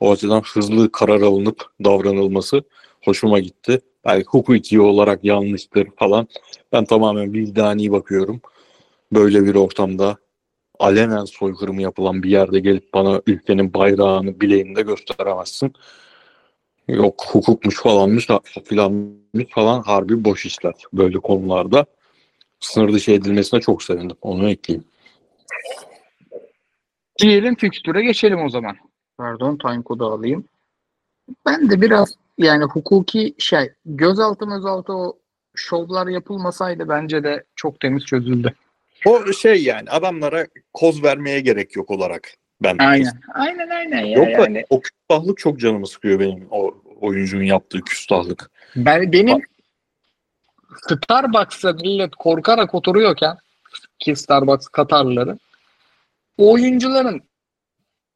[0.00, 2.62] O açıdan hızlı karar alınıp davranılması
[3.04, 3.80] hoşuma gitti.
[4.04, 6.28] Belki hukuki olarak yanlıştır falan.
[6.72, 8.40] Ben tamamen vicdani bakıyorum.
[9.12, 10.16] Böyle bir ortamda
[10.78, 15.72] alenen soykırımı yapılan bir yerde gelip bana ülkenin bayrağını bileğinde gösteremezsin.
[16.88, 18.28] Yok hukukmuş falanmış
[18.64, 21.86] filanmış falan harbi boş işler böyle konularda.
[22.60, 24.16] Sınır dışı edilmesine çok sevindim.
[24.22, 24.84] Onu ekleyeyim.
[27.18, 28.76] Diyelim fikstüre geçelim o zaman.
[29.18, 30.44] Pardon time kodu alayım.
[31.46, 35.18] Ben de biraz yani hukuki şey gözaltı mözaltı o
[35.54, 38.54] şovlar yapılmasaydı bence de çok temiz çözüldü.
[39.06, 42.78] O şey yani adamlara koz vermeye gerek yok olarak ben.
[42.78, 43.20] Aynen.
[43.34, 44.18] Aynen aynen ya.
[44.18, 44.64] Yok da yani.
[44.70, 48.50] o küstahlık çok canımı sıkıyor benim o oyuncunun yaptığı küstahlık.
[48.76, 49.42] Ben benim
[50.86, 53.36] Starbucks'a millet korkarak oturuyorken
[53.98, 55.38] ki Starbucks Katarlıları
[56.38, 57.22] o oyuncuların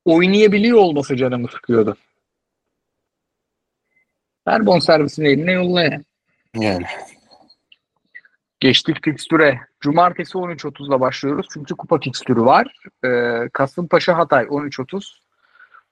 [0.04, 1.96] oynayabiliyor olması canımı sıkıyordu.
[4.46, 6.00] Ver bonservisini eline yolla ya.
[6.54, 6.86] Yani.
[8.60, 9.67] Geçtik fikstüre.
[9.80, 11.46] Cumartesi 13.30'da başlıyoruz.
[11.52, 12.74] Çünkü kupa fikstürü var.
[13.04, 15.18] Ee, Kasımpaşa Hatay 13.30.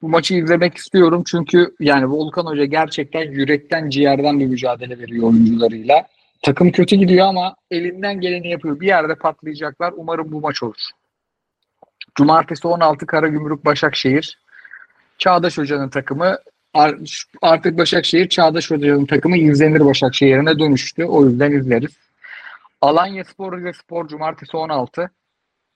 [0.03, 6.07] Bu maçı izlemek istiyorum çünkü yani Volkan Hoca gerçekten yürekten ciğerden bir mücadele veriyor oyuncularıyla.
[6.43, 8.81] Takım kötü gidiyor ama elinden geleni yapıyor.
[8.81, 9.95] Bir yerde patlayacaklar.
[9.97, 10.77] Umarım bu maç olur.
[12.15, 14.39] Cumartesi 16 Karagümrük Başakşehir.
[15.19, 16.39] Çağdaş Hoca'nın takımı
[17.43, 21.05] artık Başakşehir Çağdaş Hoca'nın takımı izlenir Başakşehir'ine dönüştü.
[21.05, 22.06] O yüzden izleriz.
[22.81, 25.11] Alanya Spor Rize Spor Cumartesi 16.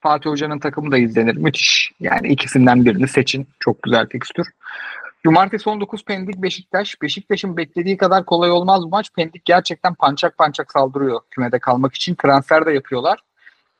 [0.00, 1.36] Fatih Hoca'nın takımı da izlenir.
[1.36, 1.92] Müthiş.
[2.00, 3.48] Yani ikisinden birini seçin.
[3.60, 4.46] Çok güzel fikstür.
[5.24, 7.02] Cumartesi 19 Pendik Beşiktaş.
[7.02, 9.12] Beşiktaş'ın beklediği kadar kolay olmaz bu maç.
[9.16, 12.14] Pendik gerçekten pançak pançak saldırıyor kümede kalmak için.
[12.14, 13.18] Transfer de yapıyorlar.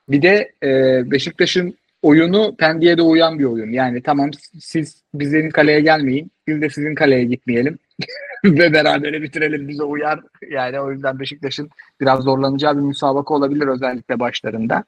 [0.09, 0.71] Bir de e,
[1.11, 3.72] Beşiktaş'ın oyunu Pendik'e de uyan bir oyun.
[3.72, 4.30] Yani tamam
[4.61, 6.30] siz bizim kaleye gelmeyin.
[6.46, 7.78] Biz de sizin kaleye gitmeyelim.
[8.44, 10.20] Ve beraber bitirelim bize uyar.
[10.51, 11.70] Yani o yüzden Beşiktaş'ın
[12.01, 14.84] biraz zorlanacağı bir müsabaka olabilir özellikle başlarında.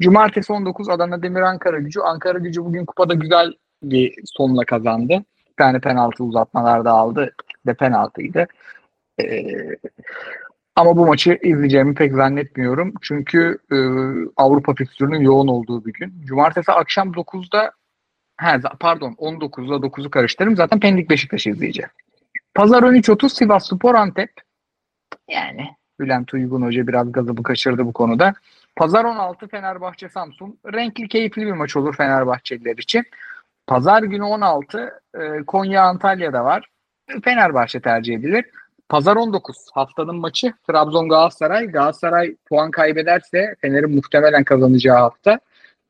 [0.00, 2.00] Cumartesi 19 Adana Demir Ankara gücü.
[2.00, 5.24] Ankara gücü bugün kupada güzel bir sonla kazandı.
[5.48, 7.34] Bir tane penaltı uzatmalarda aldı
[7.66, 8.46] ve penaltıydı.
[9.20, 9.76] Ee,
[10.76, 12.94] ama bu maçı izleyeceğimi pek zannetmiyorum.
[13.02, 13.76] Çünkü e,
[14.36, 16.14] Avrupa fikstürünün yoğun olduğu bir gün.
[16.24, 17.72] Cumartesi akşam 9'da
[18.40, 20.56] he, pardon 19'da 9'u karıştırırım.
[20.56, 21.90] Zaten Pendik Beşiktaş'ı izleyeceğim.
[22.54, 24.30] Pazar 13.30 Sivas Spor Antep.
[25.28, 28.34] Yani Bülent Uygun Hoca biraz gazımı kaçırdı bu konuda.
[28.76, 30.58] Pazar 16 Fenerbahçe Samsun.
[30.72, 33.04] Renkli keyifli bir maç olur Fenerbahçeliler için.
[33.66, 36.68] Pazar günü 16 e, Konya Antalya'da var.
[37.24, 38.44] Fenerbahçe tercih edilir.
[38.90, 41.66] Pazar 19 haftanın maçı Trabzon Galatasaray.
[41.66, 45.40] Galatasaray puan kaybederse Fener'in muhtemelen kazanacağı hafta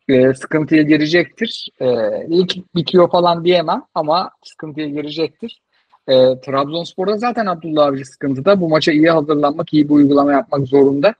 [0.08, 1.68] e, sıkıntıya girecektir.
[1.80, 1.86] E,
[2.28, 5.60] ilk bitiyor falan diyemem ama sıkıntıya girecektir.
[6.08, 8.60] E, Trabzonspor'da zaten Abdullah Avcı sıkıntıda.
[8.60, 11.14] Bu maça iyi hazırlanmak, iyi bir uygulama yapmak zorunda.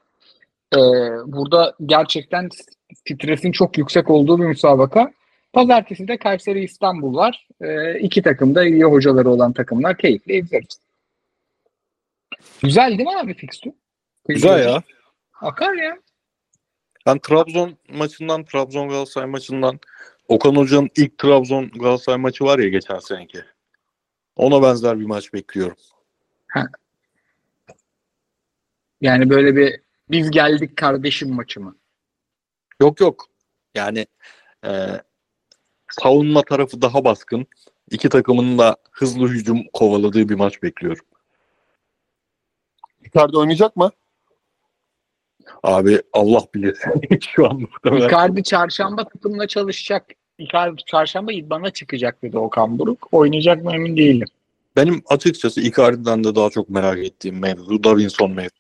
[0.75, 0.79] E,
[1.27, 2.49] burada gerçekten
[3.09, 5.13] stresin çok yüksek olduğu bir müsabaka.
[5.53, 7.47] Pazartesi de Kayseri İstanbul var.
[7.61, 9.97] E, iki takım da iyi hocaları olan takımlar.
[9.97, 10.90] Keyifli izleriz.
[12.63, 13.73] Güzel değil mi abi fikstür?
[14.29, 14.83] Güzel ya.
[15.41, 15.99] Akar ya.
[17.07, 19.81] Ben Trabzon maçından, Trabzon Galatasaray maçından
[20.29, 23.45] Okan Hoca'nın ilk Trabzon Galatasaray maçı var ya geçen seneki.
[24.37, 25.77] Ona benzer bir maç bekliyorum.
[26.49, 26.67] Ha.
[29.01, 29.81] Yani böyle bir
[30.11, 31.77] biz geldik kardeşim maçı mı?
[32.81, 33.27] Yok yok.
[33.75, 34.07] Yani
[34.65, 34.87] e,
[35.91, 37.47] savunma tarafı daha baskın.
[37.91, 41.07] İki takımın da hızlı hücum kovaladığı bir maç bekliyorum.
[43.05, 43.91] Icardi oynayacak mı?
[45.63, 46.79] Abi Allah bilir.
[47.35, 48.09] Şu an muhtemelen.
[48.09, 50.07] Icardi çarşamba takımla çalışacak
[50.39, 53.09] Icardi çarşamba idmana çıkacak dedi Okan Buruk.
[53.13, 54.29] Oynayacak mı emin değilim.
[54.77, 58.51] Benim açıkçası Icardi'den de daha çok merak ettiğim mevzu Davinson mevzu.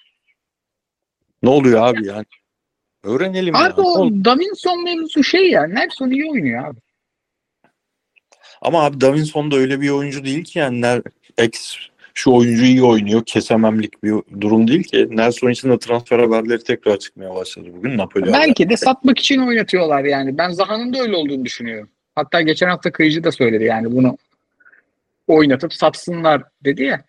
[1.42, 2.24] Ne oluyor abi yani?
[3.04, 3.64] Öğrenelim ya.
[3.64, 5.66] Abi o Davinson mevzusu şey ya.
[5.66, 6.78] Nelson iyi oynuyor abi.
[8.62, 11.02] Ama abi Davinson da öyle bir oyuncu değil ki yani ner,
[11.38, 11.76] ex
[12.20, 15.08] şu oyuncu iyi oynuyor kesememlik bir durum değil ki.
[15.10, 18.32] Nelson için de transfer haberleri tekrar çıkmaya başladı bugün Napoli.
[18.32, 20.38] Belki de satmak için oynatıyorlar yani.
[20.38, 21.88] Ben Zaha'nın da öyle olduğunu düşünüyorum.
[22.14, 24.18] Hatta geçen hafta Kıyıcı da söyledi yani bunu
[25.26, 27.04] oynatıp satsınlar dedi ya.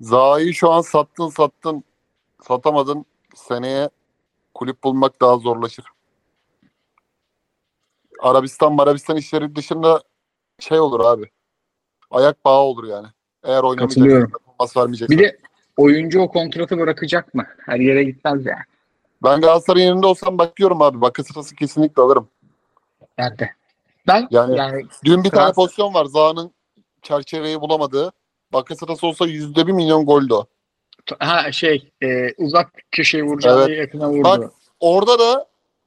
[0.00, 1.84] Zaha'yı şu an sattın sattın
[2.42, 3.04] satamadın
[3.34, 3.88] seneye
[4.54, 5.84] kulüp bulmak daha zorlaşır.
[8.20, 10.02] Arabistan Arabistan işleri dışında
[10.58, 11.30] şey olur abi.
[12.10, 13.06] Ayak bağı olur yani.
[13.44, 15.18] Eğer performans vermeyeceksen.
[15.18, 15.38] Bir de
[15.76, 17.46] oyuncu o kontratı bırakacak mı?
[17.66, 18.62] Her yere gitmez yani.
[19.24, 21.00] Ben Galatasaray'ın yerinde olsam bakıyorum abi.
[21.00, 22.28] Bakasırası kesinlikle alırım.
[23.18, 23.50] Nerede?
[24.06, 26.04] Ben Yani- yani, Dün bir tane pozisyon var.
[26.04, 26.52] Zaha'nın
[27.02, 28.12] çerçeveyi bulamadığı.
[28.52, 30.46] Bakasırası olsa yüzde bir milyon goldü o.
[31.18, 33.78] ha şey e, uzak köşeye vuracağını Evet.
[33.78, 34.24] yakına vurdu.
[34.24, 35.46] Bak, Orada da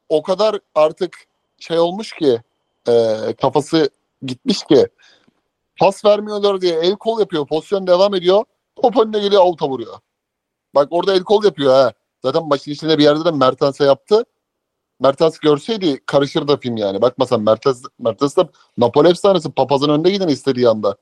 [0.10, 1.18] o kadar artık
[1.60, 2.42] şey olmuş ki
[2.88, 2.94] e,
[3.42, 3.90] kafası
[4.26, 4.88] gitmiş ki
[5.82, 7.48] pas vermiyorlar diye el kol yapıyor.
[7.48, 8.44] Pozisyon devam ediyor.
[8.82, 9.98] Top önüne geliyor avuta vuruyor.
[10.76, 11.94] Bak orada el kol yapıyor ha.
[12.22, 14.26] Zaten maçın içinde bir yerde de Mertens'e yaptı.
[15.00, 17.02] Mertens görseydi karışır da film yani.
[17.02, 20.98] Bakmasan Mertens, Mertens de Napoli efsanesi papazın önünde giden istediği anda.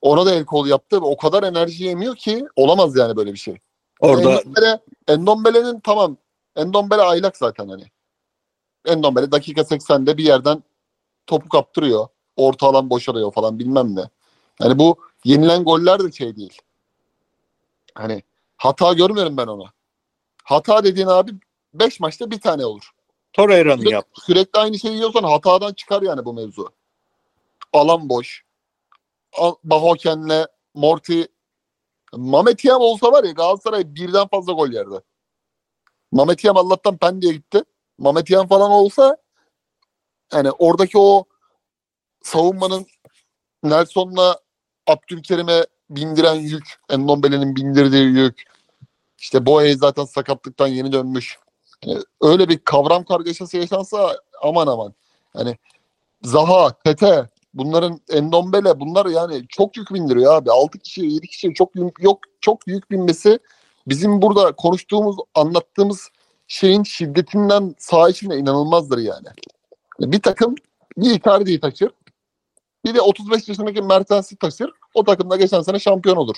[0.00, 1.00] Ona da el kol yaptı.
[1.00, 3.58] O kadar enerji yemiyor ki olamaz yani böyle bir şey.
[4.00, 6.16] Orada Endombele, Endombele'nin tamam.
[6.56, 7.84] Endombele aylak zaten hani.
[8.86, 10.62] Endombele dakika 80'de bir yerden
[11.26, 12.08] topu kaptırıyor.
[12.40, 14.04] Orta alan boşalıyor falan bilmem ne.
[14.60, 16.58] Yani bu yenilen goller de şey değil.
[17.94, 18.22] Hani
[18.56, 19.72] hata görmüyorum ben ona.
[20.44, 21.32] Hata dediğin abi
[21.74, 22.90] 5 maçta bir tane olur.
[23.32, 24.20] Torreira'nın yaptı.
[24.26, 26.72] sürekli aynı şeyi yiyorsan hatadan çıkar yani bu mevzu.
[27.72, 28.44] Alan boş.
[29.64, 31.22] Bahoken'le Morty
[32.12, 35.00] Mamet Yam olsa var ya Galatasaray birden fazla gol yerdi.
[36.12, 37.64] Mamet Yam Allah'tan Pendik'e gitti.
[37.98, 39.16] Mamet Yam falan olsa
[40.32, 41.24] yani oradaki o
[42.22, 42.86] savunmanın
[43.62, 44.38] Nelson'la
[44.86, 48.42] Abdülkerim'e bindiren yük, Endombele'nin bindirdiği yük.
[49.18, 51.38] İşte Boye zaten sakatlıktan yeni dönmüş.
[51.84, 54.94] Yani öyle bir kavram kargaşası yaşansa aman aman.
[55.34, 55.56] Yani
[56.22, 60.50] Zaha, Tete, bunların Endombele bunlar yani çok yük bindiriyor abi.
[60.50, 63.38] 6 kişi, 7 kişi çok yük- yok çok yük binmesi
[63.86, 66.08] bizim burada konuştuğumuz, anlattığımız
[66.48, 69.26] şeyin şiddetinden saha içinde inanılmazdır yani.
[70.00, 70.54] Bir takım
[70.96, 71.90] bir Icardi'yi taşır.
[72.84, 74.70] Bir de 35 yaşındaki Mertens'i taşır.
[74.94, 76.36] O takımda geçen sene şampiyon olur.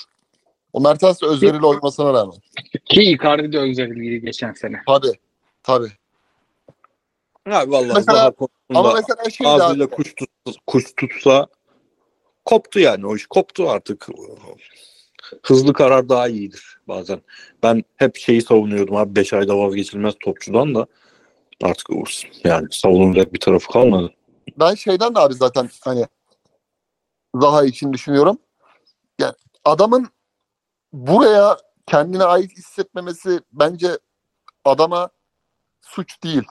[0.73, 2.37] O Mertens de özveriyle oynamasına rağmen.
[2.85, 4.81] Ki Icardi de özelliği geçen sene.
[4.87, 5.13] Tabii.
[5.63, 5.89] Tabii.
[7.49, 10.31] Ya vallahi Mesela- daha konusunda Ama mesela şey ağzıyla abi, kuş, tut,
[10.67, 11.47] kuş tutsa
[12.45, 14.07] koptu yani o iş koptu artık.
[15.43, 17.23] Hızlı karar daha iyidir bazen.
[17.63, 20.87] Ben hep şeyi savunuyordum abi 5 ayda vazgeçilmez topçudan da
[21.63, 21.89] artık
[22.45, 24.13] yani savunulacak bir tarafı kalmadı.
[24.59, 26.07] ben şeyden de abi zaten hani
[27.35, 28.39] Zaha için düşünüyorum.
[29.19, 30.09] Yani adamın
[30.93, 31.57] buraya
[31.87, 33.99] kendine ait hissetmemesi bence
[34.65, 35.11] adama
[35.81, 36.43] suç değil.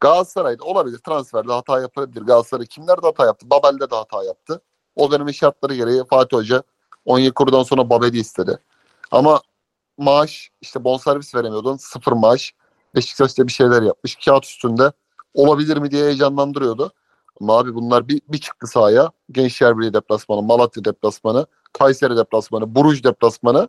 [0.00, 0.98] Galatasaray'da olabilir.
[0.98, 2.22] Transferde hata yapabilir.
[2.22, 3.50] Galatasaray kimler de hata yaptı?
[3.50, 4.62] Babel'de de hata yaptı.
[4.96, 6.62] O dönemin şartları gereği Fatih Hoca
[7.04, 8.58] Onyekuru'dan sonra Babel'i istedi.
[9.10, 9.40] Ama
[9.98, 11.76] maaş işte bonservis veremiyordun.
[11.76, 12.54] Sıfır maaş.
[12.94, 14.16] Beşiktaş'ta bir şeyler yapmış.
[14.16, 14.92] Kağıt üstünde
[15.34, 16.92] olabilir mi diye heyecanlandırıyordu.
[17.40, 19.10] Ama abi bunlar bir, bir çıktı sahaya.
[19.30, 23.68] Gençler Birliği deplasmanı, Malatya deplasmanı, Kayseri deplasmanı, Buruj deplasmanı.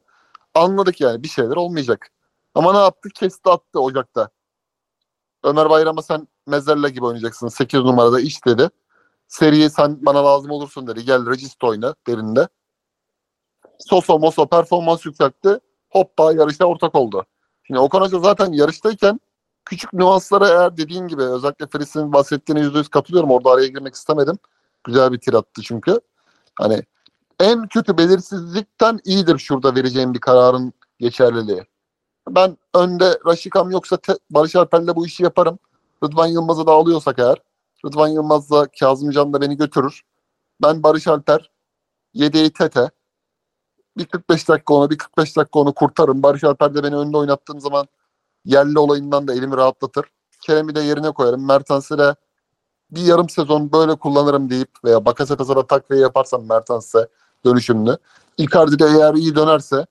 [0.56, 2.12] Anladık yani bir şeyler olmayacak.
[2.56, 3.10] Ama ne yaptı?
[3.10, 4.30] Kesti attı Ocak'ta.
[5.44, 7.48] Ömer Bayram'a sen Mezella gibi oynayacaksın.
[7.48, 8.70] 8 numarada iş dedi.
[9.28, 11.06] Seriye sen bana lazım olursun dedi.
[11.06, 12.48] Gel Regist oyna derinde.
[13.80, 15.60] Soso Moso performans yükseltti.
[15.90, 17.26] Hoppa yarışta ortak oldu.
[17.64, 19.20] Şimdi Okan Hoca zaten yarıştayken
[19.66, 23.32] küçük nüanslara eğer dediğin gibi özellikle Fris'in bahsettiğine yüzde yüz katılıyorum.
[23.32, 24.38] Orada araya girmek istemedim.
[24.84, 26.00] Güzel bir tir attı çünkü.
[26.60, 26.84] Hani
[27.40, 31.64] en kötü belirsizlikten iyidir şurada vereceğim bir kararın geçerliliği.
[32.30, 35.60] Ben önde Raşikam yoksa te- Barış Alper'le bu işi yaparım.
[36.04, 37.38] Rıdvan Yılmaz'ı da alıyorsak eğer.
[37.86, 40.02] Rıdvan Yılmaz'la Kazımcan da beni götürür.
[40.62, 41.52] Ben Barış Alper,
[42.14, 42.90] yedeği Tete.
[43.98, 46.24] Bir 45 dakika onu, bir 45 dakika onu kurtarırım.
[46.24, 47.88] Barış Alper de beni önde oynattığım zaman
[48.46, 50.06] yerli olayından da elimi rahatlatır.
[50.42, 51.48] Kerem'i de yerine koyarım.
[51.48, 52.16] Mertens'i de
[52.92, 57.08] bir yarım sezon böyle kullanırım deyip veya Bakasetas'a da takviye yaparsam Mertens'e
[57.46, 57.98] dönüşümlü.
[58.38, 59.86] Icardi de eğer iyi dönerse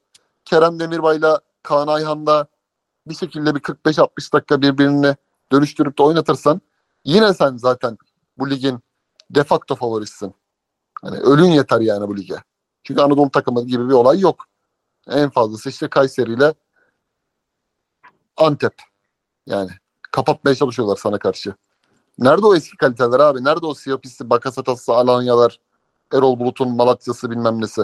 [0.44, 2.46] Kerem Demirbay'la Kaan Ayhan'da
[3.06, 5.16] bir şekilde bir 45-60 dakika birbirini
[5.52, 6.60] dönüştürüp de oynatırsan
[7.04, 7.98] yine sen zaten
[8.38, 8.80] bu ligin
[9.30, 10.34] de facto favorisin.
[11.02, 12.36] Hani ölün yeter yani bu lige.
[12.84, 14.44] Çünkü Anadolu takımı gibi bir olay yok.
[15.08, 16.54] En fazlası işte Kayseri ile
[18.42, 18.74] Antep.
[19.46, 19.70] Yani
[20.12, 21.54] kapatmaya çalışıyorlar sana karşı.
[22.18, 23.44] Nerede o eski kaliteler abi?
[23.44, 25.60] Nerede o Siyapis'i, Bakasetas'ı, Alanyalar,
[26.12, 27.82] Erol Bulut'un Malatya'sı bilmem nesi.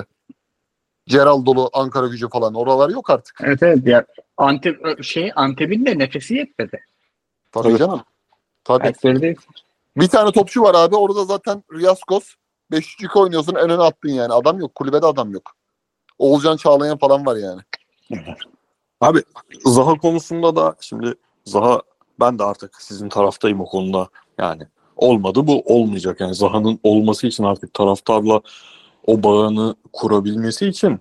[1.09, 2.55] Ceraldoğlu, Ankara gücü falan.
[2.55, 3.41] Oralar yok artık.
[3.45, 3.87] Evet evet.
[3.87, 4.07] Ya,
[4.37, 6.85] Antep, şey, Antep'in de nefesi yetmedi.
[7.53, 7.79] Tabii Evet.
[7.79, 8.03] canım.
[8.65, 8.83] Tabii.
[8.83, 9.35] Kayseri'de
[9.97, 10.97] Bir tane topçu var abi.
[10.97, 12.35] Orada zaten Riyaskos.
[12.71, 14.33] 5 oynuyorsun en öne attın yani.
[14.33, 14.75] Adam yok.
[14.75, 15.53] Kulübede adam yok.
[16.19, 17.61] Oğulcan Çağlayan falan var yani.
[19.01, 19.23] Abi
[19.65, 21.15] Zaha konusunda da şimdi
[21.45, 21.83] Zaha
[22.21, 24.09] ben de artık sizin taraftayım o konuda.
[24.39, 24.63] Yani
[24.97, 26.21] olmadı bu olmayacak.
[26.21, 28.41] Yani Zaha'nın olması için artık taraftarla
[29.07, 31.01] o bağını kurabilmesi için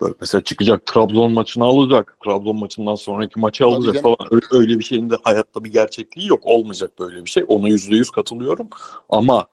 [0.00, 2.16] böyle mesela çıkacak Trabzon maçını alacak.
[2.24, 4.16] Trabzon maçından sonraki maçı Tabii alacak canım.
[4.16, 4.34] falan.
[4.34, 6.40] Öyle, öyle bir şeyin de hayatta bir gerçekliği yok.
[6.42, 7.44] Olmayacak böyle bir şey.
[7.48, 8.68] Ona yüzde yüz katılıyorum.
[9.08, 9.46] Ama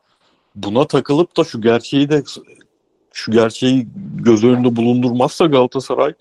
[0.55, 2.23] buna takılıp da şu gerçeği de
[3.13, 6.13] şu gerçeği göz önünde bulundurmazsa Galatasaray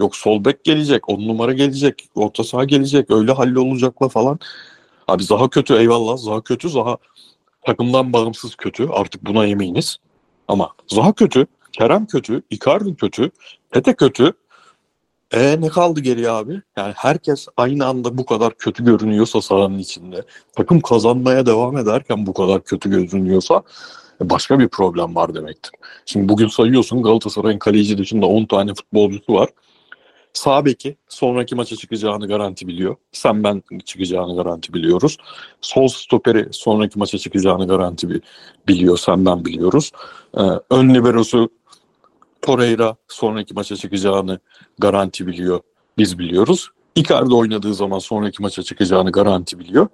[0.00, 4.38] Yok sol bek gelecek, on numara gelecek, orta saha gelecek, öyle hallolacakla falan.
[5.08, 6.16] Abi Zaha kötü eyvallah.
[6.16, 6.70] Zaha kötü.
[6.70, 6.96] Zaha
[7.62, 8.88] takımdan bağımsız kötü.
[8.88, 9.96] Artık buna eminiz.
[10.48, 13.30] Ama Zaha kötü, Kerem kötü, Icardi kötü,
[13.70, 14.32] Tete kötü.
[15.32, 16.62] E ne kaldı geriye abi?
[16.76, 20.22] Yani herkes aynı anda bu kadar kötü görünüyorsa sahanın içinde,
[20.56, 23.62] takım kazanmaya devam ederken bu kadar kötü görünüyorsa
[24.24, 25.72] e, başka bir problem var demektir.
[26.06, 29.48] Şimdi bugün sayıyorsun Galatasaray'ın kaleci dışında 10 tane futbolcusu var.
[30.32, 32.96] Sağ beki sonraki maça çıkacağını garanti biliyor.
[33.12, 35.16] Sen ben çıkacağını garanti biliyoruz.
[35.60, 38.20] Sol stoperi sonraki maça çıkacağını garanti bi-
[38.68, 38.98] biliyor.
[38.98, 39.92] Sen ben biliyoruz.
[40.38, 41.48] Ee, ön liberosu
[42.42, 44.40] Torreira sonraki maça çıkacağını
[44.78, 45.60] garanti biliyor.
[45.98, 46.68] Biz biliyoruz.
[46.94, 49.88] Icardi oynadığı zaman sonraki maça çıkacağını garanti biliyor.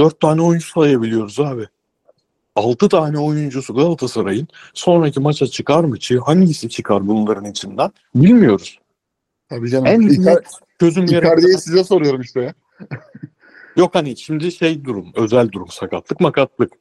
[0.00, 1.66] Dört tane oyuncu sayabiliyoruz abi.
[2.56, 5.96] Altı tane oyuncusu Galatasaray'ın sonraki maça çıkar mı?
[6.24, 7.90] Hangisi çıkar bunların içinden?
[8.14, 8.78] Bilmiyoruz.
[9.48, 9.86] Tabii canım.
[9.86, 10.44] En İkar- net
[10.80, 12.54] çözüm yeri- Icardi'yi size soruyorum işte ya.
[13.76, 16.72] Yok hani şimdi şey durum, özel durum, sakatlık, makatlık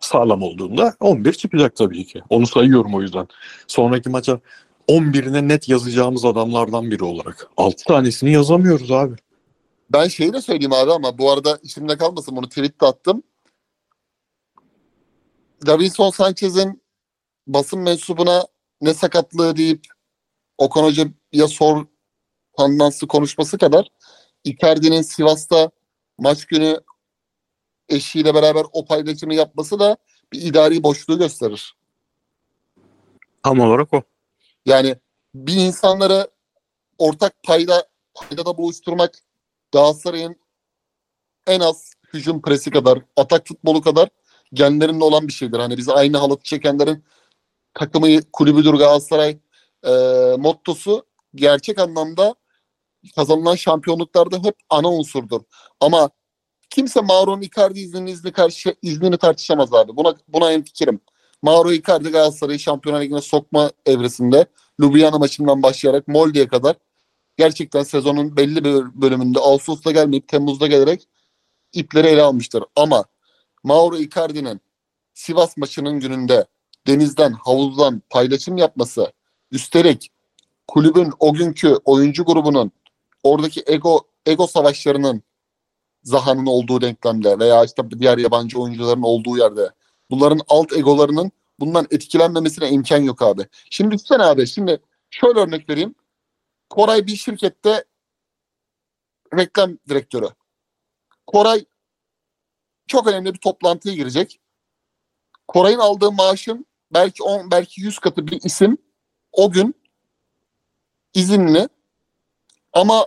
[0.00, 2.22] sağlam olduğunda 11 çıkacak tabii ki.
[2.28, 3.28] Onu sayıyorum o yüzden.
[3.66, 4.40] Sonraki maça
[4.88, 7.48] 11'ine net yazacağımız adamlardan biri olarak.
[7.56, 9.14] 6 tanesini yazamıyoruz abi.
[9.92, 13.22] Ben şeyi de söyleyeyim abi ama bu arada içimde kalmasın bunu tweet'te attım.
[15.66, 16.82] Davinson Sanchez'in
[17.46, 18.46] basın mensubuna
[18.80, 19.86] ne sakatlığı deyip
[20.58, 21.86] Okan Hoca'ya sor
[22.56, 23.88] tandansı konuşması kadar
[24.44, 25.70] Icardi'nin Sivas'ta
[26.18, 26.80] maç günü
[27.88, 29.96] eşiyle beraber o paylaşımı yapması da
[30.32, 31.76] bir idari boşluğu gösterir.
[33.42, 34.02] Tam olarak o.
[34.66, 34.96] Yani
[35.34, 36.30] bir insanları
[36.98, 39.14] ortak payda paydada buluşturmak
[39.72, 40.36] Galatasaray'ın
[41.46, 44.08] en az hücum presi kadar, atak futbolu kadar
[44.52, 45.58] genlerinde olan bir şeydir.
[45.58, 47.04] Hani bizi aynı halatı çekenlerin
[47.74, 49.38] takımı kulübüdür Galatasaray
[49.86, 49.90] e,
[50.38, 52.34] mottosu gerçek anlamda
[53.16, 55.40] kazanılan şampiyonluklarda hep ana unsurdur.
[55.80, 56.10] Ama
[56.70, 59.96] kimse Mauro Icardi iznini, izni karşı, iznini tartışamaz abi.
[59.96, 61.00] Buna, buna en fikirim.
[61.42, 64.46] Mauro Icardi Galatasaray'ı Şampiyonlar Ligi'ne sokma evresinde
[64.80, 66.76] Ljubljana maçından başlayarak Molde'ye kadar
[67.36, 71.08] gerçekten sezonun belli bir bölümünde Ağustos'ta gelmeyip Temmuz'da gelerek
[71.72, 72.64] ipleri ele almıştır.
[72.76, 73.04] Ama
[73.62, 74.60] Mauro Icardi'nin
[75.14, 76.46] Sivas maçının gününde
[76.86, 79.12] denizden, havuzdan paylaşım yapması,
[79.50, 80.10] üstelik
[80.68, 82.72] kulübün o günkü oyuncu grubunun
[83.24, 85.22] oradaki ego ego savaşlarının
[86.02, 89.70] Zaha'nın olduğu denklemde veya işte diğer yabancı oyuncuların olduğu yerde
[90.10, 93.46] bunların alt egolarının bundan etkilenmemesine imkan yok abi.
[93.70, 94.80] Şimdi düşünsene abi şimdi
[95.10, 95.94] şöyle örnek vereyim.
[96.70, 97.84] Koray bir şirkette
[99.36, 100.28] reklam direktörü.
[101.26, 101.64] Koray
[102.86, 104.40] çok önemli bir toplantıya girecek.
[105.48, 108.78] Koray'ın aldığı maaşın belki 10 belki 100 katı bir isim
[109.32, 109.74] o gün
[111.14, 111.68] izinli
[112.72, 113.06] ama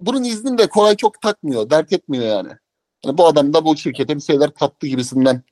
[0.00, 2.52] bunun iznini de Koray çok takmıyor, dert etmiyor yani.
[3.04, 5.42] yani bu adam da bu şirkete bir şeyler kattı gibisinden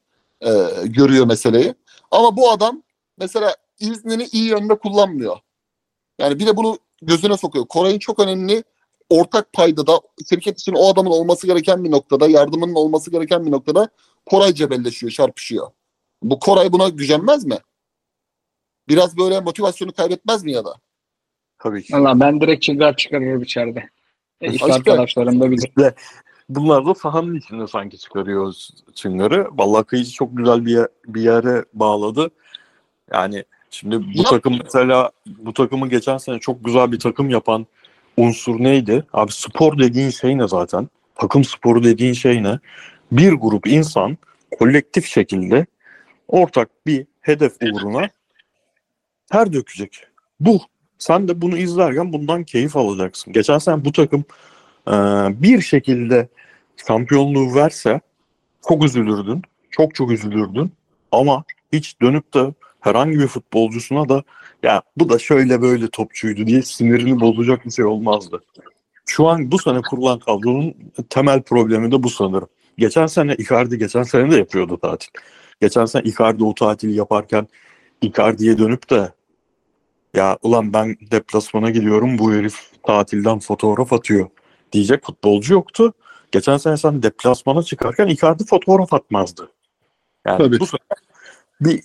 [0.41, 0.51] e,
[0.85, 1.75] görüyor meseleyi.
[2.11, 2.83] Ama bu adam
[3.19, 5.39] mesela iznini iyi yönde kullanmıyor.
[6.19, 7.66] Yani bir de bunu gözüne sokuyor.
[7.66, 8.65] Koray'ın çok önemli
[9.11, 13.51] ortak payda da şirket için o adamın olması gereken bir noktada, yardımının olması gereken bir
[13.51, 13.89] noktada
[14.27, 15.71] Koray cebelleşiyor, çarpışıyor.
[16.23, 17.59] Bu Koray buna gücenmez mi?
[18.89, 20.75] Biraz böyle motivasyonu kaybetmez mi ya da?
[21.59, 21.95] Tabii ki.
[21.95, 23.91] Valla ben direkt çılgar çıkarıyorum içeride.
[24.45, 25.69] E, iş Başka- arkadaşlarım da bilir.
[25.69, 25.95] İşte
[26.49, 28.55] bunlar da sahanın içinde sanki çıkarıyor
[28.95, 29.49] Çıngar'ı.
[29.53, 32.31] Vallahi Kıyıcı çok güzel bir, yer- bir yere bağladı.
[33.12, 37.66] Yani şimdi bu Ya- takım mesela bu takımı geçen sene çok güzel bir takım yapan
[38.16, 39.05] unsur neydi?
[39.12, 40.89] Abi spor dediğin şey ne zaten?
[41.15, 42.59] Takım sporu dediğin şey ne?
[43.12, 44.19] Bir grup insan
[44.59, 45.66] kolektif şekilde
[46.29, 48.09] ortak bir hedef uğruna
[49.33, 50.07] ter dökecek.
[50.41, 50.61] Bu.
[50.99, 53.33] Sen de bunu izlerken bundan keyif alacaksın.
[53.33, 54.25] Geçen sene bu takım
[54.89, 54.93] e,
[55.43, 56.29] bir şekilde
[56.87, 58.01] şampiyonluğu verse
[58.69, 59.43] çok üzülürdün.
[59.71, 60.73] Çok çok üzülürdün.
[61.12, 64.23] Ama hiç dönüp de herhangi bir futbolcusuna da
[64.62, 68.43] ya bu da şöyle böyle topçuydu diye sinirini bozacak bir şey olmazdı.
[69.07, 70.75] Şu an bu sene kurulan kadronun
[71.11, 72.49] temel problemi de bu sanırım.
[72.79, 75.09] Geçen sene Icardi geçen sene de yapıyordu tatil.
[75.61, 77.49] Geçen sene Icardi o tatili yaparken
[78.03, 79.12] Icardi'ye dönüp de
[80.15, 84.27] ya ulan ben deplasmana gidiyorum bu herif tatilden fotoğraf atıyor
[84.73, 85.93] diyecek futbolcu yoktu.
[86.32, 89.51] Geçen sene sen deplasmana çıkarken Icardi fotoğraf atmazdı.
[90.27, 90.61] Yani Tabii.
[90.61, 90.81] bu sene
[91.61, 91.81] bir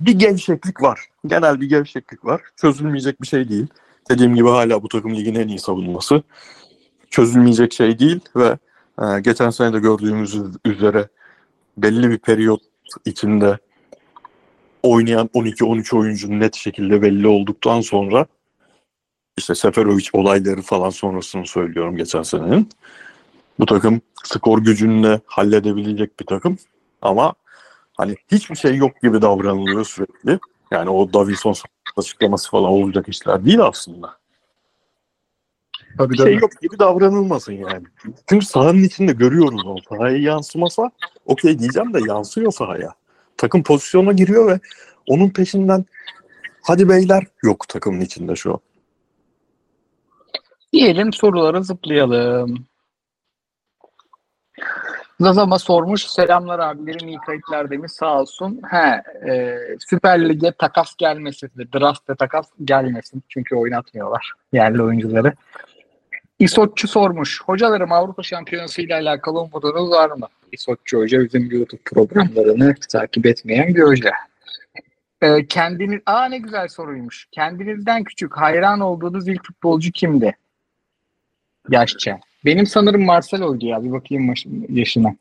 [0.00, 1.00] bir gevşeklik var.
[1.26, 2.40] Genel bir gevşeklik var.
[2.56, 3.66] Çözülmeyecek bir şey değil.
[4.10, 6.22] Dediğim gibi hala bu takım ligin en iyi savunması.
[7.10, 8.58] Çözülmeyecek şey değil ve
[9.02, 11.08] e, geçen sene de gördüğümüz üzere
[11.76, 12.60] belli bir periyot
[13.04, 13.58] içinde
[14.82, 18.26] oynayan 12-13 oyuncu net şekilde belli olduktan sonra
[19.38, 22.68] işte Seferovic olayları falan sonrasını söylüyorum geçen senenin.
[23.58, 26.58] Bu takım skor gücünle halledebilecek bir takım
[27.02, 27.34] ama
[27.96, 30.38] hani hiçbir şey yok gibi davranılıyor sürekli.
[30.70, 31.54] Yani o Davinson
[31.96, 34.20] açıklaması falan olacak işler değil aslında.
[35.98, 37.84] Tabii Bir şey yok gibi davranılmasın yani.
[38.28, 39.78] Çünkü sahanın içinde görüyoruz onu.
[39.88, 40.90] Sahaya yansımasa
[41.26, 42.94] okey diyeceğim de yansıyor sahaya.
[43.40, 44.60] Takım pozisyona giriyor ve
[45.06, 45.84] onun peşinden
[46.62, 48.60] hadi beyler yok takımın içinde şu an.
[50.72, 52.66] Diyelim sorulara zıplayalım.
[55.20, 56.06] Zazama sormuş.
[56.06, 58.60] Selamlar abilerim iyi kayıtlar demiş sağ olsun.
[58.70, 59.02] He,
[59.32, 61.50] e, Süper Lig'e takas gelmesin.
[61.74, 63.22] Draft'ta takas gelmesin.
[63.28, 65.32] Çünkü oynatmıyorlar yerli oyuncuları.
[66.38, 67.42] İsotçu sormuş.
[67.42, 70.28] Hocalarım Avrupa Şampiyonası ile alakalı umudunuz var mı?
[70.52, 74.10] İsotçu Hoca bizim YouTube programlarını takip etmeyen bir hoca.
[75.22, 77.28] Ee, kendiniz, aa ne güzel soruymuş.
[77.32, 80.36] Kendinizden küçük hayran olduğunuz ilk futbolcu kimdi?
[81.70, 82.20] Yaşça.
[82.44, 83.84] Benim sanırım Marcelo'ydu ya.
[83.84, 85.16] Bir bakayım yaş- yaşına.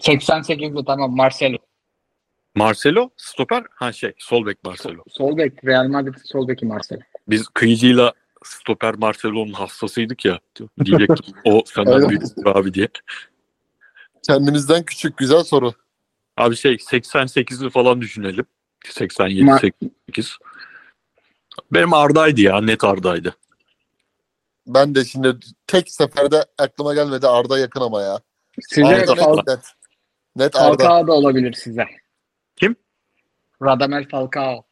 [0.00, 1.56] 88'de tamam Marcelo.
[2.54, 5.02] Marcelo stoper ha şey sol bek Marcelo.
[5.08, 5.64] Sol bek.
[5.64, 7.00] Real Madrid sol beki Marcelo.
[7.28, 8.12] Biz kıyıcıyla
[8.44, 10.40] stoper Marcelo'nun hastasıydık ya.
[10.84, 12.88] Diyecektim o senden büyüktür abi diye.
[14.26, 15.72] Kendinizden küçük güzel soru.
[16.36, 18.46] Abi şey 88'li falan düşünelim.
[18.88, 20.36] 87 Ma- 88.
[21.72, 23.36] Benim Arda'ydı ya net Arda'ydı.
[24.66, 25.36] Ben de şimdi
[25.66, 28.20] tek seferde aklıma gelmedi Arda yakın ama ya.
[28.60, 29.46] Size Arda Fal- net.
[29.46, 29.58] Net,
[30.36, 30.84] net Arda.
[30.84, 31.86] Falcao da olabilir size.
[32.56, 32.76] Kim?
[33.62, 34.64] Radamel Falcao.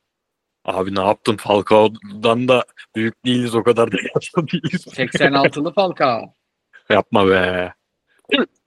[0.64, 2.64] Abi ne yaptın Falcao'dan da
[2.96, 4.86] büyük değiliz o kadar da yaşlı değiliz.
[4.86, 6.34] 86'lı Falcao.
[6.90, 7.74] Yapma be.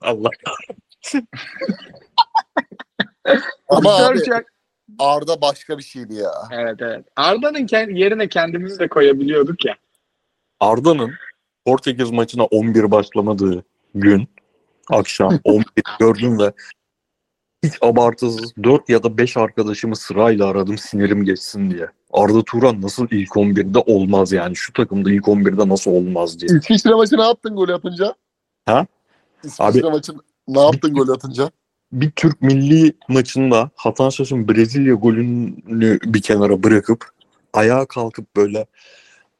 [0.00, 0.28] Allah.
[3.68, 4.18] Ama abi.
[4.98, 6.32] Arda başka bir şeydi ya.
[6.50, 7.04] Evet evet.
[7.16, 9.76] Arda'nın kend- yerine kendimizi de koyabiliyorduk ya.
[10.60, 11.12] Arda'nın
[11.64, 13.64] Portekiz maçına 11 başlamadığı
[13.94, 14.28] gün
[14.90, 15.64] akşam 11
[15.98, 16.52] gördüm ve
[17.64, 21.86] hiç abartısız 4 ya da 5 arkadaşımı sırayla aradım sinirim geçsin diye.
[22.12, 26.58] Arda Turan nasıl ilk 11'de olmaz yani şu takımda ilk 11'de nasıl olmaz diye.
[26.58, 28.14] İsviçre maçı ne yaptın gol atınca?
[28.66, 28.86] Ha?
[29.44, 30.12] İsviçre maçı
[30.48, 31.50] ne yaptın gol atınca?
[31.92, 37.10] bir Türk milli maçında Hasan Şaş'ın Brezilya golünü bir kenara bırakıp
[37.52, 38.66] ayağa kalkıp böyle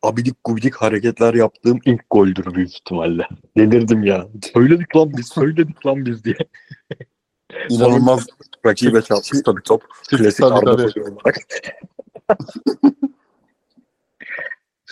[0.02, 3.28] abidik gubidik hareketler yaptığım ilk goldür büyük ihtimalle.
[3.56, 4.28] Delirdim ya.
[4.54, 6.36] Söyledik lan biz, söyledik lan biz diye.
[7.68, 8.26] İnanılmaz.
[8.66, 9.82] Rakibe çarptı tabii top.
[10.10, 10.92] Klasik Arda olarak.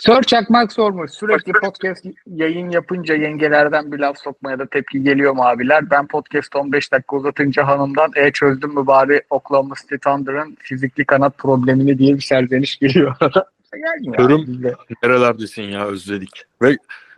[0.01, 1.11] Sör Çakmak sormuş.
[1.11, 5.89] Sürekli podcast yayın yapınca yengelerden bir laf sokmaya da tepki geliyor mu abiler?
[5.89, 11.37] Ben podcast 15 dakika uzatınca hanımdan e çözdüm mü bari Oklahoma City Thunder'ın fizikli kanat
[11.37, 13.15] problemini diye bir serzeniş geliyor
[14.47, 14.73] bizde.
[15.03, 16.43] Nerelerdesin ya özledik.
[16.61, 16.77] Ve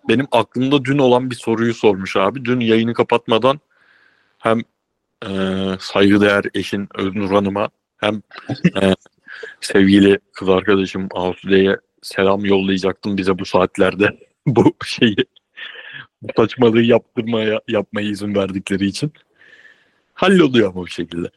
[0.10, 2.46] benim aklımda dün olan bir soruyu sormuş abi.
[2.46, 3.60] Dün yayını kapatmadan
[4.38, 4.60] hem
[5.26, 5.32] e,
[5.80, 8.22] saygıdeğer eşin Öznur Hanım'a hem
[8.82, 8.96] e,
[9.62, 14.18] sevgili kız arkadaşım Asude'ye selam yollayacaktım bize bu saatlerde
[14.48, 15.16] bu şeyi
[16.22, 19.12] bu saçmalığı yaptırmaya yapmaya izin verdikleri için.
[20.14, 21.28] Halloluyor ama bir şekilde.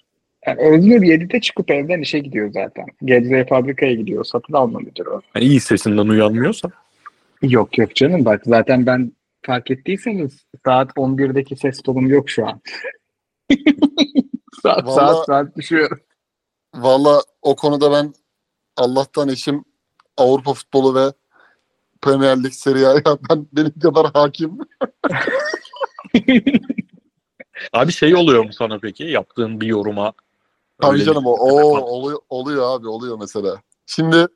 [0.47, 2.87] Yani Öznur 7'de çıkıp evden işe gidiyor zaten.
[3.05, 4.25] Gebze'ye fabrikaya gidiyor.
[4.25, 5.21] Satın alma müdürü o.
[5.35, 6.71] Yani iyi sesinden uyanmıyorsa
[7.43, 9.13] Yok yok canım bak zaten ben
[9.47, 12.61] fark ettiyseniz saat 11'deki ses tonum yok şu an.
[14.63, 15.99] saat Vallahi- saat saat düşüyor.
[16.75, 18.15] Valla o konuda ben
[18.77, 19.65] Allah'tan eşim
[20.17, 21.13] Avrupa futbolu ve
[22.01, 24.59] Premier Lig Serie A'ya ben benim kadar hakim.
[27.73, 30.13] Abi şey oluyor mu sana peki yaptığın bir yoruma?
[30.81, 33.63] Tabii canım o oluyor, oluyor abi oluyor mesela.
[33.87, 34.27] Şimdi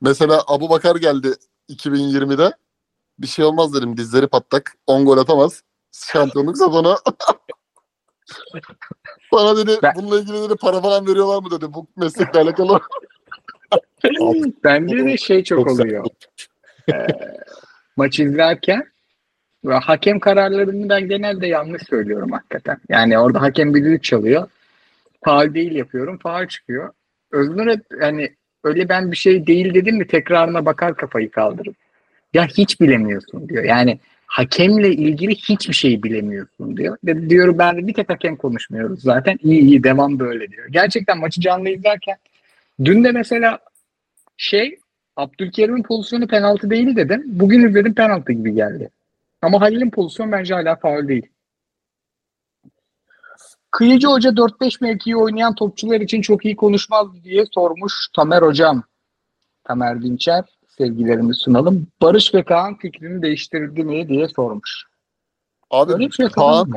[0.00, 1.34] mesela Abu Bakar geldi
[1.68, 2.52] 2020'de.
[3.18, 5.62] Bir şey olmaz dedim dizleri patlak 10 gol atamaz.
[5.92, 6.98] Şampiyonluk sezonu.
[9.32, 12.80] Bana dedi Ben- bununla ilgili dedi para falan veriyorlar mı dedi bu meslekle alakalı.
[14.64, 16.06] Bende de şey çok, oluyor.
[16.92, 17.06] Ee,
[17.96, 18.84] maç izlerken
[19.64, 22.78] ve hakem kararlarını ben genelde yanlış söylüyorum hakikaten.
[22.88, 24.48] Yani orada hakem bir düdük çalıyor.
[25.24, 26.18] Faal değil yapıyorum.
[26.18, 26.92] Faal çıkıyor.
[27.32, 28.30] Öznur hep yani
[28.64, 31.76] öyle ben bir şey değil dedim mi tekrarına bakar kafayı kaldırıp.
[32.34, 33.64] Ya hiç bilemiyorsun diyor.
[33.64, 36.96] Yani hakemle ilgili hiçbir şey bilemiyorsun diyor.
[37.04, 39.38] De, diyor ben de bir tek hakem konuşmuyoruz zaten.
[39.42, 40.66] İyi iyi devam böyle diyor.
[40.70, 42.16] Gerçekten maçı canlı izlerken
[42.84, 43.58] dün de mesela
[44.36, 44.78] şey
[45.16, 47.22] Abdülkerim'in pozisyonu penaltı değil dedim.
[47.26, 48.90] Bugün izledim penaltı gibi geldi.
[49.42, 51.26] Ama Halil'in pozisyonu bence hala faul değil.
[53.70, 58.82] Kıyıcı Hoca 4-5 mevkiyi oynayan topçular için çok iyi konuşmaz diye sormuş Tamer Hocam.
[59.64, 61.86] Tamer Dinçer sevgilerimi sunalım.
[62.02, 64.84] Barış ve Kaan fikrini değiştirdi mi diye sormuş.
[65.70, 66.70] Abi Öyle bir şey Kaan?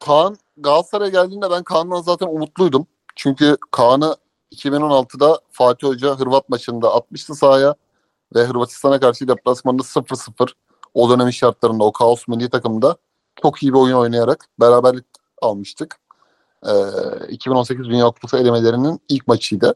[0.00, 2.86] Kaan Galatasaray'a geldiğinde ben Kaan'dan zaten umutluydum.
[3.16, 4.16] Çünkü Kaan'ı
[4.52, 7.74] 2016'da Fatih Hoca Hırvat maçında atmıştı sahaya
[8.34, 10.52] ve Hırvatistan'a karşı deplasmanda 0-0
[10.94, 12.96] o dönemin şartlarında o kaos milli takımda
[13.42, 15.04] çok iyi bir oyun oynayarak beraberlik
[15.42, 16.00] almıştık.
[16.66, 16.70] Ee,
[17.28, 19.74] 2018 Dünya Kupası elemelerinin ilk maçıydı.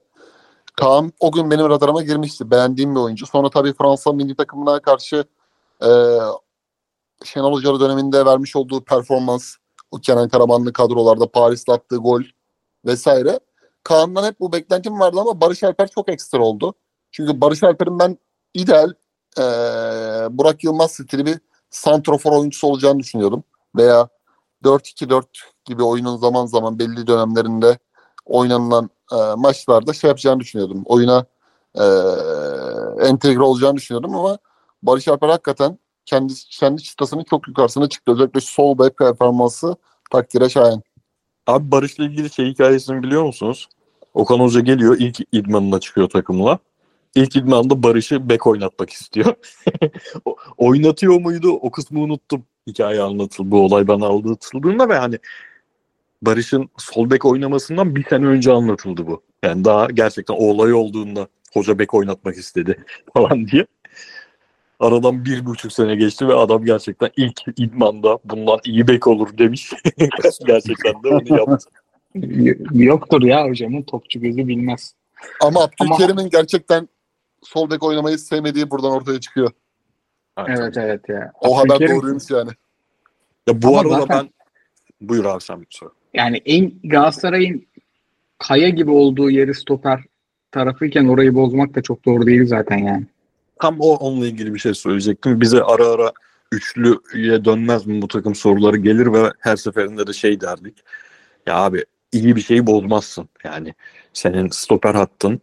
[0.77, 2.51] Kaan o gün benim radarıma girmişti.
[2.51, 3.27] Beğendiğim bir oyuncu.
[3.27, 5.25] Sonra tabii Fransa milli takımına karşı
[5.85, 5.89] e,
[7.25, 9.55] Şenol Hoca döneminde vermiş olduğu performans,
[9.91, 12.23] o Kenan Karamanlı kadrolarda Paris'te attığı gol
[12.87, 13.41] vesaire.
[13.85, 16.75] Kaan'dan hep bu beklentim vardı ama Barış Alper çok ekstra oldu.
[17.11, 18.19] Çünkü Barış Alper'in ben
[18.55, 18.93] ideal
[19.39, 19.43] e,
[20.39, 21.39] Burak Yılmaz stili bir
[21.71, 23.45] santrofor oyuncusu olacağını düşünüyordum.
[23.77, 24.09] Veya
[24.65, 25.25] 4-2-4
[25.65, 27.79] gibi oyunun zaman zaman belli dönemlerinde
[28.25, 30.83] oynanılan e, maçlarda şey yapacağını düşünüyordum.
[30.85, 31.25] Oyuna
[31.75, 31.85] e,
[33.07, 34.39] entegre olacağını düşünüyordum ama
[34.83, 38.13] Barış Alper hakikaten kendi kendi çıtasının çok yukarısına çıktı.
[38.13, 39.77] Özellikle sol bek performansı
[40.11, 40.83] takdire şayan.
[41.47, 43.69] Abi Barış'la ilgili şey hikayesini biliyor musunuz?
[44.15, 46.59] Okan Hoca geliyor ilk idmanına çıkıyor takımla.
[47.15, 49.35] İlk idmanda Barış'ı bek oynatmak istiyor.
[50.57, 51.51] Oynatıyor muydu?
[51.53, 52.45] O kısmı unuttum.
[52.67, 53.51] Hikaye anlatıldı.
[53.51, 55.19] Bu olay bana anlatıldığında ve hani
[56.23, 59.23] Barış'ın sol bek oynamasından bir sene önce anlatıldı bu.
[59.43, 63.67] Yani daha gerçekten o olay olduğunda hoca bek oynatmak istedi falan diye.
[64.83, 69.73] Aradan bir buçuk sene geçti ve adam gerçekten ilk idmanda bundan iyi bek olur demiş.
[70.47, 71.71] gerçekten de onu yaptı.
[72.73, 74.95] Yoktur ya hocamın topçu gözü bilmez.
[75.43, 76.89] Ama Abdülkerim'in gerçekten
[77.43, 79.51] sol bek oynamayı sevmediği buradan ortaya çıkıyor.
[80.39, 81.33] Evet evet ya.
[81.41, 82.51] O haber Abdülkerim- doğruymuş yani.
[83.49, 84.31] Ya bu Ama arada zaten- ben
[85.09, 85.91] buyur abi sen bir sor.
[86.15, 87.67] yani en Galatasaray'ın
[88.39, 90.01] kaya gibi olduğu yeri stoper
[90.51, 93.07] tarafıyken orayı bozmak da çok doğru değil zaten yani.
[93.63, 95.41] Tam o onunla ilgili bir şey söyleyecektim.
[95.41, 96.13] Bize ara ara
[96.53, 100.79] üçlüye dönmez mi bu takım soruları gelir ve her seferinde de şey derdik.
[101.47, 103.29] Ya abi iyi bir şeyi bozmazsın.
[103.45, 103.75] Yani
[104.13, 105.41] senin stoper hattın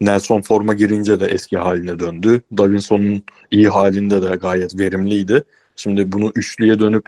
[0.00, 2.42] Nelson forma girince de eski haline döndü.
[2.56, 5.44] Davinson'un iyi halinde de gayet verimliydi.
[5.76, 7.04] Şimdi bunu üçlüye dönüp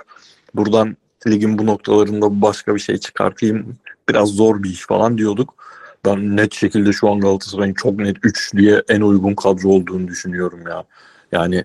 [0.55, 0.97] buradan
[1.27, 3.77] ligin bu noktalarında başka bir şey çıkartayım
[4.09, 5.55] biraz zor bir iş falan diyorduk.
[6.07, 10.85] Ben net şekilde şu an Galatasaray'ın çok net üçlüye en uygun kadro olduğunu düşünüyorum ya.
[11.33, 11.65] Yani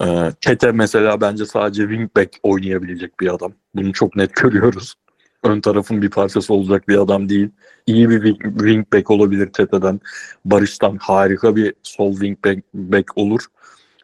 [0.00, 3.52] e, Tete mesela bence sadece wingback oynayabilecek bir adam.
[3.74, 4.94] Bunu çok net görüyoruz.
[5.42, 7.48] Ön tarafın bir parçası olacak bir adam değil.
[7.86, 10.00] İyi bir wing- wingback olabilir Tete'den.
[10.44, 13.40] Barış'tan harika bir sol wingback back olur.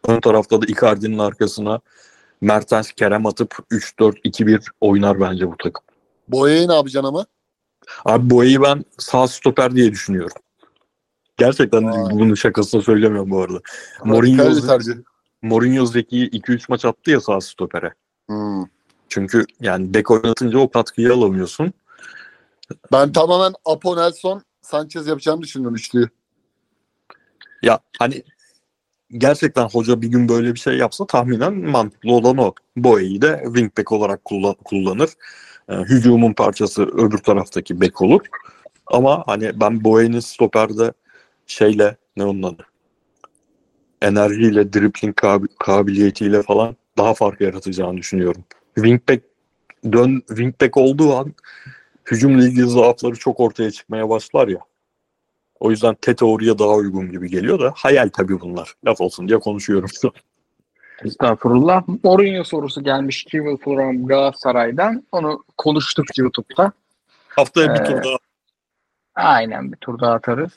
[0.07, 1.79] Ön tarafta da Icardi'nin arkasına
[2.41, 5.83] Mertens Kerem atıp 3-4-2-1 oynar bence bu takım.
[6.27, 7.25] Boya'yı ne yapacaksın ama?
[8.05, 10.37] Abi Boya'yı ben sağ stoper diye düşünüyorum.
[11.37, 12.19] Gerçekten Vay.
[12.19, 13.59] bunu şakasına söylemiyorum bu arada.
[14.03, 14.43] Mourinho.
[15.41, 17.93] Mourinho Zeki'yi 2-3 maç attı ya sağ stopere.
[18.27, 18.65] Hmm.
[19.09, 21.73] Çünkü yani bek oynatınca o katkıyı alamıyorsun.
[22.91, 26.09] Ben tamamen Apo Nelson Sanchez yapacağını düşündüm üçlüyü.
[27.63, 28.23] Ya hani
[29.11, 32.53] gerçekten hoca bir gün böyle bir şey yapsa tahminen mantıklı olan o.
[32.77, 35.09] Boya'yı da wingback olarak kullan- kullanır.
[35.69, 38.21] Ee, hücumun parçası öbür taraftaki bek olur.
[38.87, 40.93] Ama hani ben Boya'nın stoperde
[41.47, 42.57] şeyle ne onun?
[44.01, 48.43] Enerjiyle, dribbling kabi- kabiliyetiyle falan daha fark yaratacağını düşünüyorum.
[48.75, 49.23] Wingback
[49.91, 51.33] dön wingback olduğu an
[52.11, 54.59] hücumla ilgili zaafları çok ortaya çıkmaya başlar ya.
[55.59, 58.73] O yüzden Tete oraya daha uygun gibi geliyor da hayal tabii bunlar.
[58.85, 59.89] Laf olsun diye konuşuyorum.
[61.05, 61.83] Estağfurullah.
[62.03, 65.03] Mourinho sorusu gelmiş Kivel from Galatasaray'dan.
[65.11, 66.71] Onu konuştuk YouTube'da.
[67.27, 68.17] Haftaya bir Ee, tur daha.
[69.15, 70.51] Aynen bir tur daha atarız.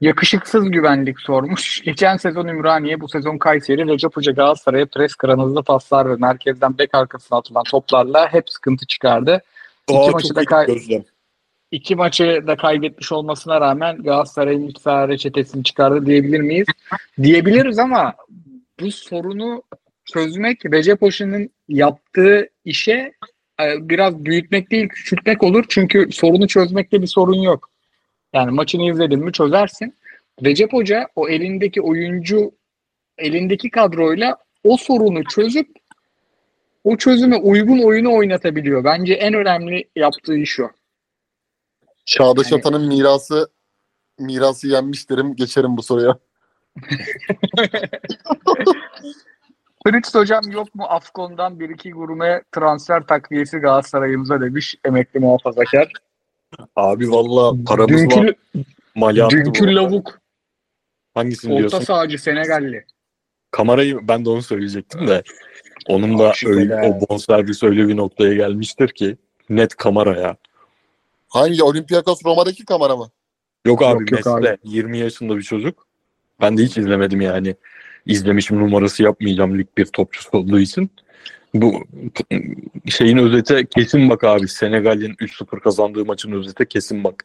[0.00, 1.82] Yakışıksız güvenlik sormuş.
[1.84, 6.94] Geçen sezon Ümraniye, bu sezon Kayseri, Recep Hoca Galatasaray'a pres kranızlı paslar ve merkezden bek
[6.94, 9.42] arkasına atılan toplarla hep sıkıntı çıkardı.
[9.88, 11.04] İki Aa, maçı da kay- gözlem.
[11.70, 16.66] İki maçı da kaybetmiş olmasına rağmen Galatasaray'ın iç saha reçetesini çıkardı diyebilir miyiz?
[17.22, 18.14] Diyebiliriz ama
[18.80, 19.62] bu sorunu
[20.04, 23.12] çözmek Recep Hoca'nın yaptığı işe
[23.60, 25.64] e, biraz büyütmek değil küçültmek olur.
[25.68, 27.70] Çünkü sorunu çözmekte bir sorun yok.
[28.32, 29.94] Yani maçını izledin mi çözersin.
[30.44, 32.52] Recep Hoca o elindeki oyuncu
[33.18, 35.68] elindeki kadroyla o sorunu çözüp
[36.84, 38.84] o çözüme uygun oyunu oynatabiliyor.
[38.84, 40.70] Bence en önemli yaptığı iş o.
[42.04, 43.48] Çağdaş Yani- Atan'ın mirası
[44.18, 45.36] mirası yenmiş derim.
[45.36, 46.18] Geçerim bu soruya.
[49.86, 55.92] Fritz hocam yok mu Afkon'dan bir iki gurme transfer takviyesi Galatasaray'ımıza demiş emekli muhafazakar.
[56.76, 58.10] Abi valla paramız var.
[58.10, 58.34] Dünkü,
[58.94, 60.20] Mali dünkü lavuk
[61.14, 61.80] Hangisini orta diyorsun?
[61.80, 62.84] sahacı Senegalli.
[63.50, 65.22] Kamerayı ben de onu söyleyecektim de.
[65.88, 69.16] Onun da öyle, o bonservis öyle bir noktaya gelmiştir ki
[69.50, 70.36] net kamera ya.
[71.28, 73.10] Hangi Olympiakos Roma'daki kamera mı?
[73.66, 75.87] Yok abi Yok, yok de 20 yaşında bir çocuk.
[76.40, 77.54] Ben de hiç izlemedim yani.
[78.06, 80.90] İzlemişim numarası yapmayacağım lig bir topçusu olduğu için.
[81.54, 81.84] Bu
[82.86, 84.48] şeyin özete kesin bak abi.
[84.48, 87.24] Senegal'in 3-0 kazandığı maçın özete kesin bak.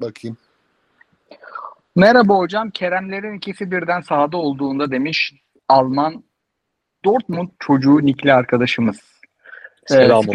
[0.00, 0.36] Bakayım.
[1.96, 5.34] Merhaba hocam Keremlerin ikisi birden sahada olduğunda demiş
[5.68, 6.24] Alman
[7.04, 8.96] Dortmund çocuğu Nikli arkadaşımız.
[9.90, 10.32] Ee, Selam olsun.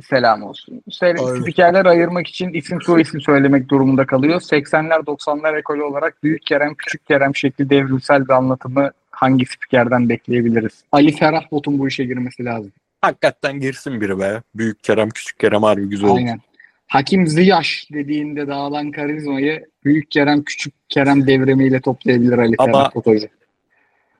[0.00, 0.82] Selam olsun.
[0.90, 1.40] Se-.
[1.42, 4.40] Spikerler ayırmak için isim soy isim söylemek durumunda kalıyor.
[4.40, 10.84] 80'ler 90'lar ekolü olarak Büyük Kerem Küçük Kerem şekli devrimsel bir anlatımı hangi spikerden bekleyebiliriz?
[10.92, 12.72] Ali Ferah Bot'un bu işe girmesi lazım.
[13.00, 14.42] Hakikaten girsin biri be.
[14.54, 16.18] Büyük Kerem, küçük Kerem harbi güzel oldu.
[16.18, 16.40] Aynen.
[16.86, 23.06] Hakim Ziyaş dediğinde dağılan karizmayı Büyük Kerem Küçük Kerem devrimiyle toplayabilir Ali Ama- Ferah Bot
[23.06, 23.28] hoca.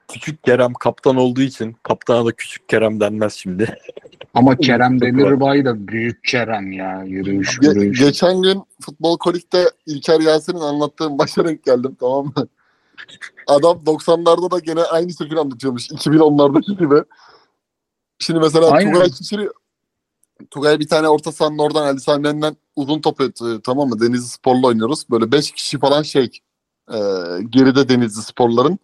[0.08, 3.78] Küçük Kerem kaptan olduğu için kaptana da küçük Kerem denmez şimdi.
[4.34, 5.00] Ama Kerem.
[5.00, 7.02] Demirbay da büyük Kerem ya.
[7.02, 8.00] Yürüyüş Ge- yürüyüş.
[8.00, 12.48] geçen gün Futbol Kolik'te İlker Yasin'in anlattığı maça denk geldim tamam mı?
[13.46, 15.90] Adam 90'larda da gene aynı şekilde anlatıyormuş.
[15.90, 17.02] 2010'lardaki gibi.
[18.18, 18.92] Şimdi mesela Aynen.
[18.92, 19.48] Tugay Çiçiri
[20.50, 24.00] Tugay bir tane orta sahanın oradan Ali Sami'nden uzun top atıyor, tamam mı?
[24.00, 25.10] Denizli Spor'la oynuyoruz.
[25.10, 26.30] Böyle 5 kişi falan şey
[26.88, 26.98] e,
[27.50, 28.78] geride Denizli Spor'ların.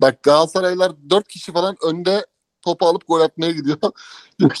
[0.00, 2.26] Bak Galatasaraylar 4 kişi falan önde
[2.62, 3.78] topu alıp gol atmaya gidiyor.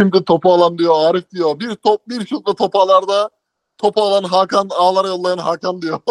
[0.00, 1.60] Şimdi topu alan diyor Arif diyor.
[1.60, 3.30] Bir top bir şutla topu alarda
[3.78, 6.00] topu alan Hakan ağlara yollayan Hakan diyor.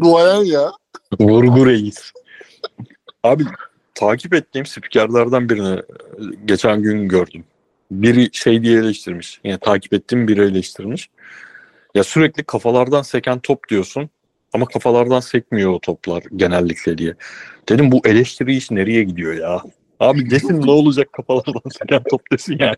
[0.00, 0.72] Duayen ya.
[1.20, 2.12] Vurgu reis.
[3.22, 3.44] Abi
[3.94, 5.82] takip ettiğim spikerlerden birini e,
[6.44, 7.44] geçen gün gördüm.
[7.90, 9.40] Biri şey diye eleştirmiş.
[9.44, 11.10] Yani takip ettiğim biri eleştirmiş.
[11.94, 14.10] Ya sürekli kafalardan seken top diyorsun
[14.52, 17.14] ama kafalardan sekmiyor o toplar genellikle diye.
[17.68, 19.62] Dedim bu eleştiri iş nereye gidiyor ya?
[20.00, 22.76] Abi desin ne olacak kafalardan seken top desin yani.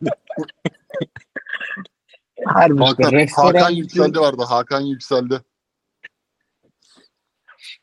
[2.45, 4.43] Harbi Hakan, restoran, Hakan yükseldi vardı.
[4.49, 5.41] Hakan yükseldi.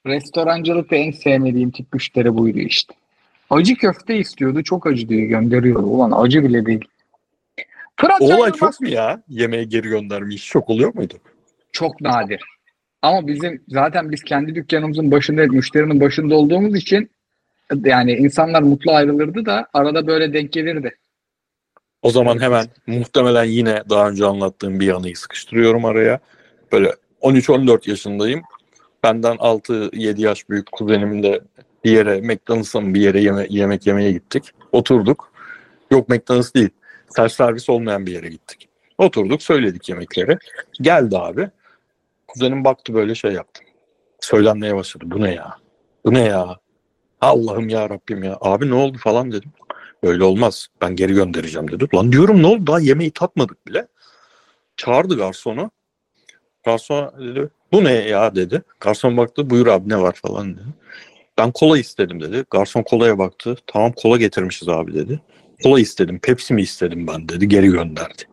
[0.07, 2.93] restorancılıkta en sevmediğim tip müşteri buydu işte.
[3.49, 4.63] Acı köfte istiyordu.
[4.63, 5.85] Çok acı diye gönderiyordu.
[5.85, 6.85] Ulan acı bile değil.
[7.97, 9.23] Fırat olay çok mu ya?
[9.27, 10.47] Yemeğe geri göndermiş.
[10.47, 11.13] Çok oluyor muydu?
[11.71, 12.41] çok nadir.
[13.01, 17.11] Ama bizim zaten biz kendi dükkanımızın başında, müşterinin başında olduğumuz için
[17.83, 20.95] yani insanlar mutlu ayrılırdı da arada böyle denk gelirdi.
[22.01, 26.19] O zaman hemen muhtemelen yine daha önce anlattığım bir anıyı sıkıştırıyorum araya.
[26.71, 28.41] Böyle 13-14 yaşındayım.
[29.03, 31.39] Benden 6-7 yaş büyük kuzenimle
[31.83, 34.43] bir yere McDonald's'a bir yere yeme- yemek yemeye gittik.
[34.71, 35.31] Oturduk.
[35.91, 36.69] Yok McDonald's değil.
[37.09, 38.69] Self servis olmayan bir yere gittik.
[38.97, 40.37] Oturduk söyledik yemekleri.
[40.81, 41.49] Geldi abi.
[42.33, 43.63] Kuzenim baktı böyle şey yaptı.
[44.19, 45.03] Söylenmeye başladı.
[45.07, 45.57] Bu ne ya?
[46.05, 46.59] Bu ne ya?
[47.21, 48.37] Allah'ım ya Rabbim ya.
[48.41, 49.51] Abi ne oldu falan dedim.
[50.03, 50.67] Böyle olmaz.
[50.81, 51.87] Ben geri göndereceğim dedi.
[51.95, 52.67] Lan diyorum ne oldu?
[52.67, 53.87] Daha yemeği tatmadık bile.
[54.77, 55.71] Çağırdı garsonu.
[56.65, 58.61] Garson dedi bu ne ya dedi.
[58.79, 60.65] Garson baktı buyur abi ne var falan dedi.
[61.37, 62.45] Ben kola istedim dedi.
[62.51, 63.55] Garson kolaya baktı.
[63.67, 65.19] Tamam kola getirmişiz abi dedi.
[65.63, 66.19] Kola istedim.
[66.19, 67.47] Pepsi mi istedim ben dedi.
[67.47, 68.23] Geri gönderdi.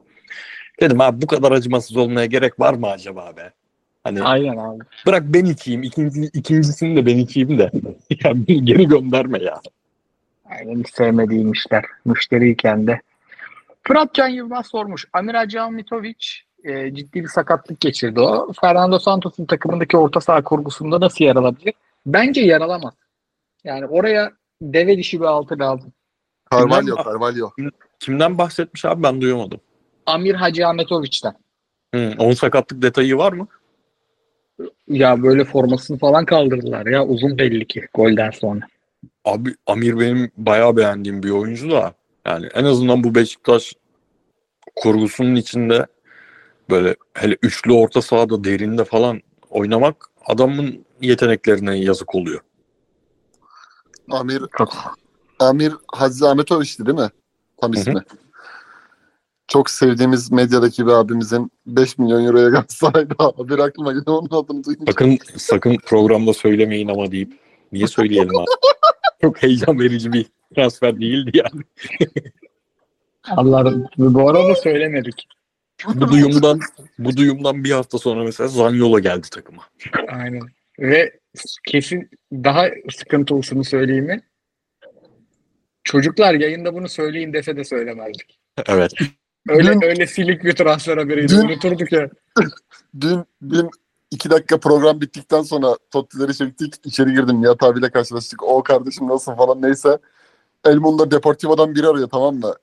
[0.81, 3.53] Dedim abi bu kadar acımasız olmaya gerek var mı acaba be?
[4.09, 4.79] Hani Aynen abi.
[5.07, 5.83] bırak ben içeyim.
[5.83, 7.71] İkinci, ikincisini de ben içeyim de.
[8.25, 9.61] ya beni geri gönderme ya.
[10.51, 11.85] Aynen hiç sevmediğim işler.
[12.05, 13.01] Müşteriyken de.
[13.83, 15.05] Fırat Can Yılmaz sormuş.
[15.13, 16.15] Amir Can Mitovic
[16.65, 18.53] e, ciddi bir sakatlık geçirdi o.
[18.61, 21.75] Fernando Santos'un takımındaki orta saha kurgusunda nasıl yer alabilir?
[22.07, 22.95] Bence yer alamaz.
[23.65, 24.33] Yani oraya
[24.63, 25.93] deve dişi bir altı lazım.
[26.53, 27.51] Carvalho, Kimden- Carvalho.
[28.01, 29.61] Kimden bahsetmiş abi ben duyamadım.
[30.07, 31.35] Amir Hacı Ahmetoviç'ten.
[31.95, 33.49] Hı, onun sakatlık detayı var mı?
[34.89, 38.67] Ya böyle formasını falan kaldırdılar ya uzun belli ki golden sonra.
[39.25, 41.95] Abi Amir benim bayağı beğendiğim bir oyuncu da
[42.27, 43.75] yani en azından bu Beşiktaş
[44.77, 45.87] kurgusunun içinde
[46.71, 49.21] böyle hele üçlü orta sahada derinde falan
[49.51, 52.41] oynamak adamın yeteneklerine yazık oluyor.
[54.11, 54.43] Amir,
[55.39, 57.11] Amir Hacı Ahmetoviç'ti değil mi?
[57.61, 58.05] Tam Hı hı.
[59.49, 64.85] Çok sevdiğimiz medyadaki bir abimizin 5 milyon euroya Galatasaray'da haberi aklıma geldi onun adını duyunca.
[64.93, 67.33] Sakın sakın programda söylemeyin ama deyip
[67.73, 68.47] niye söyleyelim abi?
[69.21, 71.63] Çok heyecan verici bir transfer değildi yani.
[73.31, 75.29] Allah bu arada söylemedik.
[75.95, 76.61] Bu duyumdan
[76.99, 79.63] bu duyumdan bir hafta sonra mesela Zaniolo geldi takıma.
[80.09, 80.43] Aynen.
[80.79, 81.19] Ve
[81.67, 84.21] kesin daha sıkıntılısını söyleyeyim mi?
[85.85, 88.39] Çocuklar yayında bunu söyleyin dese de söylemezdik.
[88.67, 88.93] Evet.
[89.49, 91.29] Öyle Dün- öyle silik bir transfer haberiydi.
[91.33, 92.11] Dün- Unuturduk ya.
[93.01, 93.71] Dün, dün
[94.11, 96.75] iki dakika program bittikten sonra Totti'leri çektik.
[96.85, 97.43] İçeri girdim.
[97.43, 98.43] Nihat abiyle karşılaştık.
[98.43, 99.99] O kardeşim nasıl falan neyse.
[100.65, 102.55] Elmon'da Deportivo'dan biri arıyor tamam mı?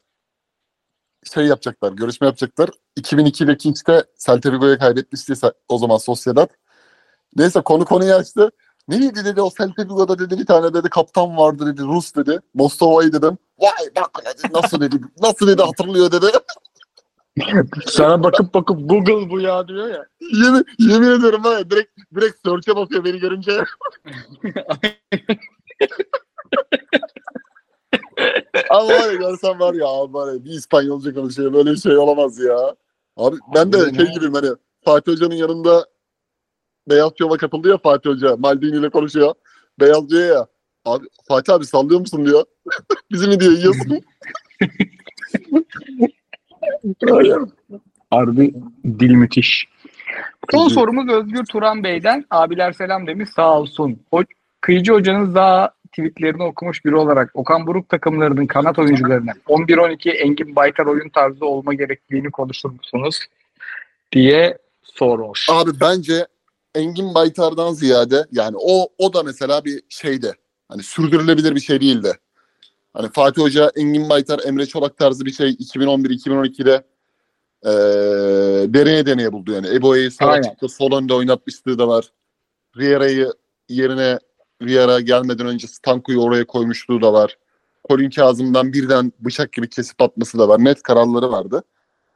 [1.33, 2.69] Şey yapacaklar, görüşme yapacaklar.
[2.99, 5.33] 2002'deki işte Celta Vigo'ya kaybetmişti
[5.69, 6.49] o zaman Sociedad.
[7.35, 8.51] Neyse konu konuyu açtı.
[8.87, 12.39] Neydi dedi o Celta Vigo'da dedi bir tane dedi kaptan vardı dedi Rus dedi.
[12.53, 13.37] Mostova'yı dedim.
[13.59, 16.25] Vay bak dedi nasıl dedi nasıl dedi hatırlıyor dedi.
[17.85, 20.05] Sana bakıp bakıp Google bu ya diyor ya.
[20.33, 23.51] yemin, yemin ederim var ya direkt, direkt search'e basıyor beni görünce.
[28.69, 31.97] Ama var ya görsen var ya abi var ya bir İspanyolca konuşuyor böyle bir şey
[31.97, 32.75] olamaz ya.
[33.17, 34.49] Abi ben de Abi şey gibiyim hani
[34.85, 35.85] Fatih Hoca'nın yanında
[36.89, 38.35] Beyaz Şov'a katıldı ya Fatih Hoca.
[38.35, 39.33] Maldini ile konuşuyor.
[39.79, 40.47] Beyaz diyor ya.
[40.85, 42.43] Abi Fatih abi sallıyor musun diyor.
[43.11, 44.01] Bizi mi diyor yiyorsun.
[48.11, 48.53] Harbi
[48.85, 49.67] dil müthiş.
[50.51, 52.25] Son sorumuz Özgür Turan Bey'den.
[52.31, 53.99] Abiler selam demiş sağ olsun.
[54.11, 54.23] O,
[54.61, 60.85] Kıyıcı hocanız daha tweetlerini okumuş biri olarak Okan Buruk takımlarının kanat oyuncularına 11-12 Engin Baytar
[60.85, 63.19] oyun tarzı olma gerektiğini konuşur musunuz?
[64.11, 65.47] diye sormuş.
[65.51, 66.27] Abi bence
[66.75, 70.33] Engin Baytar'dan ziyade yani o o da mesela bir şeyde
[70.69, 72.13] hani sürdürülebilir bir şey değildi.
[72.95, 76.83] Hani Fatih Hoca Engin Baytar, Emre Çolak tarzı bir şey 2011-2012'de
[77.65, 79.67] eee deneye deneye buldu yani.
[79.67, 80.49] Ebo'yu sola Aynen.
[80.49, 82.11] çıktı, sol önde oynatmışlığı da var.
[82.77, 83.33] Riera'yı
[83.69, 84.19] yerine
[84.61, 87.37] Riera gelmeden önce Stanko'yu oraya koymuşluğu da var.
[87.89, 90.63] Colin Kazım'dan birden bıçak gibi kesip atması da var.
[90.63, 91.63] Net kararları vardı.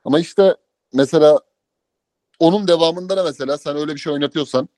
[0.06, 0.56] Ama işte
[0.93, 1.39] mesela
[2.39, 4.69] onun devamında da mesela sen öyle bir şey oynatıyorsan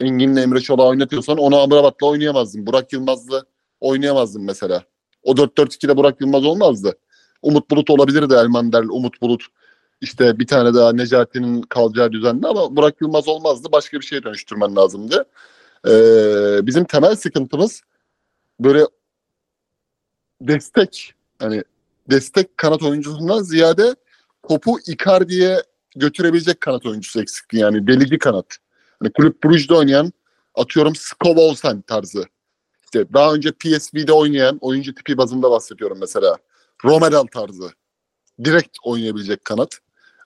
[0.00, 2.66] Engin'le Emre Çolak'ı oynatıyorsan onu Amrabat'la oynayamazdın.
[2.66, 3.44] Burak Yılmaz'la
[3.80, 4.84] oynayamazdın mesela.
[5.26, 6.96] O 4-4-2'de Burak Yılmaz olmazdı.
[7.42, 9.46] Umut Bulut olabilirdi Elmander, Umut Bulut.
[10.00, 13.68] İşte bir tane daha Necati'nin kalacağı düzende ama Burak Yılmaz olmazdı.
[13.72, 15.24] Başka bir şeye dönüştürmen lazımdı.
[15.88, 17.82] Ee, bizim temel sıkıntımız
[18.60, 18.84] böyle
[20.40, 21.62] destek hani
[22.10, 23.94] destek kanat oyuncusundan ziyade
[24.48, 25.62] topu Icardi'ye
[25.96, 28.56] götürebilecek kanat oyuncusu eksikti yani delici kanat.
[29.00, 30.12] Hani kulüp Brugge'de oynayan
[30.54, 32.24] atıyorum Skov Olsen tarzı.
[33.02, 36.36] İşte daha önce PSV'de oynayan oyuncu tipi bazında bahsediyorum mesela.
[36.84, 37.70] Romero tarzı.
[38.44, 39.78] Direkt oynayabilecek kanat.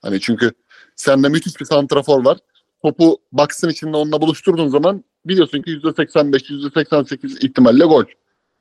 [0.02, 0.52] Hani çünkü
[0.96, 2.38] sende müthiş bir santrafor var.
[2.82, 8.04] Topu box'ın içinde onunla buluşturduğun zaman biliyorsun ki %85, %88 ihtimalle gol.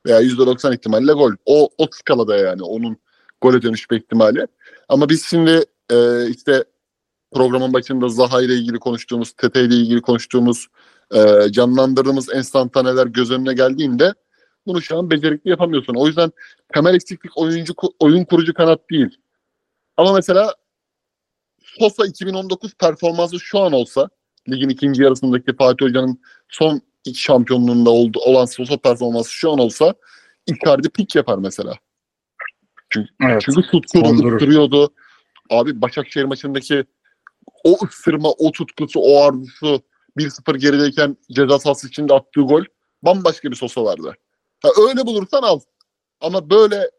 [0.06, 1.32] Veya %90 ihtimalle gol.
[1.46, 2.96] O, o skalada yani onun
[3.40, 4.46] gole dönüşme ihtimali.
[4.88, 6.64] Ama biz şimdi e, işte
[7.32, 10.66] programın başında Zaha ile ilgili konuştuğumuz, Tete ile ilgili konuştuğumuz,
[11.14, 14.14] e, canlandırdığımız enstantaneler göz önüne geldiğinde
[14.66, 15.94] bunu şu an becerikli yapamıyorsun.
[15.94, 16.32] O yüzden
[16.74, 19.18] temel eksiklik oyuncu oyun kurucu kanat değil.
[19.96, 20.54] Ama mesela
[21.78, 24.08] Sosa 2019 performansı şu an olsa
[24.48, 29.94] ligin ikinci yarısındaki Fatih Hoca'nın son iki şampiyonluğunda oldu, olan Sosa performansı şu an olsa
[30.46, 31.74] Icardi pik yapar mesela.
[33.22, 33.42] Evet.
[33.44, 34.94] Çünkü tutkuyordu.
[35.50, 36.84] Abi Başakşehir maçındaki
[37.64, 39.82] o ısırma, o tutkusu, o arzusu
[40.20, 42.64] 1-0 gerideyken ceza sahası içinde attığı gol
[43.02, 44.16] bambaşka bir sosa vardı.
[44.62, 45.60] Ha, öyle bulursan al.
[46.20, 46.90] Ama böyle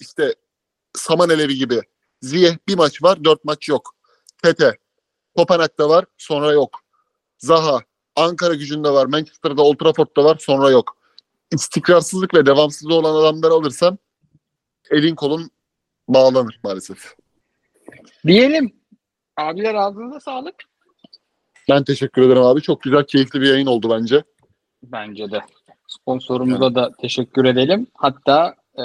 [0.00, 0.34] işte
[0.94, 1.80] saman elevi gibi
[2.20, 3.94] Ziyeh bir maç var, dört maç yok.
[4.42, 4.78] Tete,
[5.36, 6.80] Kopenhag'da var, sonra yok.
[7.38, 7.80] Zaha,
[8.16, 10.96] Ankara gücünde var, Manchester'da, Old Trafford'da var, sonra yok.
[11.52, 13.98] İstikrarsızlık ve devamsızlığı olan adamları alırsan
[14.90, 15.50] elin kolun
[16.08, 17.14] bağlanır maalesef.
[18.26, 18.82] Diyelim.
[19.36, 20.54] Abiler ağzınıza sağlık.
[21.68, 22.62] Ben teşekkür ederim abi.
[22.62, 24.22] Çok güzel, keyifli bir yayın oldu bence.
[24.82, 25.40] Bence de.
[25.86, 27.86] Sponsorumuza da teşekkür edelim.
[27.94, 28.84] Hatta e,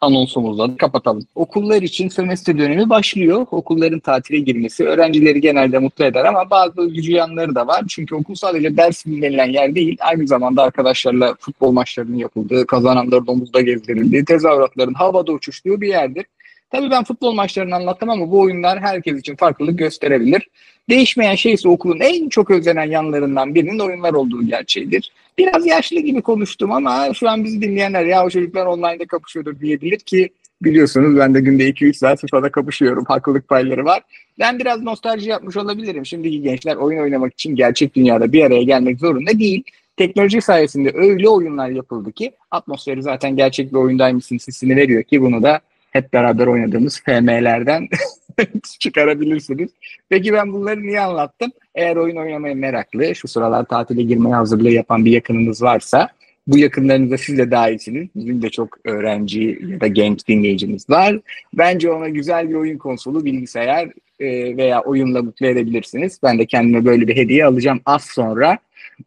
[0.00, 1.26] anonsumuzla da kapatalım.
[1.34, 3.46] Okullar için sömestr dönemi başlıyor.
[3.50, 7.84] Okulların tatile girmesi öğrencileri genelde mutlu eder ama bazı üzücü yanları da var.
[7.88, 9.96] Çünkü okul sadece ders dinlenilen yer değil.
[10.00, 16.26] Aynı zamanda arkadaşlarla futbol maçlarının yapıldığı, kazananların omuzda gezdirildiği, tezahüratların havada uçuştuğu bir yerdir.
[16.74, 20.48] Tabii ben futbol maçlarını anlattım ama bu oyunlar herkes için farklılık gösterebilir.
[20.88, 25.12] Değişmeyen şey ise okulun en çok özlenen yanlarından birinin oyunlar olduğu gerçeğidir.
[25.38, 29.98] Biraz yaşlı gibi konuştum ama şu an bizi dinleyenler ya o çocuklar online'da kapışıyordur diyebilir
[29.98, 30.28] ki
[30.62, 33.04] biliyorsunuz ben de günde 2-3 saat FIFA'da kapışıyorum.
[33.04, 34.02] Haklılık payları var.
[34.38, 36.06] Ben biraz nostalji yapmış olabilirim.
[36.06, 39.62] Şimdiki gençler oyun oynamak için gerçek dünyada bir araya gelmek zorunda değil.
[39.96, 45.42] Teknoloji sayesinde öyle oyunlar yapıldı ki atmosferi zaten gerçek bir oyundaymışsın hissini veriyor ki bunu
[45.42, 45.60] da
[45.94, 47.88] hep beraber oynadığımız FM'lerden
[48.80, 49.70] çıkarabilirsiniz.
[50.08, 51.52] Peki ben bunları niye anlattım?
[51.74, 56.08] Eğer oyun oynamaya meraklı, şu sıralar tatile girmeye hazırlığı yapan bir yakınınız varsa
[56.46, 58.08] bu yakınlarınızda siz de dahilsiniz.
[58.16, 61.20] Bizim de çok öğrenci ya da genç dinleyicimiz var.
[61.54, 63.88] Bence ona güzel bir oyun konsolu, bilgisayar
[64.20, 66.18] e, veya oyunla mutlu edebilirsiniz.
[66.22, 68.58] Ben de kendime böyle bir hediye alacağım az sonra.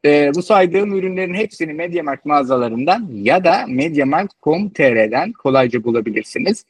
[0.05, 6.65] E, bu saydığım ürünlerin hepsini MediaMarkt mağazalarından ya da mediamarkt.com.tr'den kolayca bulabilirsiniz.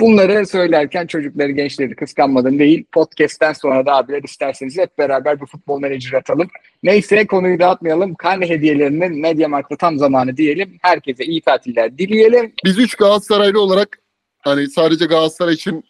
[0.00, 2.84] Bunları söylerken çocukları, gençleri kıskanmadım değil.
[2.92, 6.48] Podcast'ten sonra da abiler isterseniz hep beraber bir futbol menajer atalım.
[6.82, 8.14] Neyse konuyu dağıtmayalım.
[8.14, 10.78] Karne hediyelerinin Mediamarkt'ta tam zamanı diyelim.
[10.82, 12.52] Herkese iyi tatiller dileyelim.
[12.64, 13.98] Biz üç Galatasaraylı olarak
[14.38, 15.84] hani sadece Galatasaray için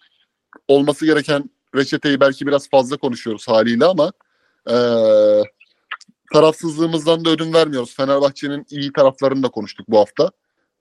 [0.68, 4.12] olması gereken reçeteyi belki biraz fazla konuşuyoruz haliyle ama
[4.68, 5.44] eee
[6.32, 7.96] tarafsızlığımızdan da ödün vermiyoruz.
[7.96, 10.30] Fenerbahçe'nin iyi taraflarını da konuştuk bu hafta.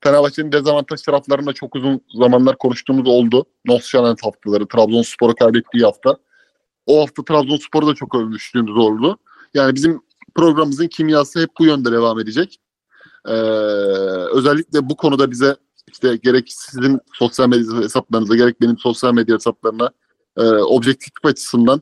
[0.03, 3.45] Fenerbahçe'nin dezavantaj taraflarını da çok uzun zamanlar konuştuğumuz oldu.
[3.65, 6.17] Nosyanet haftaları, Trabzonspor'u kaybettiği hafta.
[6.85, 9.17] O hafta Trabzonspor'u da çok övmüştüğümüz oldu.
[9.53, 10.01] Yani bizim
[10.35, 12.59] programımızın kimyası hep bu yönde devam edecek.
[13.27, 13.31] Ee,
[14.33, 15.55] özellikle bu konuda bize
[15.93, 19.89] işte gerek sizin sosyal medya hesaplarınıza gerek benim sosyal medya hesaplarına
[20.37, 21.81] e, objektif açısından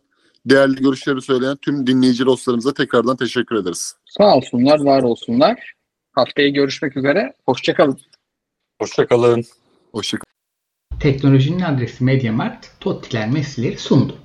[0.49, 3.95] değerli görüşleri söyleyen tüm dinleyici dostlarımıza tekrardan teşekkür ederiz.
[4.05, 5.73] Sağ olsunlar, var olsunlar.
[6.13, 7.33] Haftaya görüşmek üzere.
[7.45, 7.99] Hoşçakalın.
[8.81, 9.43] Hoşçakalın.
[9.91, 10.27] Hoşçakalın.
[10.99, 14.17] Teknolojinin adresi MediaMarkt, Tottiler Messi'leri sundu.